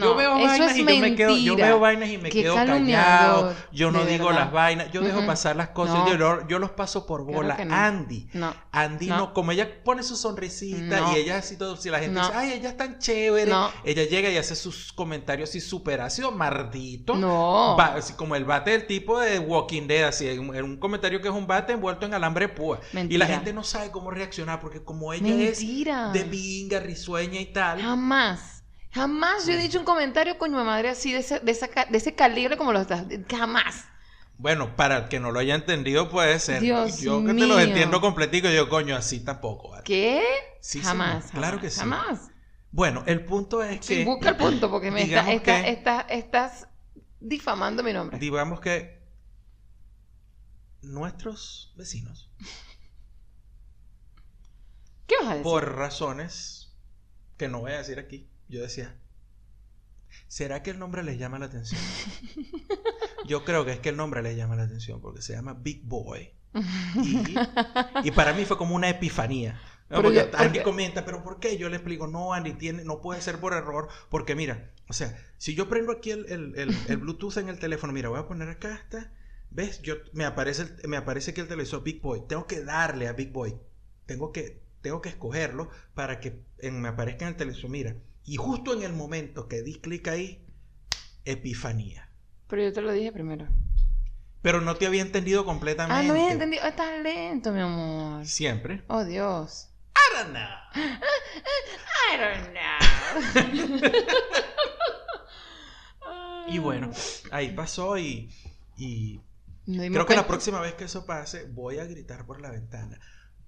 yo 0.00 0.14
veo 0.14 0.34
vainas 0.34 0.70
es 0.72 0.76
y 0.76 0.78
yo 0.80 0.84
me 1.00 1.14
quedo, 1.16 1.30
yo 1.30 1.34
mentira. 1.52 1.66
veo 1.68 1.80
vainas 1.80 2.08
y 2.10 2.18
me 2.18 2.28
Qué 2.30 2.42
quedo 2.42 2.54
callado. 2.54 3.54
Yo 3.72 3.90
no 3.90 4.04
digo 4.04 4.26
verdad. 4.26 4.40
las 4.44 4.52
vainas, 4.52 4.92
yo 4.92 5.00
dejo 5.00 5.24
pasar 5.26 5.56
las 5.56 5.68
cosas, 5.70 5.96
No. 5.96 6.16
yo, 6.16 6.48
yo 6.48 6.58
los 6.58 6.70
paso 6.70 7.06
por 7.06 7.24
bola. 7.24 7.56
no. 7.64 7.74
Andy, 7.74 8.28
No, 8.32 8.54
Andy 8.72 9.06
no. 9.08 9.32
Como 9.32 9.52
ella 9.52 9.82
pone 9.84 10.02
su 10.02 10.16
sonrisita 10.16 11.12
y 11.12 11.18
ella 11.18 11.38
así 11.38 11.56
todo, 11.56 11.76
si 11.76 11.90
la 11.90 11.98
gente 11.98 12.18
dice, 12.20 12.32
ay, 12.34 12.52
ella 12.52 12.68
es 12.70 12.76
tan 12.76 12.98
chévere, 12.98 13.50
No. 13.50 13.70
ella 13.84 14.04
llega 14.04 14.30
y 14.30 14.36
hace 14.36 14.54
sus 14.56 14.92
comentarios 14.92 15.48
así 15.50 15.60
súper 15.60 16.00
ácido, 16.00 16.30
mardito. 16.32 17.14
no. 17.16 17.76
Va- 17.78 17.94
así 17.94 18.12
como 18.14 18.36
el 18.36 18.44
bate 18.44 18.70
del 18.72 18.86
tipo 18.86 19.18
de 19.20 19.38
Walking 19.38 19.86
Dead, 19.86 20.04
así, 20.08 20.28
en 20.28 20.54
en 20.54 20.64
un 20.64 20.76
comentario 20.76 21.20
que 21.20 21.28
es 21.28 21.34
un 21.34 21.46
bate 21.46 21.72
envuelto 21.72 22.06
en 22.06 22.14
alambre 22.14 22.48
púa. 22.48 22.80
Y 22.92 22.96
Mentira. 22.96 23.26
la 23.26 23.34
gente 23.34 23.52
no 23.52 23.62
sabe 23.64 23.90
cómo 23.90 24.10
reaccionar 24.10 24.60
porque 24.60 24.82
como 24.84 25.12
ella 25.12 25.26
Mentira. 25.34 26.06
es 26.08 26.12
de 26.12 26.24
pinga, 26.24 26.80
risueña 26.80 27.40
y 27.40 27.46
tal. 27.52 27.80
Jamás. 27.80 28.63
Jamás 28.94 29.46
yo 29.46 29.52
he 29.52 29.56
dicho 29.58 29.78
un 29.80 29.84
comentario 29.84 30.38
coño 30.38 30.56
de 30.58 30.64
madre 30.64 30.88
así 30.90 31.12
de 31.12 31.18
ese, 31.18 31.40
de 31.40 31.50
esa 31.52 31.68
ca- 31.68 31.86
de 31.86 31.98
ese 31.98 32.14
calibre 32.14 32.56
como 32.56 32.72
lo 32.72 32.80
estás. 32.80 33.04
Jamás. 33.28 33.84
Bueno, 34.38 34.76
para 34.76 34.98
el 34.98 35.08
que 35.08 35.18
no 35.20 35.32
lo 35.32 35.40
haya 35.40 35.54
entendido 35.54 36.08
puede 36.10 36.38
ser. 36.38 36.60
Dios 36.60 37.00
yo 37.00 37.24
que 37.24 37.34
te 37.34 37.46
los 37.46 37.60
entiendo 37.60 38.00
completico, 38.00 38.48
yo 38.48 38.68
coño, 38.68 38.94
así 38.96 39.20
tampoco. 39.24 39.70
¿vale? 39.70 39.82
¿Qué? 39.84 40.22
Sí, 40.60 40.80
jamás, 40.80 41.30
claro 41.32 41.58
jamás, 41.58 41.60
que 41.60 41.70
sí. 41.70 41.80
Jamás. 41.80 42.30
Bueno, 42.70 43.02
el 43.06 43.24
punto 43.24 43.62
es 43.62 43.84
Sí, 43.84 43.98
que 43.98 44.04
busca 44.04 44.30
el 44.30 44.36
punto 44.36 44.70
porque 44.70 44.90
me 44.90 45.02
está- 45.02 45.22
digamos 45.24 45.34
está- 45.34 45.62
que- 45.64 45.70
está- 45.70 46.00
estás 46.02 46.68
difamando 47.20 47.82
mi 47.82 47.92
nombre. 47.92 48.18
digamos 48.18 48.60
que 48.60 49.02
nuestros 50.82 51.72
vecinos, 51.76 52.30
¿Qué 55.06 55.14
vas 55.18 55.26
a 55.26 55.30
decir? 55.30 55.42
por 55.42 55.76
razones 55.76 56.72
que 57.36 57.48
no 57.48 57.60
voy 57.60 57.72
a 57.72 57.78
decir 57.78 57.98
aquí, 57.98 58.28
yo 58.48 58.60
decía, 58.62 58.96
¿será 60.28 60.62
que 60.62 60.70
el 60.70 60.78
nombre 60.78 61.02
les 61.02 61.18
llama 61.18 61.38
la 61.38 61.46
atención? 61.46 61.80
Yo 63.26 63.44
creo 63.44 63.64
que 63.64 63.72
es 63.72 63.80
que 63.80 63.88
el 63.88 63.96
nombre 63.96 64.22
les 64.22 64.36
llama 64.36 64.54
la 64.56 64.64
atención 64.64 65.00
porque 65.00 65.22
se 65.22 65.32
llama 65.32 65.54
Big 65.54 65.82
Boy. 65.84 66.30
Y, 67.02 67.24
y 68.04 68.10
para 68.10 68.32
mí 68.34 68.44
fue 68.44 68.58
como 68.58 68.74
una 68.76 68.88
epifanía. 68.90 69.60
¿no? 69.88 70.02
Porque 70.02 70.16
yo- 70.18 70.22
Andy 70.36 70.48
porque- 70.58 70.62
comenta, 70.62 71.04
pero 71.04 71.22
¿por 71.22 71.40
qué? 71.40 71.56
Yo 71.56 71.68
le 71.68 71.76
explico, 71.76 72.06
no, 72.06 72.32
Andy, 72.34 72.52
tiene, 72.54 72.84
no 72.84 73.00
puede 73.00 73.20
ser 73.22 73.38
por 73.40 73.52
error, 73.54 73.88
porque 74.10 74.34
mira, 74.34 74.70
o 74.88 74.92
sea, 74.92 75.16
si 75.38 75.54
yo 75.54 75.68
prendo 75.68 75.92
aquí 75.92 76.10
el, 76.10 76.26
el- 76.26 76.54
el- 76.58 76.76
el 76.88 76.96
Bluetooth 76.98 77.38
en 77.38 77.48
el 77.48 77.58
teléfono, 77.58 77.92
mira, 77.92 78.08
voy 78.10 78.18
a 78.20 78.26
poner 78.28 78.48
acá 78.50 78.74
está, 78.74 79.12
¿ves? 79.50 79.80
Yo, 79.82 79.94
me, 80.12 80.24
aparece 80.26 80.62
el- 80.82 80.88
me 80.88 80.96
aparece 80.98 81.32
que 81.34 81.40
el 81.40 81.48
televisor 81.48 81.82
Big 81.82 82.00
Boy, 82.02 82.22
tengo 82.28 82.46
que 82.46 82.62
darle 82.62 83.08
a 83.08 83.12
Big 83.14 83.32
Boy, 83.32 83.56
tengo 84.06 84.32
que, 84.32 84.62
tengo 84.82 85.00
que 85.02 85.08
escogerlo 85.08 85.70
para 85.94 86.20
que 86.20 86.42
en- 86.58 86.80
me 86.80 86.88
aparezca 86.88 87.24
en 87.24 87.30
el 87.30 87.36
televisor, 87.36 87.70
mira, 87.70 87.96
y 88.24 88.36
justo 88.36 88.72
en 88.72 88.82
el 88.82 88.92
momento 88.92 89.48
que 89.48 89.62
di 89.62 89.74
clic 89.80 90.08
ahí, 90.08 90.46
epifanía. 91.24 92.08
Pero 92.48 92.62
yo 92.62 92.72
te 92.72 92.82
lo 92.82 92.92
dije 92.92 93.12
primero. 93.12 93.46
Pero 94.42 94.60
no 94.60 94.76
te 94.76 94.86
había 94.86 95.02
entendido 95.02 95.44
completamente. 95.44 96.00
Ah, 96.00 96.02
no 96.02 96.12
había 96.12 96.32
entendido. 96.32 96.64
Estás 96.64 97.02
lento, 97.02 97.52
mi 97.52 97.60
amor. 97.60 98.26
Siempre. 98.26 98.82
Oh, 98.88 99.04
Dios. 99.04 99.70
I 99.94 100.16
don't 100.16 100.32
know. 100.32 100.42
I 102.12 102.18
don't 102.18 102.52
know. 102.52 103.90
Y 106.46 106.58
bueno, 106.58 106.90
ahí 107.30 107.52
pasó 107.52 107.96
y, 107.98 108.30
y 108.76 109.20
creo 109.64 110.06
que 110.06 110.14
la 110.14 110.26
próxima 110.26 110.60
vez 110.60 110.74
que 110.74 110.84
eso 110.84 111.06
pase 111.06 111.46
voy 111.46 111.78
a 111.78 111.86
gritar 111.86 112.26
por 112.26 112.40
la 112.40 112.50
ventana. 112.50 113.00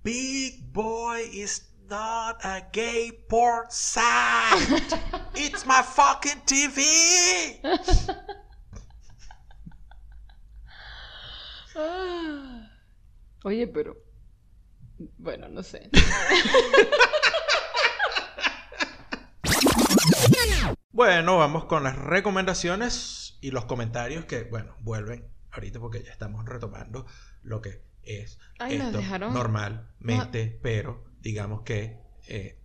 Big 0.03 0.73
Boy 0.73 1.23
is 1.33 1.69
not 1.89 2.45
a 2.45 2.63
gay 2.73 3.11
porn 3.29 3.67
site. 3.71 4.99
It's 5.35 5.65
my 5.67 5.83
fucking 5.83 6.41
TV. 6.47 7.61
Ah. 11.77 12.69
Oye, 13.45 13.67
pero. 13.69 13.95
Bueno, 15.19 15.49
no 15.49 15.63
sé. 15.63 15.91
Bueno, 20.91 21.37
vamos 21.37 21.65
con 21.67 21.85
las 21.85 21.97
recomendaciones 21.97 23.37
y 23.43 23.51
los 23.51 23.67
comentarios 23.67 24.25
que, 24.25 24.45
bueno, 24.45 24.75
vuelven 24.81 25.29
ahorita 25.53 25.79
porque 25.79 26.03
ya 26.03 26.11
estamos 26.13 26.45
retomando 26.47 27.07
lo 27.43 27.61
que 27.61 27.83
es 28.03 28.39
Ay, 28.59 28.77
esto 28.77 28.99
dejaron- 28.99 29.35
normalmente, 29.35 30.59
pero 30.63 31.05
digamos 31.27 31.63
que, 31.63 31.99
eh, 32.29 32.57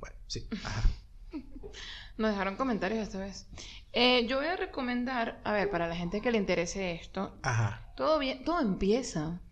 bueno, 0.00 0.16
sí, 0.26 0.48
ajá. 0.64 0.82
Nos 2.16 2.30
dejaron 2.30 2.56
comentarios 2.56 3.00
esta 3.00 3.18
vez. 3.18 3.46
Eh, 3.92 4.26
yo 4.26 4.38
voy 4.38 4.46
a 4.46 4.56
recomendar, 4.56 5.40
a 5.44 5.52
ver, 5.52 5.70
para 5.70 5.86
la 5.86 5.94
gente 5.94 6.22
que 6.22 6.30
le 6.32 6.38
interese 6.38 6.92
esto, 6.92 7.38
Ajá. 7.42 7.92
todo 7.96 8.18
bien, 8.18 8.44
todo 8.44 8.60
empieza. 8.60 9.42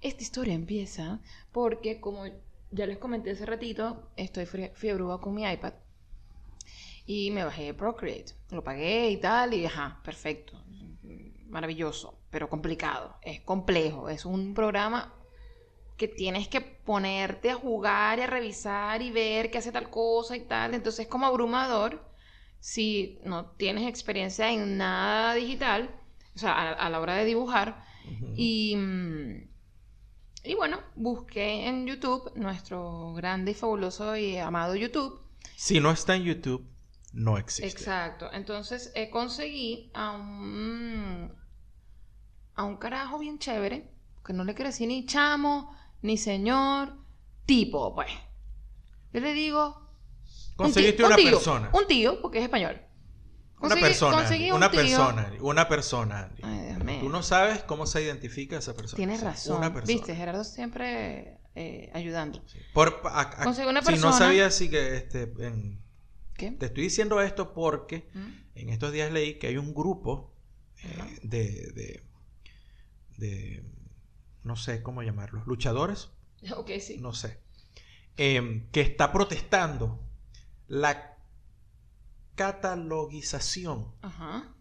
Esta 0.00 0.22
historia 0.22 0.54
empieza 0.54 1.20
porque, 1.50 2.00
como 2.00 2.26
ya 2.70 2.86
les 2.86 2.98
comenté 2.98 3.32
hace 3.32 3.44
ratito, 3.44 4.08
estoy 4.16 4.46
fiebruda 4.46 5.18
con 5.18 5.34
mi 5.34 5.44
iPad 5.44 5.74
y 7.06 7.32
me 7.32 7.44
bajé 7.44 7.74
Procreate. 7.74 8.34
Lo 8.50 8.62
pagué 8.62 9.10
y 9.10 9.16
tal, 9.16 9.52
y 9.52 9.66
ajá, 9.66 10.00
perfecto. 10.04 10.62
Maravilloso, 11.48 12.20
pero 12.30 12.48
complicado. 12.48 13.16
Es 13.22 13.40
complejo. 13.40 14.08
Es 14.08 14.24
un 14.24 14.54
programa 14.54 15.12
que 15.96 16.08
tienes 16.08 16.48
que 16.48 16.60
ponerte 16.60 17.50
a 17.50 17.54
jugar 17.54 18.18
y 18.18 18.22
a 18.22 18.26
revisar 18.26 19.02
y 19.02 19.10
ver 19.10 19.50
qué 19.50 19.58
hace 19.58 19.72
tal 19.72 19.90
cosa 19.90 20.36
y 20.36 20.40
tal. 20.40 20.74
Entonces 20.74 21.06
es 21.06 21.08
como 21.08 21.26
abrumador 21.26 22.04
si 22.60 23.18
no 23.24 23.46
tienes 23.52 23.88
experiencia 23.88 24.50
en 24.50 24.76
nada 24.76 25.34
digital, 25.34 25.94
o 26.34 26.38
sea, 26.38 26.52
a, 26.52 26.72
a 26.72 26.90
la 26.90 27.00
hora 27.00 27.14
de 27.16 27.24
dibujar. 27.24 27.84
Y, 28.36 28.76
mm, 28.76 29.48
y 30.44 30.54
bueno, 30.54 30.80
busqué 30.94 31.66
en 31.66 31.86
YouTube, 31.86 32.30
nuestro 32.36 33.14
grande 33.14 33.50
y 33.50 33.54
fabuloso 33.54 34.16
y 34.16 34.36
amado 34.38 34.76
YouTube. 34.76 35.20
Si 35.56 35.80
no 35.80 35.90
está 35.90 36.14
en 36.14 36.22
YouTube, 36.24 36.64
no 37.12 37.38
existe. 37.38 37.66
Exacto. 37.66 38.30
Entonces 38.32 38.92
eh, 38.94 39.10
conseguí 39.10 39.90
a 39.94 40.12
un, 40.12 41.32
a 42.54 42.64
un 42.64 42.76
carajo 42.76 43.18
bien 43.18 43.38
chévere, 43.38 43.90
que 44.24 44.32
no 44.32 44.44
le 44.44 44.54
quiero 44.54 44.70
decir 44.70 44.88
ni 44.88 45.06
chamo, 45.06 45.74
ni 46.02 46.16
señor, 46.18 46.94
tipo, 47.46 47.94
pues. 47.94 48.10
Yo 49.12 49.20
le 49.20 49.32
digo... 49.34 49.76
un 49.78 50.56
Conseguiste 50.56 51.02
un 51.02 51.06
una 51.08 51.16
tío, 51.16 51.30
persona. 51.30 51.70
Un 51.72 51.86
tío, 51.86 52.20
porque 52.22 52.38
es 52.38 52.44
español. 52.44 52.80
Una 53.58 53.74
persona. 53.76 54.16
un 54.28 54.52
Una 54.52 54.70
tío- 54.70 54.80
persona. 54.80 55.32
Una 55.40 55.68
persona. 55.68 56.30
Ay, 56.42 56.66
Dios 56.66 56.84
mío. 56.84 56.98
Tú 57.00 57.08
no 57.08 57.22
sabes 57.22 57.62
cómo 57.62 57.86
se 57.86 58.02
identifica 58.02 58.58
esa 58.58 58.74
persona. 58.74 58.96
Tienes 58.96 59.22
razón. 59.22 59.56
Una 59.58 59.72
persona. 59.72 59.94
Viste, 59.96 60.14
Gerardo 60.14 60.44
siempre 60.44 61.38
eh, 61.54 61.90
ayudando. 61.94 62.42
Sí. 62.46 62.58
Por, 62.74 63.00
a- 63.04 63.20
a- 63.20 63.44
Conseguí 63.44 63.68
una 63.68 63.80
Si 63.80 63.86
no 63.86 63.92
persona- 63.92 64.12
sabías, 64.18 64.54
sí 64.54 64.68
que 64.68 64.96
este, 64.96 65.22
en- 65.38 65.82
¿Qué? 66.34 66.50
te 66.52 66.66
estoy 66.66 66.82
diciendo 66.84 67.22
esto 67.22 67.54
porque 67.54 68.10
¿Mm? 68.12 68.28
en 68.56 68.68
estos 68.68 68.92
días 68.92 69.10
leí 69.10 69.38
que 69.38 69.46
hay 69.46 69.56
un 69.56 69.72
grupo 69.72 70.34
eh, 70.82 70.94
Ajá. 70.98 71.08
de, 71.22 71.72
de, 71.72 72.02
de, 73.16 73.64
no 74.46 74.56
sé 74.56 74.82
cómo 74.82 75.02
llamarlos, 75.02 75.46
luchadores, 75.46 76.10
Ok, 76.56 76.70
sí. 76.80 76.98
no 76.98 77.12
sé, 77.12 77.40
em, 78.16 78.68
que 78.70 78.80
está 78.80 79.12
protestando 79.12 80.00
la 80.68 81.16
catalogización 82.34 83.92
Ajá. 84.02 84.54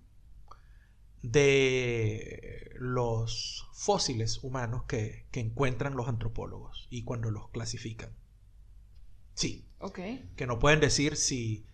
de 1.21 2.71
los 2.77 3.67
fósiles 3.73 4.43
humanos 4.43 4.83
que, 4.87 5.25
que 5.31 5.39
encuentran 5.39 5.95
los 5.95 6.07
antropólogos 6.07 6.87
y 6.89 7.03
cuando 7.03 7.31
los 7.31 7.49
clasifican. 7.49 8.11
Sí, 9.33 9.65
Ok. 9.79 9.99
que 10.35 10.47
no 10.47 10.59
pueden 10.59 10.79
decir 10.79 11.17
si, 11.17 11.65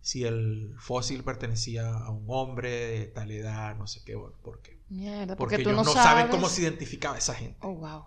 si 0.00 0.24
el 0.24 0.74
fósil 0.78 1.22
pertenecía 1.22 1.88
a 1.94 2.10
un 2.10 2.24
hombre 2.28 2.70
de 2.70 3.06
tal 3.06 3.30
edad, 3.30 3.76
no 3.76 3.86
sé 3.86 4.02
qué, 4.04 4.14
bueno, 4.14 4.36
¿por 4.42 4.62
qué? 4.62 4.79
Mierda, 4.90 5.36
Porque, 5.36 5.54
porque, 5.56 5.62
tú 5.64 5.70
ellos 5.70 5.84
no, 5.86 5.94
no, 5.94 6.02
saben 6.02 6.24
sabes- 6.26 6.30
cómo 6.30 6.48
se 6.48 6.62
identificaba 6.62 7.16
esa 7.16 7.34
gente. 7.34 7.58
Oh, 7.62 7.74
wow. 7.74 8.04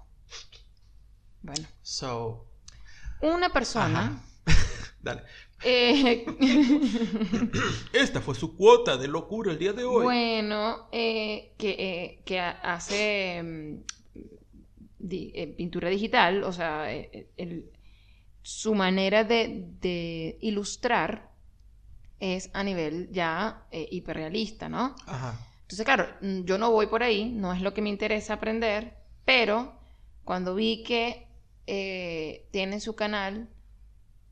Bueno. 1.41 1.67
So, 1.81 2.45
Una 3.21 3.51
persona. 3.51 4.21
Dale. 5.01 5.23
Eh, 5.65 6.25
Esta 7.93 8.19
fue 8.21 8.35
su 8.35 8.55
cuota 8.55 8.97
de 8.97 9.07
locura 9.07 9.51
el 9.53 9.59
día 9.59 9.71
de 9.73 9.83
hoy. 9.85 10.03
bueno, 10.03 10.89
eh, 10.91 11.53
que, 11.57 11.69
eh, 11.79 12.21
que 12.25 12.39
ha- 12.39 12.59
hace 12.61 13.41
mm, 13.41 13.83
di- 14.99 15.31
pintura 15.57 15.89
digital, 15.89 16.43
o 16.43 16.51
sea, 16.51 16.91
el- 16.91 17.69
su 18.41 18.75
manera 18.75 19.23
de, 19.23 19.65
de 19.79 20.37
ilustrar 20.41 21.31
es 22.19 22.49
a 22.53 22.61
nivel 22.63 23.09
ya 23.11 23.65
hiperrealista, 23.71 24.67
¿no? 24.67 24.95
Ajá. 25.05 25.39
Entonces, 25.63 25.85
claro, 25.85 26.07
mm, 26.21 26.43
yo 26.43 26.57
no 26.57 26.71
voy 26.71 26.87
por 26.87 27.03
ahí, 27.03 27.25
no 27.25 27.53
es 27.53 27.61
lo 27.61 27.73
que 27.73 27.81
me 27.81 27.89
interesa 27.89 28.35
aprender, 28.35 28.95
pero 29.25 29.79
cuando 30.23 30.55
vi 30.55 30.83
que 30.83 31.27
eh, 31.67 32.47
tiene 32.51 32.75
en 32.75 32.81
su 32.81 32.95
canal 32.95 33.49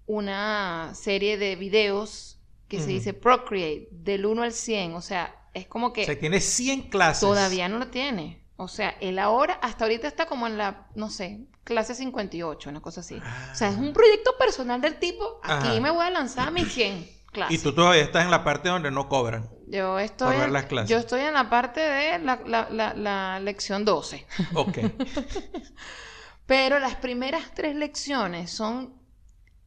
una 0.06 0.92
serie 0.94 1.38
de 1.38 1.56
videos 1.56 2.40
que 2.68 2.80
se 2.80 2.88
dice 2.88 3.14
Procreate, 3.14 3.90
del 3.92 4.26
1 4.26 4.44
al 4.44 4.54
100, 4.54 4.94
o 4.94 5.02
sea, 5.02 5.36
es 5.54 5.68
como 5.68 5.92
que 5.92 6.04
O 6.04 6.06
sea, 6.06 6.18
tiene 6.18 6.40
100 6.40 6.84
clases. 6.84 7.22
todavía 7.22 7.68
no 7.68 7.80
lo 7.80 7.88
tiene. 7.88 8.42
O 8.56 8.68
sea, 8.68 8.96
él 9.02 9.20
ahora, 9.20 9.56
hasta 9.56 9.86
ahorita 9.86 10.08
está 10.08 10.26
como 10.26 10.48
en 10.48 10.58
la, 10.58 10.88
no 10.96 11.10
sé, 11.10 11.48
clase 11.64 11.96
58, 11.96 12.70
una 12.70 12.82
cosa 12.82 13.02
así. 13.02 13.16
O 13.16 13.56
sea, 13.56 13.70
es 13.70 13.78
un 13.78 13.92
proyecto 13.92 14.38
personal 14.38 14.80
del 14.82 15.00
tipo, 15.00 15.40
aquí 15.44 15.68
Ajá. 15.68 15.82
me 15.82 15.92
voy 15.92 16.06
a 16.06 16.12
lanzar 16.12 16.48
a 16.50 16.52
mis 16.52 16.72
100 16.72 17.10
clases. 17.32 17.60
Y 17.60 17.64
tú 17.64 17.74
todavía 17.74 18.04
estás 18.04 18.24
en 18.24 18.32
la 18.32 18.44
parte 18.44 18.70
donde 18.70 18.92
no 18.92 19.10
cobran. 19.10 19.50
Yo 19.72 19.98
estoy, 20.00 20.36
ver 20.38 20.48
en, 20.48 20.54
las 20.54 20.66
clases. 20.66 20.90
yo 20.90 20.98
estoy 20.98 21.22
en 21.22 21.34
la 21.34 21.50
parte 21.50 21.80
de 21.80 22.20
la, 22.20 22.40
la- 22.46 22.70
la- 22.70 22.94
la 22.94 23.40
lección 23.40 23.86
12. 23.86 24.26
Ok. 24.54 24.78
Pero 26.46 26.80
las 26.80 26.96
primeras 26.96 27.54
tres 27.54 27.76
lecciones 27.76 28.52
son 28.52 28.94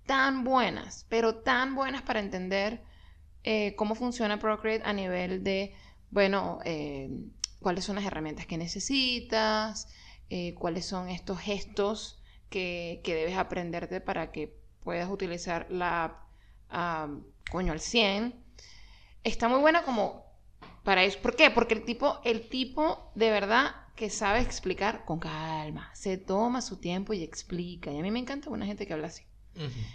tan 0.07 0.45
buenas, 0.45 1.07
pero 1.09 1.37
tan 1.37 1.75
buenas 1.75 2.03
para 2.03 2.21
entender 2.21 2.83
eh, 3.43 3.75
cómo 3.77 3.95
funciona 3.95 4.39
Procreate 4.39 4.85
a 4.85 4.93
nivel 4.93 5.43
de, 5.43 5.75
bueno, 6.11 6.59
eh, 6.65 7.09
cuáles 7.61 7.85
son 7.87 7.97
las 7.97 8.05
herramientas 8.05 8.45
que 8.47 8.59
necesitas, 8.59 9.89
eh, 10.29 10.55
cuáles 10.55 10.85
son 10.85 11.09
estos 11.09 11.39
gestos 11.41 12.21
que, 12.51 13.01
que 13.03 13.15
debes 13.15 13.37
aprenderte 13.39 14.03
para 14.03 14.31
que 14.31 14.55
puedas 14.83 15.09
utilizar 15.09 15.67
la 15.71 16.05
app, 16.05 16.23
ah, 16.69 17.09
coño, 17.51 17.73
al 17.73 17.81
100. 17.81 18.44
Está 19.25 19.49
muy 19.49 19.59
buena 19.61 19.83
como 19.85 20.25
para 20.83 21.03
eso. 21.03 21.19
¿Por 21.21 21.35
qué? 21.35 21.51
Porque 21.51 21.75
el 21.75 21.85
tipo, 21.85 22.21
el 22.25 22.49
tipo 22.49 23.11
de 23.15 23.31
verdad 23.31 23.75
que 23.97 24.11
sabe 24.11 24.41
explicar 24.41 25.05
con 25.05 25.19
calma. 25.19 25.91
Se 25.95 26.19
toma 26.19 26.61
su 26.61 26.79
tiempo 26.79 27.13
y 27.13 27.23
explica. 27.23 27.91
Y 27.91 27.99
a 27.99 28.03
mí 28.03 28.11
me 28.11 28.19
encanta 28.19 28.51
una 28.51 28.67
gente 28.67 28.87
que 28.87 28.93
habla 28.93 29.07
así. 29.09 29.25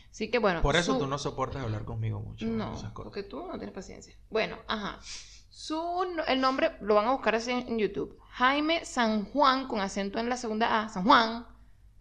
Así 0.09 0.31
que 0.31 0.39
bueno. 0.39 0.61
Por 0.61 0.75
eso 0.77 0.93
su- 0.93 0.99
tú 0.99 1.07
no 1.07 1.17
soportas 1.17 1.61
hablar 1.61 1.83
conmigo 1.85 2.19
mucho. 2.21 2.45
No, 2.45 2.73
esas 2.75 2.91
cosas. 2.91 3.03
porque 3.11 3.23
tú 3.23 3.45
no 3.45 3.57
tienes 3.57 3.71
paciencia. 3.75 4.15
Bueno, 4.29 4.57
ajá. 4.67 4.99
Su, 5.49 6.23
el 6.27 6.39
nombre 6.39 6.77
lo 6.79 6.95
van 6.95 7.07
a 7.07 7.11
buscar 7.11 7.35
así 7.35 7.51
en 7.51 7.77
YouTube. 7.77 8.17
Jaime 8.31 8.85
San 8.85 9.25
Juan, 9.25 9.67
con 9.67 9.81
acento 9.81 10.17
en 10.17 10.29
la 10.29 10.37
segunda 10.37 10.81
A. 10.83 10.87
San 10.89 11.03
Juan. 11.03 11.45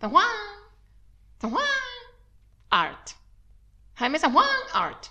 San 0.00 0.10
Juan. 0.12 0.24
San 1.40 1.50
Juan. 1.50 1.64
Art. 2.70 3.10
Jaime 3.94 4.18
San 4.20 4.32
Juan 4.32 4.46
Art. 4.72 5.06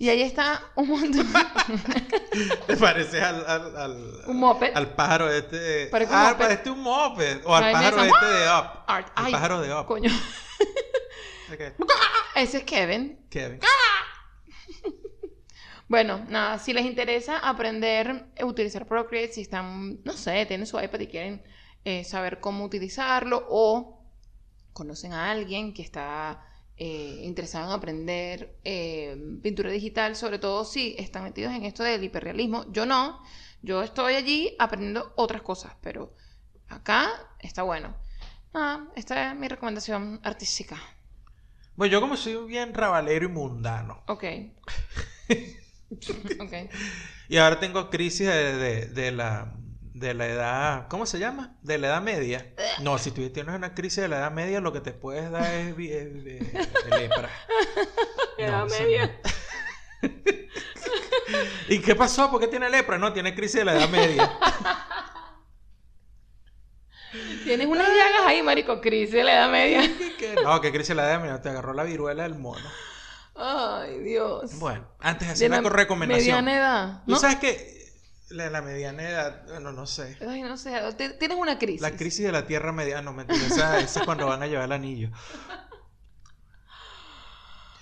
Y 0.00 0.08
ahí 0.08 0.22
está 0.22 0.62
un 0.76 0.88
montón. 0.88 1.30
Te 2.66 2.76
pareces 2.78 3.22
al, 3.22 3.44
al, 3.46 3.76
al, 3.76 4.22
un 4.28 4.38
moped. 4.38 4.74
al 4.74 4.94
pájaro 4.94 5.30
este. 5.30 5.88
Parece 5.88 6.10
un 6.10 6.18
ah, 6.18 6.24
moped. 6.30 6.38
parece 6.38 6.70
un 6.70 6.80
moped. 6.80 7.40
O 7.44 7.54
al 7.54 7.70
pájaro 7.70 8.02
este 8.04 8.26
de 8.26 8.46
Up. 8.48 8.64
Art. 8.86 9.08
El 9.08 9.24
Ay, 9.26 9.32
pájaro 9.32 9.60
de 9.60 9.74
Up. 9.74 9.84
coño. 9.84 10.10
Ese 12.34 12.56
es 12.56 12.64
Kevin. 12.64 13.26
Kevin. 13.28 13.60
Bueno, 15.86 16.24
nada, 16.30 16.58
si 16.58 16.72
les 16.72 16.86
interesa 16.86 17.36
aprender 17.38 18.32
a 18.40 18.44
utilizar 18.46 18.86
Procreate, 18.86 19.34
si 19.34 19.42
están, 19.42 20.02
no 20.02 20.14
sé, 20.14 20.46
tienen 20.46 20.66
su 20.66 20.80
iPad 20.80 21.00
y 21.00 21.08
quieren 21.08 21.42
eh, 21.84 22.04
saber 22.04 22.40
cómo 22.40 22.64
utilizarlo 22.64 23.44
o 23.50 24.02
conocen 24.72 25.12
a 25.12 25.30
alguien 25.30 25.74
que 25.74 25.82
está 25.82 26.42
eh, 26.82 27.26
en 27.26 27.34
aprender 27.70 28.56
eh, 28.64 29.14
pintura 29.42 29.70
digital, 29.70 30.16
sobre 30.16 30.38
todo 30.38 30.64
si 30.64 30.94
están 30.98 31.24
metidos 31.24 31.52
en 31.52 31.64
esto 31.66 31.82
del 31.84 32.02
hiperrealismo. 32.02 32.64
Yo 32.72 32.86
no, 32.86 33.20
yo 33.60 33.82
estoy 33.82 34.14
allí 34.14 34.56
aprendiendo 34.58 35.12
otras 35.16 35.42
cosas, 35.42 35.74
pero 35.82 36.14
acá 36.68 37.10
está 37.38 37.64
bueno. 37.64 37.94
Nada, 38.54 38.88
esta 38.96 39.30
es 39.30 39.38
mi 39.38 39.46
recomendación 39.46 40.20
artística. 40.24 40.76
Bueno, 41.76 41.92
yo 41.92 42.00
como 42.00 42.16
soy 42.16 42.36
bien 42.46 42.72
rabalero 42.72 43.26
y 43.26 43.28
mundano. 43.28 44.02
Ok. 44.06 44.24
ok. 46.40 46.52
Y 47.28 47.36
ahora 47.36 47.60
tengo 47.60 47.90
crisis 47.90 48.26
de, 48.26 48.56
de- 48.56 48.86
de 48.86 49.12
la, 49.12 49.54
de 49.94 50.14
la 50.14 50.26
edad. 50.26 50.86
¿Cómo 50.88 51.04
se 51.06 51.18
llama? 51.18 51.56
De 51.62 51.78
la 51.78 51.88
edad 51.88 52.02
media. 52.02 52.54
No, 52.80 52.98
si 52.98 53.10
tú 53.10 53.28
tienes 53.30 53.54
una 53.54 53.74
crisis 53.74 54.02
de 54.02 54.08
la 54.08 54.18
edad 54.18 54.30
media, 54.30 54.60
lo 54.60 54.72
que 54.72 54.80
te 54.80 54.92
puedes 54.92 55.30
dar 55.30 55.44
es, 55.54 55.74
vi- 55.76 55.90
es- 55.92 56.14
es- 56.26 56.54
es 56.54 56.86
lepra. 56.90 57.28
Edad 58.38 58.60
No, 58.60 58.66
media. 58.66 59.20
no. 60.02 60.08
¿Y 61.68 61.80
qué 61.80 61.94
pasó? 61.94 62.30
¿Por 62.30 62.40
qué 62.40 62.48
tiene 62.48 62.70
lepra? 62.70 62.96
No, 62.98 63.12
tiene 63.12 63.34
crisis 63.34 63.56
de 63.60 63.64
la 63.66 63.74
edad 63.74 63.88
media. 63.90 64.30
Tienes 67.44 67.66
unas 67.66 67.88
llagas 67.88 68.26
ahí, 68.26 68.42
marico, 68.42 68.80
crisis 68.80 69.12
de 69.14 69.24
la 69.24 69.32
edad 69.34 69.50
media. 69.50 69.82
No, 70.44 70.60
que 70.60 70.70
crisis 70.70 70.88
de 70.90 70.94
la 70.94 71.10
edad 71.10 71.20
media. 71.20 71.42
Te 71.42 71.48
agarró 71.48 71.72
la 71.72 71.82
viruela 71.82 72.22
del 72.22 72.36
mono. 72.36 72.64
Ay, 73.34 73.98
Dios. 74.00 74.58
Bueno, 74.58 74.86
antes 75.00 75.26
de 75.28 75.34
hacer 75.34 75.50
la 75.50 75.60
recomendación. 75.68 76.44
Mediana 76.44 76.56
edad. 76.56 77.02
Tú 77.06 77.12
¿no? 77.12 77.18
sabes 77.18 77.36
que 77.36 77.79
la, 78.30 78.50
la 78.50 78.62
mediana 78.62 79.02
edad, 79.08 79.42
bueno, 79.48 79.72
no 79.72 79.86
sé. 79.86 80.16
Ay, 80.26 80.42
no 80.42 80.56
sé. 80.56 80.72
Tienes 81.18 81.36
una 81.38 81.58
crisis. 81.58 81.80
La 81.80 81.92
crisis 81.96 82.24
de 82.26 82.32
la 82.32 82.46
tierra 82.46 82.72
mediana, 82.72 83.02
no 83.02 83.12
mentira. 83.12 83.44
Esa, 83.46 83.78
esa 83.80 84.00
es 84.00 84.06
cuando 84.06 84.26
van 84.26 84.42
a 84.42 84.46
llevar 84.46 84.64
el 84.66 84.72
anillo. 84.72 85.10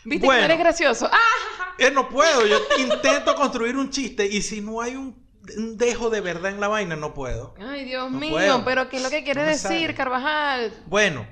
¿Viste 0.05 0.26
Bueno. 0.26 0.40
que 0.40 0.44
eres 0.46 0.59
gracioso? 0.59 1.09
¡Ah! 1.12 1.74
Eh, 1.78 1.90
no 1.90 2.09
puedo, 2.09 2.46
yo 2.46 2.59
intento 2.78 3.34
construir 3.34 3.76
un 3.76 3.90
chiste 3.90 4.26
y 4.26 4.42
si 4.42 4.61
no 4.61 4.80
hay 4.80 4.96
un, 4.96 5.22
un 5.57 5.76
dejo 5.76 6.09
de 6.11 6.20
verdad 6.20 6.51
en 6.51 6.61
la 6.61 6.68
vaina, 6.68 6.96
no 6.96 7.14
puedo. 7.14 7.55
Ay, 7.61 7.84
Dios 7.84 8.11
No 8.11 8.18
mío. 8.18 8.30
puedo. 8.32 8.64
Pero 8.64 8.88
¿qué 8.88 8.96
es 8.96 9.03
lo 9.03 9.11
que 9.11 9.22
quiere 9.22 9.40
No 9.42 9.46
me 9.46 9.53
decir, 9.53 9.68
sale. 9.68 9.94
Carvajal? 9.94 10.72
Bueno, 10.86 11.26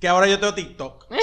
que 0.00 0.08
ahora 0.08 0.26
yo 0.26 0.38
tengo 0.40 0.54
TikTok. 0.54 1.06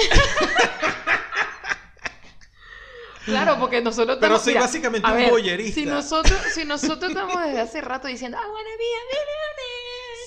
Claro, 3.24 3.58
porque 3.60 3.80
nosotros 3.80 4.18
Pero 4.20 4.34
estamos- 4.36 4.42
soy 4.42 4.52
mira, 4.54 4.60
básicamente 4.66 5.08
un 5.10 5.16
ver, 5.16 5.30
boyerista. 5.30 5.74
Si 5.80 5.86
nosotros, 5.86 6.40
si 6.54 6.64
nosotros 6.64 7.10
estamos 7.10 7.40
desde 7.44 7.60
hace 7.60 7.80
rato 7.80 8.08
diciendo, 8.08 8.36
I 8.38 8.46
wanna 8.48 8.70
be 8.78 8.84
a 8.96 9.02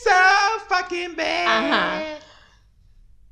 So 0.04 0.76
fucking 0.76 1.16
bad. 1.16 1.48
Ajá. 1.48 2.02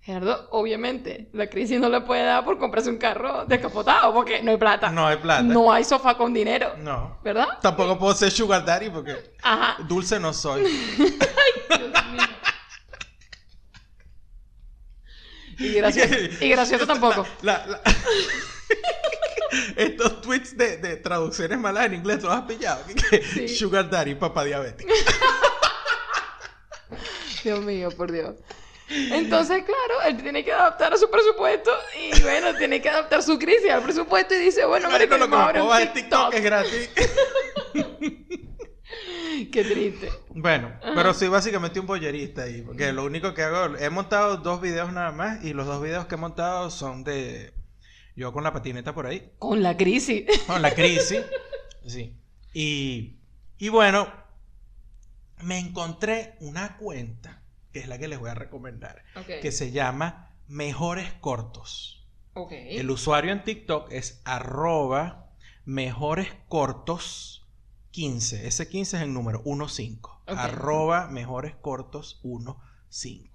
Gerardo, 0.02 0.50
obviamente, 0.52 1.30
la 1.32 1.48
crisis 1.48 1.80
no 1.80 1.88
le 1.88 2.02
puede 2.02 2.24
dar 2.26 2.44
por 2.44 2.60
comprarse 2.60 2.90
un 2.90 2.98
carro 2.98 3.46
descapotado 3.46 4.14
porque 4.14 4.42
no 4.44 4.52
hay 4.52 4.58
plata. 4.58 4.90
No 4.90 5.08
hay 5.08 5.16
plata. 5.18 5.44
No 5.44 5.72
hay 5.72 5.86
sofá 5.86 6.18
con 6.18 6.34
dinero. 6.34 6.74
No. 6.80 7.20
¿Verdad? 7.24 7.48
Tampoco 7.62 7.98
puedo 7.98 8.14
ser 8.14 8.32
sugar 8.32 8.66
daddy 8.66 8.90
porque 8.90 9.34
Ajá. 9.44 9.78
dulce 9.88 10.20
no 10.20 10.34
soy. 10.34 10.64
Dios 10.98 12.06
mío. 12.12 12.28
Y 15.60 15.74
gracioso, 15.76 16.16
y 16.42 16.50
gracioso 16.50 16.86
tampoco. 16.94 17.26
La- 17.44 17.66
la- 17.66 17.82
Estos 19.76 20.22
tweets 20.22 20.58
de, 20.58 20.78
de 20.78 20.98
traducciones 20.98 21.60
malas 21.60 21.88
en 21.88 21.96
inglés, 21.96 22.20
¿tú 22.20 22.28
los 22.28 22.36
has 22.36 22.44
pillado? 22.44 22.84
Sí. 23.34 23.48
Sugar 23.48 23.90
daddy, 23.90 24.16
papá 24.16 24.44
diabético. 24.44 24.94
Dios 27.44 27.60
mío, 27.62 27.90
por 27.92 28.12
Dios. 28.12 28.36
Entonces, 28.90 29.64
claro, 29.64 30.02
él 30.08 30.22
tiene 30.22 30.44
que 30.44 30.52
adaptar 30.52 30.94
a 30.94 30.98
su 30.98 31.10
presupuesto 31.10 31.72
y 32.00 32.22
bueno, 32.22 32.54
tiene 32.56 32.82
que 32.82 32.90
adaptar 32.90 33.24
su 33.24 33.40
crisis 33.40 33.72
al 33.72 33.82
presupuesto 33.82 34.36
y 34.36 34.40
dice, 34.40 34.66
bueno, 34.66 34.90
marico, 34.90 35.18
lo 35.18 35.26
que 35.26 35.32
vamos 35.32 35.50
a 35.50 35.54
me 35.54 35.60
abrir 35.60 35.62
puedo 35.62 35.64
un 35.64 35.70
bajar 35.70 35.88
en 35.88 35.94
TikTok 35.94 36.34
es 36.34 36.44
gratis. 36.44 36.90
Qué 39.52 39.64
triste. 39.64 40.12
Bueno, 40.30 40.72
pero 40.96 41.14
soy 41.14 41.28
básicamente 41.28 41.80
un 41.80 41.88
bollerista 41.88 42.44
ahí, 42.44 42.62
porque 42.62 42.94
lo 42.94 43.04
único 43.04 43.34
que 43.34 43.44
hago, 43.44 43.76
he 43.78 43.90
montado 43.90 44.38
dos 44.38 44.62
videos 44.62 44.94
nada 44.94 45.12
más 45.12 45.44
y 45.44 45.54
los 45.54 45.66
dos 45.66 45.82
videos 45.82 46.06
que 46.06 46.16
he 46.16 46.18
montado 46.18 46.70
son 46.70 47.04
de 47.04 47.54
yo 48.16 48.32
con 48.34 48.44
la 48.44 48.54
patineta 48.54 48.94
por 48.94 49.06
ahí, 49.06 49.32
Con 49.40 49.64
la 49.64 49.76
crisis. 49.78 50.26
con 50.48 50.62
la 50.62 50.74
crisis, 50.74 51.22
sí. 51.86 52.16
Y, 52.54 53.18
y 53.58 53.70
bueno, 53.70 54.08
me 55.42 55.60
encontré 55.60 56.36
una 56.40 56.78
cuenta, 56.78 57.42
que 57.72 57.80
es 57.80 57.88
la 57.88 57.98
que 57.98 58.08
les 58.08 58.20
voy 58.20 58.30
a 58.30 58.36
recomendar, 58.36 59.04
que 59.42 59.52
se 59.52 59.72
llama 59.72 60.32
Mejores 60.48 61.12
Cortos. 61.14 62.04
El 62.50 62.90
usuario 62.90 63.32
en 63.32 63.44
TikTok 63.44 63.92
es 63.92 64.22
arroba 64.26 65.30
mejores 65.66 66.30
cortos 66.48 67.46
15. 67.92 68.48
Ese 68.48 68.68
15 68.68 68.98
es 68.98 69.04
el 69.04 69.14
número 69.14 69.44
15. 69.44 70.00
Ok. 70.00 70.12
Arroba 70.28 71.08
mejores 71.08 71.54
cortos 71.56 72.20
15. 72.24 73.30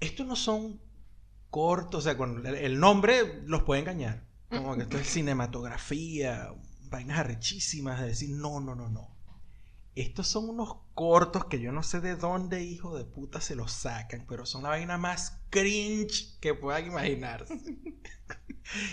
Estos 0.00 0.26
no 0.26 0.34
son 0.34 0.80
cortos, 1.52 2.00
o 2.00 2.02
sea, 2.02 2.16
con 2.16 2.44
el, 2.44 2.54
el 2.56 2.80
nombre 2.80 3.42
los 3.44 3.62
puede 3.62 3.82
engañar. 3.82 4.24
Como 4.48 4.74
que 4.74 4.82
esto 4.82 4.98
es 4.98 5.06
cinematografía, 5.06 6.52
vainas 6.90 7.18
arrechísimas 7.20 8.00
de 8.00 8.08
decir, 8.08 8.30
no, 8.30 8.58
no, 8.58 8.74
no, 8.74 8.88
no. 8.88 9.11
Estos 9.94 10.26
son 10.26 10.48
unos 10.48 10.76
cortos 10.94 11.44
que 11.46 11.60
yo 11.60 11.70
no 11.70 11.82
sé 11.82 12.00
de 12.00 12.16
dónde, 12.16 12.62
hijo 12.64 12.96
de 12.96 13.04
puta, 13.04 13.40
se 13.42 13.54
los 13.54 13.72
sacan, 13.72 14.24
pero 14.26 14.46
son 14.46 14.62
la 14.62 14.70
vaina 14.70 14.96
más 14.96 15.38
cringe 15.50 16.38
que 16.40 16.54
puedan 16.54 16.86
imaginarse. 16.86 17.58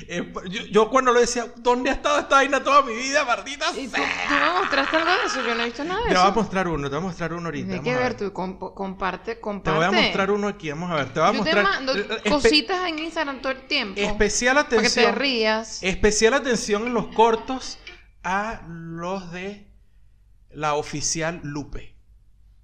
Eh, 0.08 0.34
yo, 0.50 0.64
yo 0.66 0.90
cuando 0.90 1.14
lo 1.14 1.22
decía, 1.22 1.46
¿dónde 1.58 1.90
ha 1.90 1.94
estado 1.94 2.20
esta 2.20 2.36
vaina 2.36 2.62
toda 2.62 2.82
mi 2.82 2.94
vida, 2.94 3.24
maldita 3.24 3.68
¿Y 3.78 3.88
tú, 3.88 3.94
tú 3.96 4.34
me 4.34 4.60
mostraste 4.60 4.98
algo 4.98 5.10
de 5.12 5.26
eso? 5.28 5.42
Yo 5.48 5.56
no 5.56 5.62
he 5.62 5.66
visto 5.68 5.84
nada 5.86 6.00
de 6.02 6.08
Te 6.10 6.16
voy 6.16 6.24
a 6.24 6.26
eso. 6.30 6.34
mostrar 6.36 6.68
uno, 6.68 6.90
te 6.90 6.96
voy 6.96 7.04
a 7.06 7.08
mostrar 7.08 7.34
uno 7.34 7.46
ahorita. 7.46 7.74
Hay 7.76 7.80
que 7.80 7.96
ver, 7.96 8.18
tú 8.18 8.26
comp- 8.34 8.74
comparte, 8.74 9.36
Te 9.36 9.40
comparte. 9.40 9.78
voy 9.78 9.86
a 9.86 10.02
mostrar 10.02 10.32
uno 10.32 10.48
aquí, 10.50 10.70
vamos 10.72 10.92
a 10.92 10.96
ver. 10.96 11.14
Te 11.14 11.20
voy 11.22 11.30
a 11.30 11.32
Yo 11.32 11.38
mostrar. 11.38 11.64
te 11.66 11.70
mando 11.72 11.94
cositas 12.30 12.90
en 12.90 13.00
Instagram 13.00 13.42
todo 13.42 13.54
el 13.54 13.68
tiempo. 13.68 14.02
Especial 14.02 14.56
para 14.56 14.68
que 14.68 14.76
te 14.76 14.78
atención. 14.88 15.16
rías. 15.16 15.80
Especial 15.84 16.34
atención 16.34 16.88
en 16.88 16.94
los 16.94 17.08
cortos 17.16 17.78
a 18.24 18.64
los 18.68 19.32
de 19.32 19.69
la 20.52 20.76
oficial 20.76 21.42
Lupe. 21.44 21.96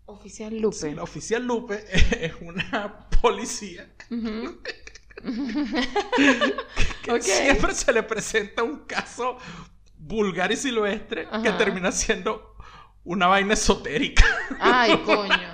Oficial 0.06 0.58
Lupe. 0.60 0.76
Sí, 0.76 0.92
la 0.94 1.04
oficial 1.04 1.46
Lupe 1.46 1.86
es 2.26 2.34
una 2.42 3.10
policía 3.22 3.94
que 7.04 7.22
siempre 7.22 7.74
se 7.74 7.92
le 7.94 8.04
presenta 8.04 8.64
un 8.64 8.86
caso 8.86 9.38
vulgar 9.98 10.52
y 10.52 10.58
silvestre 10.58 11.28
que 11.42 11.52
termina 11.54 11.92
siendo 11.92 12.56
una 13.04 13.28
vaina 13.28 13.54
esotérica. 13.54 14.26
Ay, 14.60 14.98
coño. 15.06 15.54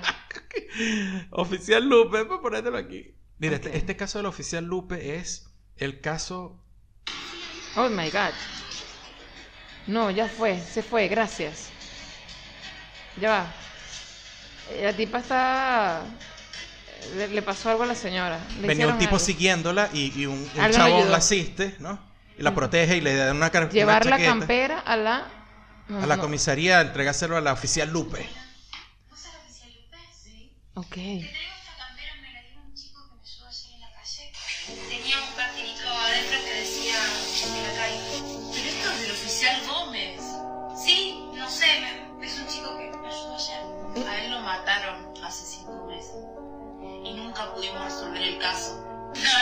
oficial 1.30 1.88
Lupe, 1.88 2.24
pues 2.24 2.40
ponértelo 2.40 2.76
aquí. 2.76 3.14
Mira, 3.38 3.56
este, 3.56 3.76
este 3.76 3.96
caso 3.96 4.18
del 4.18 4.26
oficial 4.26 4.64
Lupe 4.64 5.16
es 5.16 5.50
el 5.76 6.00
caso 6.00 6.62
Oh 7.74 7.88
my 7.88 8.10
god. 8.10 8.34
No, 9.86 10.10
ya 10.10 10.28
fue, 10.28 10.60
se 10.60 10.82
fue, 10.82 11.08
gracias. 11.08 11.70
Ya 13.20 13.28
va. 13.30 13.46
Eh, 14.70 14.82
La 14.84 14.92
tipa 14.92 15.18
está. 15.18 16.02
Le, 17.16 17.28
le 17.28 17.42
pasó 17.42 17.70
algo 17.70 17.82
a 17.82 17.86
la 17.86 17.94
señora. 17.94 18.38
Le 18.60 18.68
Venía 18.68 18.86
un 18.86 18.98
tipo 18.98 19.16
algo. 19.16 19.24
siguiéndola 19.24 19.88
y, 19.92 20.18
y 20.20 20.26
un, 20.26 20.48
ayudó. 20.58 21.04
la 21.10 21.16
asiste, 21.16 21.76
¿no? 21.80 21.98
Y 22.38 22.42
la 22.42 22.54
protege 22.54 22.96
y 22.96 23.00
le 23.00 23.14
da 23.16 23.32
una, 23.32 23.50
car- 23.50 23.64
una 23.64 23.72
Llevar 23.72 24.06
la 24.06 24.18
campera 24.18 24.78
a 24.78 24.96
la. 24.96 25.26
no, 25.88 26.02
a 26.02 26.06
la 26.06 26.16
no. 26.16 26.22
comisaría, 26.22 26.80
entregárselo 26.80 27.36
a 27.36 27.40
la 27.40 27.52
oficial 27.52 27.90
Lupe. 27.90 28.26
Ok. 30.74 30.94
Traigo 30.94 30.96
esta 30.96 31.20
campera, 31.20 31.51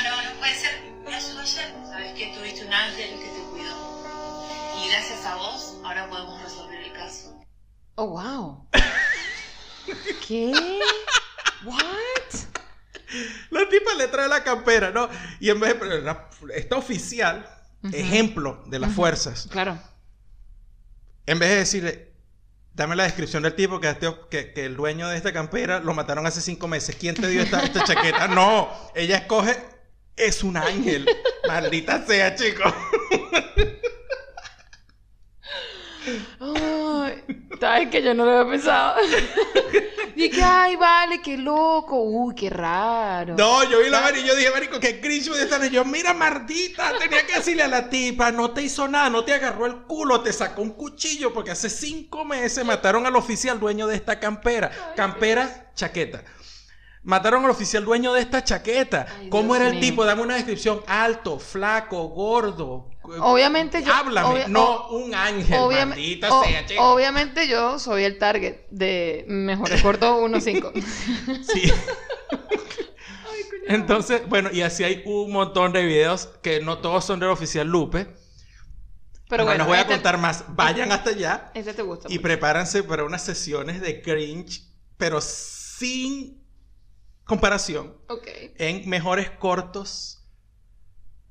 No, 0.05 0.16
no, 0.22 0.30
no 0.34 0.38
puede 0.38 0.55
ser. 0.55 0.80
Me 1.05 1.14
ayudó 1.14 1.40
ayer. 1.40 1.74
Sabes 1.88 2.12
que 2.18 2.34
tuviste 2.36 2.64
un 2.66 2.72
ángel 2.72 3.11
que 3.18 3.26
te 3.26 3.40
cuidó. 3.51 4.01
Y 4.84 4.88
gracias 4.90 5.24
a 5.26 5.34
vos, 5.36 5.74
ahora 5.84 6.09
podemos 6.09 6.42
resolver 6.42 6.80
el 6.80 6.92
caso. 6.92 7.38
Oh, 7.96 8.07
wow. 8.09 8.66
¿Qué? 10.26 10.53
What? 11.64 11.78
La 13.51 13.68
tipa 13.68 13.94
le 13.94 14.07
trae 14.09 14.28
la 14.28 14.42
campera, 14.44 14.90
¿no? 14.90 15.09
Y 15.40 15.51
en 15.51 15.59
vez 15.61 15.78
de... 15.80 16.16
esta 16.55 16.76
oficial, 16.76 17.44
Ujú. 17.82 17.94
ejemplo 17.96 18.62
de 18.66 18.78
las 18.78 18.90
Ujú. 18.90 18.96
fuerzas, 18.96 19.48
Claro. 19.51 19.78
en 21.26 21.38
vez 21.38 21.48
de 21.51 21.57
decirle, 21.57 22.12
dame 22.74 22.94
la 22.94 23.03
descripción 23.05 23.42
del 23.42 23.55
tipo 23.57 23.80
que, 23.80 23.88
este- 23.90 24.14
que, 24.30 24.53
que 24.53 24.64
el 24.64 24.76
dueño 24.76 25.09
de 25.09 25.16
esta 25.16 25.32
campera 25.32 25.80
lo 25.80 25.92
mataron 25.92 26.26
hace 26.26 26.40
cinco 26.40 26.68
meses. 26.68 26.94
¿Quién 26.98 27.14
te 27.16 27.26
dio 27.26 27.42
esta, 27.42 27.61
esta 27.62 27.82
chaqueta? 27.84 28.28
No, 28.28 28.70
ella 28.94 29.16
escoge, 29.18 29.59
es 30.21 30.43
un 30.43 30.57
ángel. 30.57 31.09
Maldita 31.49 32.05
sea, 32.07 32.35
chico. 32.35 32.62
Ay, 36.41 37.25
sabes 37.61 37.89
que 37.89 38.03
yo 38.03 38.14
no 38.14 38.25
lo 38.25 38.39
había 38.39 38.51
pensado. 38.51 39.01
Dije, 40.16 40.43
ay, 40.43 40.77
vale, 40.77 41.23
qué 41.23 41.37
loco. 41.37 42.03
Uy, 42.03 42.35
qué 42.35 42.51
raro. 42.51 43.37
No, 43.37 43.64
yo 43.64 43.81
vi 43.81 43.89
la 43.89 44.01
vaina 44.01 44.18
y 44.18 44.25
yo 44.25 44.35
dije, 44.35 44.51
marico, 44.51 44.79
qué 44.79 45.01
cringe 45.01 45.31
de 45.31 45.45
estar. 45.45 45.64
Y 45.64 45.71
yo, 45.71 45.85
mira, 45.85 46.12
maldita, 46.12 46.93
tenía 46.99 47.27
que 47.27 47.37
decirle 47.37 47.62
a 47.62 47.68
la 47.68 47.89
tipa, 47.89 48.31
no 48.31 48.51
te 48.51 48.62
hizo 48.62 48.87
nada, 48.89 49.09
no 49.09 49.25
te 49.25 49.33
agarró 49.33 49.66
el 49.66 49.77
culo, 49.83 50.21
te 50.21 50.33
sacó 50.33 50.62
un 50.62 50.73
cuchillo, 50.73 51.33
porque 51.33 51.53
hace 51.53 51.71
cinco 51.71 52.25
meses 52.25 52.64
mataron 52.64 53.07
al 53.07 53.16
oficial 53.16 53.59
dueño 53.59 53.87
de 53.87 53.97
esta 53.97 54.18
campera. 54.21 54.71
Campera, 54.95 55.71
chaqueta. 55.75 56.23
Mataron 57.03 57.44
al 57.44 57.51
oficial 57.51 57.84
dueño 57.84 58.12
de 58.12 58.20
esta 58.20 58.44
chaqueta. 58.44 59.07
Ay, 59.18 59.30
¿Cómo 59.30 59.55
Dios 59.55 59.57
era 59.61 59.66
el 59.68 59.74
mío. 59.76 59.80
tipo? 59.80 60.05
Dame 60.05 60.20
una 60.22 60.34
descripción. 60.34 60.82
Alto, 60.86 61.38
flaco, 61.38 62.09
gordo. 62.09 62.90
Obviamente 63.03 63.82
yo- 63.82 63.92
Háblame, 63.92 64.28
obvia- 64.28 64.48
no 64.48 64.88
un 64.90 65.14
ángel, 65.14 65.59
Obviam- 65.59 65.88
maldita 65.88 66.32
o- 66.32 66.44
sea, 66.44 66.66
chico. 66.66 66.82
obviamente 66.82 67.48
yo 67.48 67.78
soy 67.78 68.05
el 68.05 68.18
target 68.18 68.66
de 68.70 69.24
mejores 69.28 69.82
cortos 69.82 70.18
1.5. 70.20 70.72
Sí. 71.42 71.72
Entonces, 73.66 74.22
bueno, 74.28 74.51
y 74.53 74.62
así 74.62 74.84
hay 74.84 75.03
un 75.07 75.32
montón 75.32 75.72
de 75.72 75.82
videos 75.84 76.28
que 76.42 76.61
no 76.61 76.78
todos 76.78 77.05
son 77.05 77.20
del 77.20 77.30
oficial 77.30 77.66
Lupe. 77.66 78.09
Pero 79.28 79.44
no 79.44 79.48
bueno, 79.51 79.59
les 79.64 79.66
voy 79.68 79.76
a 79.78 79.80
este- 79.82 79.92
contar 79.94 80.18
más. 80.18 80.44
Vayan 80.57 80.90
hasta 80.92 81.11
allá 81.11 81.51
Este 81.55 81.72
te 81.72 81.82
gusta. 81.82 82.09
y 82.09 82.14
mucho. 82.14 82.22
prepárense 82.22 82.82
para 82.82 83.05
unas 83.05 83.22
sesiones 83.24 83.80
de 83.80 84.03
cringe, 84.03 84.62
pero 84.96 85.20
sin 85.20 86.39
comparación, 87.31 87.95
en 88.59 88.89
mejores 88.89 89.31
cortos 89.31 90.16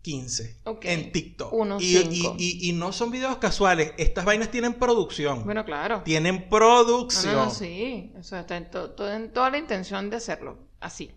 15 0.02 0.62
Ok. 0.64 0.86
en 0.86 1.12
TikTok. 1.12 1.52
Uno, 1.54 1.78
y, 1.80 1.98
y- 1.98 2.04
cinco. 2.22 2.36
y- 2.40 2.70
y 2.70 2.74
no 2.74 2.94
son 2.94 3.12
videos 3.12 3.38
casuales. 3.38 3.92
Estas 3.98 4.24
vainas 4.26 4.50
tienen 4.50 4.74
producción. 4.76 5.44
Bueno, 5.44 5.66
claro. 5.66 6.02
tienen 6.04 6.50
producción. 6.50 7.36
no, 7.36 7.46
no, 7.46 7.52
sí. 7.52 8.14
O 8.18 8.24
sea, 8.24 8.40
está 8.42 8.56
en, 8.58 8.72
to- 8.72 8.92
todo- 8.92 9.12
en 9.14 9.32
toda 9.34 9.50
la 9.50 9.58
intención 9.58 10.10
de 10.10 10.16
hacerlo. 10.16 10.58
Así. 10.80 11.12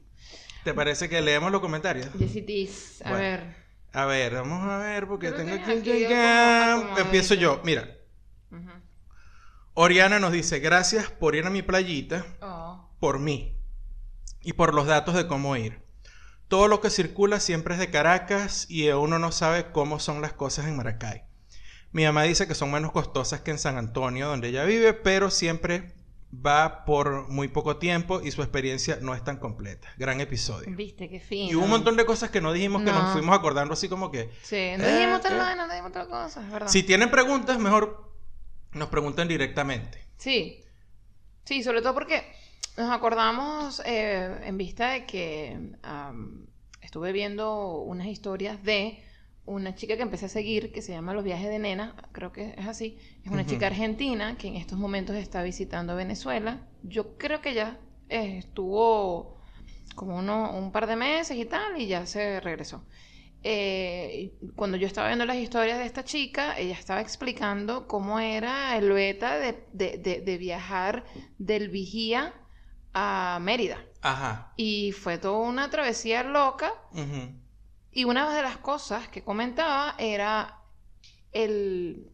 ¿Te 0.64 0.74
parece 0.74 1.08
que 1.08 1.20
leemos 1.22 1.50
los 1.52 1.60
comentarios? 1.60 2.08
Jessy 2.18 2.42
Tiz, 2.42 3.00
a 3.02 3.10
Bueno. 3.10 3.18
ver. 3.24 3.56
A 3.92 4.04
ver, 4.06 4.34
vamos 4.34 4.68
a 4.68 4.78
ver, 4.78 5.06
porque 5.06 5.30
tengo 5.32 5.56
como 5.60 6.98
Empiezo 6.98 7.34
yo. 7.34 7.60
Mira. 7.64 7.88
Oriana 9.74 10.18
nos 10.18 10.32
dice: 10.32 10.58
Gracias 10.60 11.10
por 11.10 11.34
ir 11.34 11.46
a 11.46 11.50
mi 11.50 11.62
playita, 11.62 12.26
Oh. 12.42 12.90
por 13.00 13.18
mí 13.18 13.56
y 14.42 14.52
por 14.54 14.74
los 14.74 14.86
datos 14.86 15.14
de 15.14 15.26
cómo 15.26 15.56
ir. 15.56 15.80
Todo 16.48 16.68
lo 16.68 16.80
que 16.80 16.90
circula 16.90 17.40
siempre 17.40 17.74
es 17.74 17.80
de 17.80 17.90
Caracas 17.90 18.66
y 18.68 18.88
uno 18.90 19.18
no 19.18 19.32
sabe 19.32 19.72
cómo 19.72 19.98
son 20.00 20.20
las 20.20 20.32
cosas 20.32 20.66
en 20.66 20.76
Maracay. 20.76 21.22
Mi 21.92 22.04
mamá 22.04 22.22
dice 22.24 22.46
que 22.46 22.54
son 22.54 22.70
menos 22.70 22.92
costosas 22.92 23.40
que 23.40 23.50
en 23.50 23.58
San 23.58 23.76
Antonio, 23.78 24.28
donde 24.28 24.48
ella 24.48 24.64
vive, 24.64 24.92
pero 24.94 25.30
siempre 25.30 25.94
va 26.34 26.84
por 26.86 27.28
muy 27.28 27.48
poco 27.48 27.76
tiempo 27.76 28.22
y 28.22 28.30
su 28.30 28.42
experiencia 28.42 28.98
no 29.02 29.14
es 29.14 29.22
tan 29.22 29.36
completa. 29.36 29.88
Gran 29.98 30.20
episodio. 30.22 30.74
Viste, 30.74 31.08
qué 31.10 31.20
fino. 31.20 31.50
Y 31.50 31.54
hubo 31.54 31.64
un 31.64 31.70
montón 31.70 31.96
de 31.96 32.06
cosas 32.06 32.30
que 32.30 32.40
no 32.40 32.52
dijimos 32.54 32.82
que 32.82 32.90
No. 32.90 33.02
nos 33.02 33.12
fuimos 33.12 33.36
acordando 33.36 33.74
así 33.74 33.88
como 33.88 34.10
que... 34.10 34.30
Sí, 34.42 34.72
no 34.78 34.84
Eh, 34.84 34.94
dijimos 34.94 35.20
tal 35.20 35.36
vaina, 35.36 35.66
no 35.66 35.72
dijimos 35.72 35.92
tal 35.92 36.08
cosa, 36.08 36.40
verdad. 36.50 36.68
Si 36.68 36.82
tienen 36.82 37.10
preguntas, 37.10 37.58
mejor 37.58 38.10
nos 38.72 38.88
pregunten 38.88 39.28
directamente. 39.28 40.02
Sí. 40.16 40.64
Sí, 41.44 41.62
sobre 41.62 41.82
todo 41.82 41.92
porque 41.92 42.32
nos 42.76 42.90
acordamos 42.90 43.82
eh, 43.84 44.40
en 44.44 44.56
vista 44.58 44.90
de 44.92 45.06
que 45.06 45.72
am, 45.82 46.46
estuve 46.80 47.12
viendo 47.12 47.78
unas 47.82 48.06
historias 48.06 48.62
de 48.62 49.02
una 49.44 49.74
chica 49.74 49.96
que 49.96 50.02
empecé 50.02 50.26
a 50.26 50.28
seguir 50.28 50.72
que 50.72 50.82
se 50.82 50.92
llama 50.92 51.12
Los 51.14 51.24
Viajes 51.24 51.48
de 51.48 51.58
Nena, 51.58 51.96
creo 52.12 52.32
que 52.32 52.54
es 52.56 52.66
así. 52.66 52.98
Es 53.24 53.30
una 53.32 53.44
chica 53.44 53.66
argentina 53.66 54.36
que 54.38 54.48
en 54.48 54.56
estos 54.56 54.78
momentos 54.78 55.16
está 55.16 55.42
visitando 55.42 55.96
Venezuela. 55.96 56.68
Yo 56.82 57.16
creo 57.18 57.40
que 57.40 57.52
ya 57.54 57.78
eh, 58.08 58.38
estuvo 58.38 59.36
como 59.96 60.16
uno, 60.18 60.52
un 60.56 60.70
par 60.72 60.86
de 60.86 60.96
meses 60.96 61.36
y 61.36 61.44
tal 61.44 61.80
y 61.80 61.86
ya 61.88 62.06
se 62.06 62.40
regresó. 62.40 62.86
Eh, 63.44 64.34
cuando 64.54 64.76
yo 64.76 64.86
estaba 64.86 65.08
viendo 65.08 65.26
las 65.26 65.36
historias 65.36 65.78
de 65.78 65.86
esta 65.86 66.04
chica, 66.04 66.56
ella 66.56 66.74
estaba 66.74 67.00
explicando 67.00 67.88
cómo 67.88 68.20
era 68.20 68.76
el 68.78 68.92
beta 68.92 69.36
de, 69.38 69.66
de- 69.72 69.98
de- 69.98 70.20
de 70.20 70.38
viajar 70.38 71.04
del 71.38 71.68
Vigía 71.68 72.32
a 72.94 73.38
Mérida. 73.40 73.78
Ajá. 74.00 74.52
Y 74.56 74.92
fue 74.92 75.18
toda 75.18 75.38
una 75.38 75.70
travesía 75.70 76.22
loca. 76.22 76.72
Y 77.90 78.04
una 78.04 78.34
de 78.34 78.42
las 78.42 78.56
cosas 78.58 79.08
que 79.08 79.22
comentaba 79.22 79.94
era 79.98 80.60
el, 81.32 82.10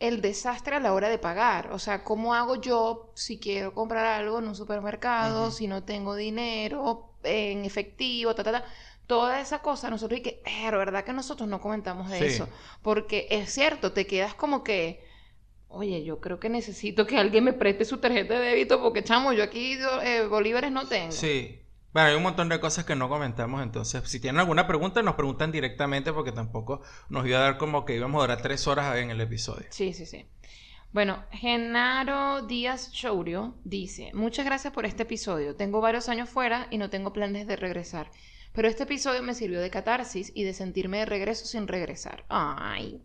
el 0.00 0.20
desastre 0.20 0.76
a 0.76 0.80
la 0.80 0.92
hora 0.94 1.08
de 1.08 1.18
pagar. 1.18 1.72
O 1.72 1.78
sea, 1.78 2.02
¿cómo 2.04 2.34
hago 2.34 2.56
yo 2.56 3.12
si 3.14 3.38
quiero 3.38 3.72
comprar 3.74 4.06
algo 4.06 4.38
en 4.40 4.48
un 4.48 4.54
supermercado, 4.56 5.50
si 5.50 5.66
no 5.68 5.84
tengo 5.84 6.14
dinero 6.16 7.14
en 7.22 7.64
efectivo, 7.64 8.34
ta, 8.34 8.42
ta, 8.42 8.52
ta? 8.52 8.64
toda 9.06 9.40
esa 9.40 9.60
cosa, 9.60 9.90
nosotros 9.90 10.20
y 10.20 10.22
que, 10.22 10.40
pero 10.44 10.78
¿verdad 10.78 11.02
que 11.04 11.12
nosotros 11.12 11.48
no 11.48 11.60
comentamos 11.60 12.08
de 12.10 12.18
Sí. 12.18 12.24
eso? 12.26 12.48
Porque 12.80 13.26
es 13.30 13.52
cierto, 13.52 13.92
te 13.92 14.06
quedas 14.06 14.34
como 14.34 14.62
que, 14.62 15.04
oye, 15.70 16.04
yo 16.04 16.20
creo 16.20 16.38
que 16.38 16.48
necesito 16.48 17.06
que 17.06 17.16
alguien 17.16 17.44
me 17.44 17.52
preste 17.52 17.84
su 17.84 17.98
tarjeta 17.98 18.38
de 18.38 18.50
débito 18.50 18.80
porque, 18.80 19.02
chamo, 19.02 19.32
yo 19.32 19.42
aquí 19.42 19.78
eh, 20.02 20.26
bolívares 20.28 20.70
no 20.72 20.86
tengo. 20.86 21.12
Sí. 21.12 21.60
Bueno, 21.92 22.08
hay 22.10 22.14
un 22.14 22.22
montón 22.22 22.48
de 22.48 22.60
cosas 22.60 22.84
que 22.84 22.94
no 22.94 23.08
comentamos, 23.08 23.62
entonces, 23.62 24.08
si 24.08 24.20
tienen 24.20 24.38
alguna 24.38 24.68
pregunta, 24.68 25.02
nos 25.02 25.16
preguntan 25.16 25.50
directamente 25.50 26.12
porque 26.12 26.30
tampoco 26.30 26.82
nos 27.08 27.26
iba 27.26 27.38
a 27.38 27.42
dar 27.42 27.58
como 27.58 27.84
que 27.84 27.96
íbamos 27.96 28.20
a 28.20 28.22
durar 28.22 28.42
tres 28.42 28.68
horas 28.68 28.96
en 28.96 29.10
el 29.10 29.20
episodio. 29.20 29.66
Sí, 29.70 29.92
sí, 29.92 30.06
sí. 30.06 30.26
Bueno, 30.92 31.24
Genaro 31.30 32.42
Díaz 32.42 32.92
Chourio 32.92 33.54
dice, 33.64 34.10
muchas 34.12 34.44
gracias 34.44 34.72
por 34.72 34.86
este 34.86 35.04
episodio. 35.04 35.56
Tengo 35.56 35.80
varios 35.80 36.08
años 36.08 36.28
fuera 36.28 36.66
y 36.70 36.78
no 36.78 36.90
tengo 36.90 37.12
planes 37.12 37.46
de 37.46 37.56
regresar. 37.56 38.10
Pero 38.52 38.66
este 38.66 38.82
episodio 38.82 39.22
me 39.22 39.34
sirvió 39.34 39.60
de 39.60 39.70
catarsis 39.70 40.32
y 40.34 40.42
de 40.42 40.52
sentirme 40.52 40.98
de 40.98 41.06
regreso 41.06 41.46
sin 41.46 41.68
regresar. 41.68 42.24
Ay. 42.28 43.00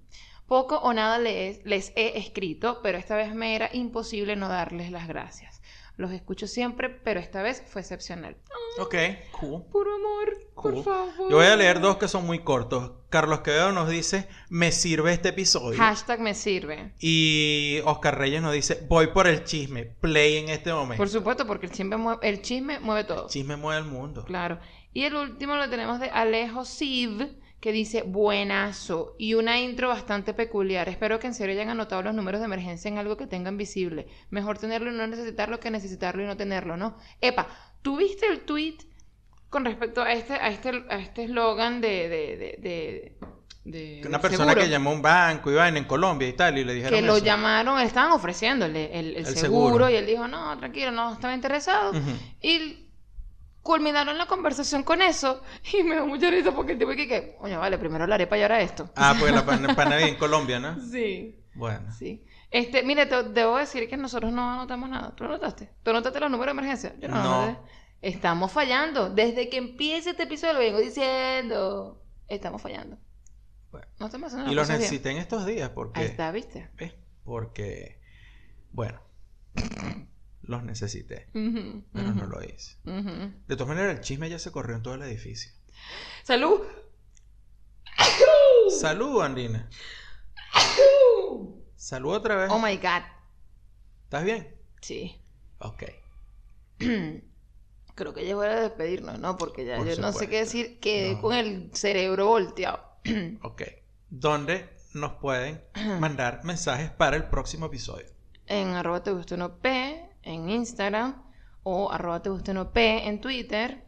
Poco 0.47 0.77
o 0.77 0.93
nada 0.93 1.17
les, 1.17 1.65
les 1.65 1.91
he 1.95 2.17
escrito, 2.17 2.81
pero 2.83 2.97
esta 2.97 3.15
vez 3.15 3.33
me 3.33 3.55
era 3.55 3.69
imposible 3.73 4.35
no 4.35 4.47
darles 4.47 4.91
las 4.91 5.07
gracias. 5.07 5.61
Los 5.97 6.11
escucho 6.11 6.45
siempre, 6.45 6.89
pero 6.89 7.21
esta 7.21 7.41
vez 7.41 7.63
fue 7.67 7.79
excepcional. 7.79 8.35
Ok, 8.79 8.95
cool. 9.39 9.63
Por 9.71 9.87
amor, 9.87 10.49
cool. 10.53 10.73
por 10.73 10.83
favor. 10.83 11.29
Yo 11.29 11.37
voy 11.37 11.45
a 11.45 11.55
leer 11.55 11.79
dos 11.79 11.95
que 11.95 12.09
son 12.09 12.25
muy 12.25 12.39
cortos. 12.39 12.91
Carlos 13.09 13.39
Quevedo 13.39 13.71
nos 13.71 13.87
dice, 13.87 14.27
me 14.49 14.73
sirve 14.73 15.13
este 15.13 15.29
episodio. 15.29 15.79
Hashtag 15.79 16.19
me 16.19 16.33
sirve. 16.33 16.91
Y 16.99 17.79
Oscar 17.85 18.17
Reyes 18.17 18.41
nos 18.41 18.51
dice, 18.51 18.85
voy 18.89 19.07
por 19.07 19.25
el 19.25 19.45
chisme, 19.45 19.85
play 19.85 20.35
en 20.35 20.49
este 20.49 20.73
momento. 20.73 20.97
Por 20.97 21.07
supuesto, 21.07 21.47
porque 21.47 21.67
el 21.67 21.71
chisme 21.71 21.95
mueve, 21.95 22.27
el 22.27 22.41
chisme 22.41 22.79
mueve 22.81 23.05
todo. 23.05 23.23
El 23.23 23.29
chisme 23.29 23.55
mueve 23.55 23.79
el 23.79 23.87
mundo. 23.87 24.25
Claro. 24.25 24.59
Y 24.91 25.03
el 25.03 25.15
último 25.15 25.55
lo 25.55 25.69
tenemos 25.69 26.01
de 26.01 26.09
Alejo 26.09 26.65
Siv, 26.65 27.37
que 27.65 27.71
dice 27.71 28.03
buenazo 28.03 29.15
y 29.17 29.33
una 29.33 29.59
intro 29.59 29.87
bastante 29.89 30.35
peculiar. 30.35 30.87
Espero 30.87 31.17
que 31.17 31.25
en 31.25 31.33
serio 31.33 31.55
hayan 31.55 31.69
anotado 31.71 32.03
los 32.03 32.13
números 32.13 32.39
de 32.39 32.45
emergencia 32.45 32.89
en 32.89 32.99
algo 32.99 33.17
que 33.17 33.25
tengan 33.25 33.57
visible. 33.57 34.05
Mejor 34.29 34.59
tenerlo 34.59 34.91
y 34.91 34.95
no 34.95 35.07
necesitarlo 35.07 35.59
que 35.59 35.71
necesitarlo 35.71 36.21
y 36.21 36.27
no 36.27 36.37
tenerlo, 36.37 36.77
¿no? 36.77 36.95
Epa, 37.21 37.47
¿tú 37.81 37.97
viste 37.97 38.27
el 38.27 38.41
tweet 38.41 38.75
con 39.49 39.65
respecto 39.65 40.03
a 40.03 40.13
este 40.13 40.33
a 40.35 40.49
este 40.49 40.69
a 40.91 40.99
este 40.99 41.23
eslogan 41.23 41.81
de 41.81 42.07
de 42.07 42.37
de, 42.37 42.57
de, 42.61 43.17
de- 44.01 44.07
Una 44.07 44.21
persona 44.21 44.49
seguro? 44.49 44.63
que 44.63 44.69
llamó 44.69 44.91
a 44.91 44.93
un 44.93 45.01
banco 45.01 45.49
y 45.49 45.55
vaina 45.55 45.79
en 45.79 45.85
Colombia 45.85 46.27
y 46.27 46.33
tal, 46.33 46.59
y 46.59 46.63
le 46.63 46.71
dijeron 46.75 46.99
que 46.99 47.03
lo 47.03 47.15
eso. 47.15 47.25
llamaron, 47.25 47.79
estaban 47.79 48.11
ofreciéndole 48.11 48.91
el, 48.99 49.07
el 49.07 49.25
El 49.25 49.25
seguro, 49.25 49.65
seguro. 49.69 49.89
y 49.89 49.95
él 49.95 50.05
dijo, 50.05 50.27
no, 50.27 50.55
tranquilo, 50.59 50.91
no 50.91 51.13
estaba 51.13 51.33
interesado. 51.33 51.93
Y 52.43 52.84
culminaron 53.65 54.15
la 54.19 54.27
conversación 54.27 54.83
con 54.83 55.01
eso 55.01 55.41
y 55.73 55.81
me 55.81 55.95
dio 55.95 56.05
mucha 56.05 56.29
risa 56.29 56.51
porque 56.53 56.73
el 56.73 56.77
tipo 56.77 56.91
que, 56.91 57.07
que 57.07 57.35
coño, 57.35 57.59
vale, 57.59 57.79
primero 57.79 58.05
la 58.05 58.13
arepa 58.15 58.37
y 58.37 58.43
ahora 58.43 58.61
esto. 58.61 58.91
Ah, 58.95 59.15
pues 59.19 59.33
la 59.33 59.43
pan- 59.45 59.75
panadería 59.75 60.07
en 60.09 60.17
Colombia, 60.17 60.59
¿no? 60.59 60.79
Sí, 60.79 61.43
Bueno. 61.55 61.91
sí. 61.91 62.23
Este, 62.51 62.83
mire, 62.83 63.07
te 63.07 63.23
debo 63.23 63.57
decir 63.57 63.89
que 63.89 63.97
nosotros 63.97 64.31
no 64.31 64.53
anotamos 64.53 64.87
nada. 64.87 65.15
¿Tú 65.15 65.23
anotaste? 65.25 65.71
¿Tú 65.83 65.89
anotaste 65.89 66.19
los 66.19 66.29
números 66.29 66.55
de 66.55 66.59
emergencia? 66.61 66.95
Yo 66.99 67.07
no, 67.09 67.15
No. 67.23 67.41
anoté. 67.41 67.59
Estamos 68.01 68.51
fallando. 68.51 69.09
Desde 69.09 69.49
que 69.49 69.57
empiece 69.57 70.11
este 70.11 70.23
episodio 70.23 70.53
lo 70.53 70.59
vengo 70.59 70.79
diciendo. 70.79 72.03
Estamos 72.27 72.61
fallando. 72.61 72.97
Bueno. 73.71 73.87
No 73.99 74.05
estamos 74.05 74.27
haciendo 74.31 74.51
Y 74.51 74.55
los 74.55 74.69
necesité 74.69 75.09
en 75.09 75.17
estos 75.17 75.45
días 75.45 75.69
porque... 75.71 75.99
Ahí 76.01 76.05
está, 76.05 76.31
¿viste? 76.31 76.69
¿ves? 76.75 76.93
Porque, 77.25 77.99
bueno, 78.71 79.01
los 80.47 80.63
necesité, 80.63 81.27
Ujú, 81.33 81.83
pero 81.93 82.13
no 82.13 82.25
lo 82.27 82.43
hice. 82.43 82.77
De 82.83 83.55
todas 83.55 83.67
maneras, 83.67 83.95
el 83.97 84.01
chisme 84.01 84.29
ya 84.29 84.39
se 84.39 84.51
corrió 84.51 84.75
en 84.75 84.83
todo 84.83 84.93
el 84.95 85.01
edificio. 85.03 85.51
¡Salud! 86.23 86.61
Salud, 88.79 89.21
Andina. 89.21 89.69
Salud 91.75 92.13
otra 92.15 92.35
vez. 92.35 92.49
Oh 92.51 92.59
my 92.59 92.75
God. 92.77 93.03
¿Estás 94.03 94.23
bien? 94.23 94.55
Sí. 94.81 95.21
Ok. 95.59 95.83
Creo 97.95 98.13
que 98.13 98.23
ya 98.23 98.29
es 98.29 98.35
hora 98.35 98.55
de 98.55 98.61
despedirnos, 98.61 99.19
¿no? 99.19 99.37
Porque 99.37 99.65
ya 99.65 99.77
Por 99.77 99.87
yo 99.87 100.01
no 100.01 100.11
sé 100.11 100.27
qué 100.27 100.39
decir, 100.39 100.79
quedé 100.79 101.13
No. 101.15 101.21
con 101.21 101.33
el 101.35 101.71
cerebro 101.73 102.27
volteado. 102.27 102.83
Ok. 103.41 103.61
¿Dónde 104.09 104.69
nos 104.93 105.13
pueden 105.13 105.63
mandar 105.99 106.43
mensajes 106.43 106.91
para 106.91 107.15
el 107.17 107.25
próximo 107.29 107.67
episodio? 107.67 108.07
en 108.47 108.67
arroba 108.75 109.01
te 109.01 109.11
gusta 109.11 109.33
uno 109.33 109.57
P 109.57 110.04
en 110.25 110.49
Instagram 110.49 111.23
o 111.63 111.91
arroba 111.91 112.21
te 112.21 112.29
P 112.73 113.07
en 113.07 113.21
Twitter. 113.21 113.85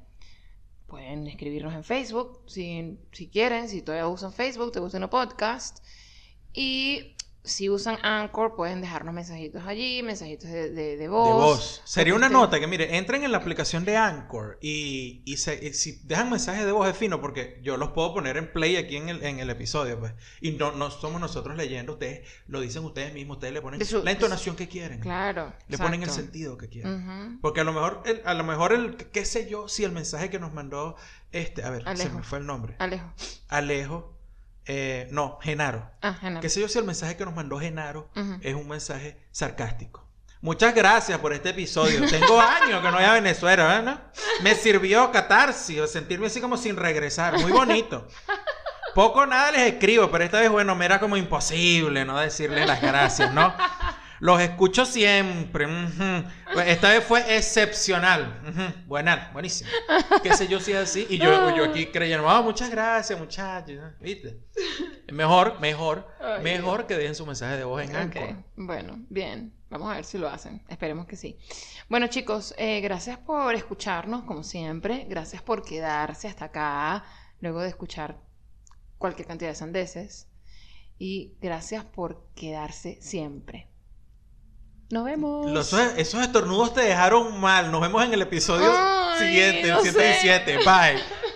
Pueden 0.88 1.28
escribirnos 1.28 1.74
en 1.74 1.84
Facebook 1.84 2.42
si, 2.48 2.98
si 3.12 3.28
quieren, 3.28 3.68
si 3.68 3.82
todavía 3.82 4.08
usan 4.08 4.32
Facebook, 4.32 4.72
te 4.72 4.80
gusta 4.80 4.98
uno 4.98 5.10
podcast. 5.10 5.84
Y 6.54 7.17
si 7.48 7.70
usan 7.70 7.98
Anchor, 8.04 8.56
pueden 8.56 8.82
dejarnos 8.82 9.14
mensajitos 9.14 9.64
allí, 9.66 10.04
mensajitos 10.04 10.50
de, 10.50 10.70
de, 10.72 10.98
de 10.98 11.08
voz. 11.08 11.28
de 11.28 11.34
voz. 11.34 11.82
Sería 11.86 12.14
una 12.16 12.30
nota 12.30 12.60
que, 12.60 12.68
mire, 12.68 12.98
entren 12.98 13.24
en 13.24 13.32
la 13.32 13.38
aplicación 13.40 13.86
de 13.86 13.98
Anchor 13.98 14.58
y, 14.62 15.22
y 15.26 15.38
se- 15.38 15.66
y 15.68 15.74
si 15.74 16.00
dejan 16.04 16.30
mensajes 16.30 16.66
de 16.66 16.72
voz 16.72 16.88
es 16.90 16.98
fino 16.98 17.22
porque 17.22 17.60
yo 17.64 17.78
los 17.78 17.90
puedo 17.92 18.14
poner 18.14 18.38
en 18.38 18.52
play 18.52 18.76
aquí 18.76 18.98
en 18.98 19.10
el, 19.10 19.24
en 19.24 19.40
el 19.40 19.50
episodio, 19.50 20.00
pues. 20.00 20.14
Y 20.42 20.52
no, 20.52 20.72
no 20.74 20.92
somos 20.92 21.20
nosotros 21.22 21.56
leyendo, 21.58 21.94
ustedes 21.94 22.28
lo 22.48 22.60
dicen 22.62 22.84
ustedes 22.84 23.14
mismos, 23.14 23.38
ustedes 23.38 23.54
le 23.54 23.62
ponen 23.62 23.84
su- 23.86 24.04
la 24.04 24.12
entonación 24.12 24.56
que 24.56 24.68
quieren. 24.68 25.00
Claro. 25.00 25.54
Le 25.68 25.78
ponen 25.78 26.04
el 26.04 26.10
sentido 26.10 26.58
que 26.58 26.70
quieren. 26.70 27.40
Porque 27.42 27.62
a 27.62 27.64
lo 27.64 27.74
mejor, 27.74 28.04
el, 28.06 28.22
a 28.26 28.34
lo 28.34 28.44
mejor 28.44 28.74
el, 28.74 28.96
qué 28.98 29.26
sé 29.26 29.50
yo, 29.50 29.68
si 29.68 29.84
el 29.84 29.92
mensaje 29.92 30.30
que 30.30 30.40
nos 30.40 30.54
mandó, 30.54 30.96
este, 31.32 31.64
a 31.64 31.70
ver, 31.70 31.84
se 31.96 32.10
me 32.10 32.24
fue 32.24 32.40
el 32.40 32.46
nombre. 32.46 32.76
Alejo. 32.80 33.12
Alejo, 33.50 34.17
eh, 34.68 35.08
no, 35.12 35.40
Genaro. 35.42 35.90
Ah, 36.02 36.14
Genaro. 36.14 36.42
Qué 36.42 36.50
sé 36.50 36.62
yo 36.62 36.68
si 36.68 36.78
el 36.78 36.86
mensaje 36.86 37.16
que 37.16 37.26
nos 37.26 37.36
mandó 37.36 37.60
Genaro 37.60 38.10
es 38.42 38.56
un 38.56 38.68
mensaje 38.68 39.18
sarcástico. 39.32 40.08
Muchas 40.42 40.76
gracias 40.76 41.18
por 41.20 41.34
este 41.34 41.50
episodio. 41.50 42.08
Tengo 42.08 42.40
años 42.64 42.82
que 42.82 42.88
no 42.88 42.98
voy 42.98 43.04
a 43.04 43.14
Venezuela, 43.14 43.66
¿verdad? 43.66 44.04
Me 44.44 44.54
sirvió 44.54 45.12
catarsis, 45.12 45.90
sentirme 45.90 46.28
así 46.28 46.40
como 46.40 46.58
sin 46.58 46.76
regresar. 46.76 47.40
Muy 47.40 47.52
bonito. 47.52 48.08
Poco 48.94 49.26
nada 49.26 49.52
les 49.52 49.74
escribo, 49.74 50.10
pero 50.10 50.24
esta 50.24 50.40
vez, 50.40 50.50
bueno, 50.50 50.76
me 50.76 50.86
era 50.86 51.00
como 51.00 51.18
imposible 51.18 52.06
no 52.06 52.20
decirles 52.20 52.66
las 52.66 52.82
gracias, 52.82 53.34
¿no? 53.34 53.54
Los 54.20 54.42
escucho 54.42 54.86
siempre. 54.86 55.68
Pues 56.54 56.68
Esta 56.68 56.90
vez 56.90 57.04
fue 57.04 57.36
excepcional. 57.38 58.42
ujú. 58.48 58.88
Buena, 58.88 59.30
buenísimo. 59.34 59.70
Qué 60.24 60.34
sé 60.34 60.48
yo 60.48 60.60
si 60.60 60.72
es 60.72 60.78
así. 60.78 61.08
Y 61.10 61.18
yo, 61.18 61.56
yo 61.56 61.66
aquí 61.66 61.88
creyendo, 61.88 62.30
ah, 62.30 62.42
muchas 62.42 62.70
gracias, 62.70 63.18
muchachos. 63.20 63.80
¿Viste? 64.00 64.40
Mejor, 65.12 65.60
mejor, 65.60 66.08
mejor 66.42 66.88
que 66.88 66.96
dejen 66.96 67.16
su 67.16 67.26
mensaje 67.26 67.58
de 67.58 67.64
voz 67.64 67.84
en 67.84 67.96
Anchor. 67.96 68.44
Bueno, 68.56 69.06
bien. 69.10 69.54
Vamos 69.70 69.92
a 69.92 69.96
ver 69.96 70.06
si 70.06 70.18
lo 70.18 70.30
hacen. 70.30 70.64
Esperemos 70.70 71.08
que 71.08 71.18
sí. 71.18 71.38
Bueno, 71.90 72.08
chicos, 72.08 72.56
eh, 72.58 72.80
gracias 72.80 73.18
por 73.18 73.54
escucharnos, 73.54 74.24
como 74.24 74.44
siempre. 74.44 75.06
Gracias 75.10 75.42
por 75.42 75.64
quedarse 75.64 76.30
hasta 76.30 76.46
acá, 76.46 77.04
luego 77.42 77.62
de 77.62 77.70
escuchar 77.70 78.18
cualquier 78.98 79.28
cantidad 79.28 79.50
de 79.50 79.56
sandeces. 79.56 80.28
Y 80.98 81.36
gracias 81.42 81.84
por 81.84 82.28
quedarse 82.34 82.98
siempre. 83.02 83.67
Nos 84.90 85.04
vemos. 85.04 85.52
Los- 85.52 85.74
esos 85.74 86.22
estornudos 86.22 86.74
te 86.74 86.82
dejaron 86.82 87.40
mal. 87.42 87.72
Nos 87.72 87.82
vemos 87.82 88.04
en 88.06 88.14
el 88.14 88.22
episodio 88.22 88.72
Ay, 88.74 89.20
siguiente, 89.28 89.62
el 89.64 89.70
no 89.72 89.82
sé. 89.82 89.92
117. 89.92 90.58
Bye. 90.60 91.04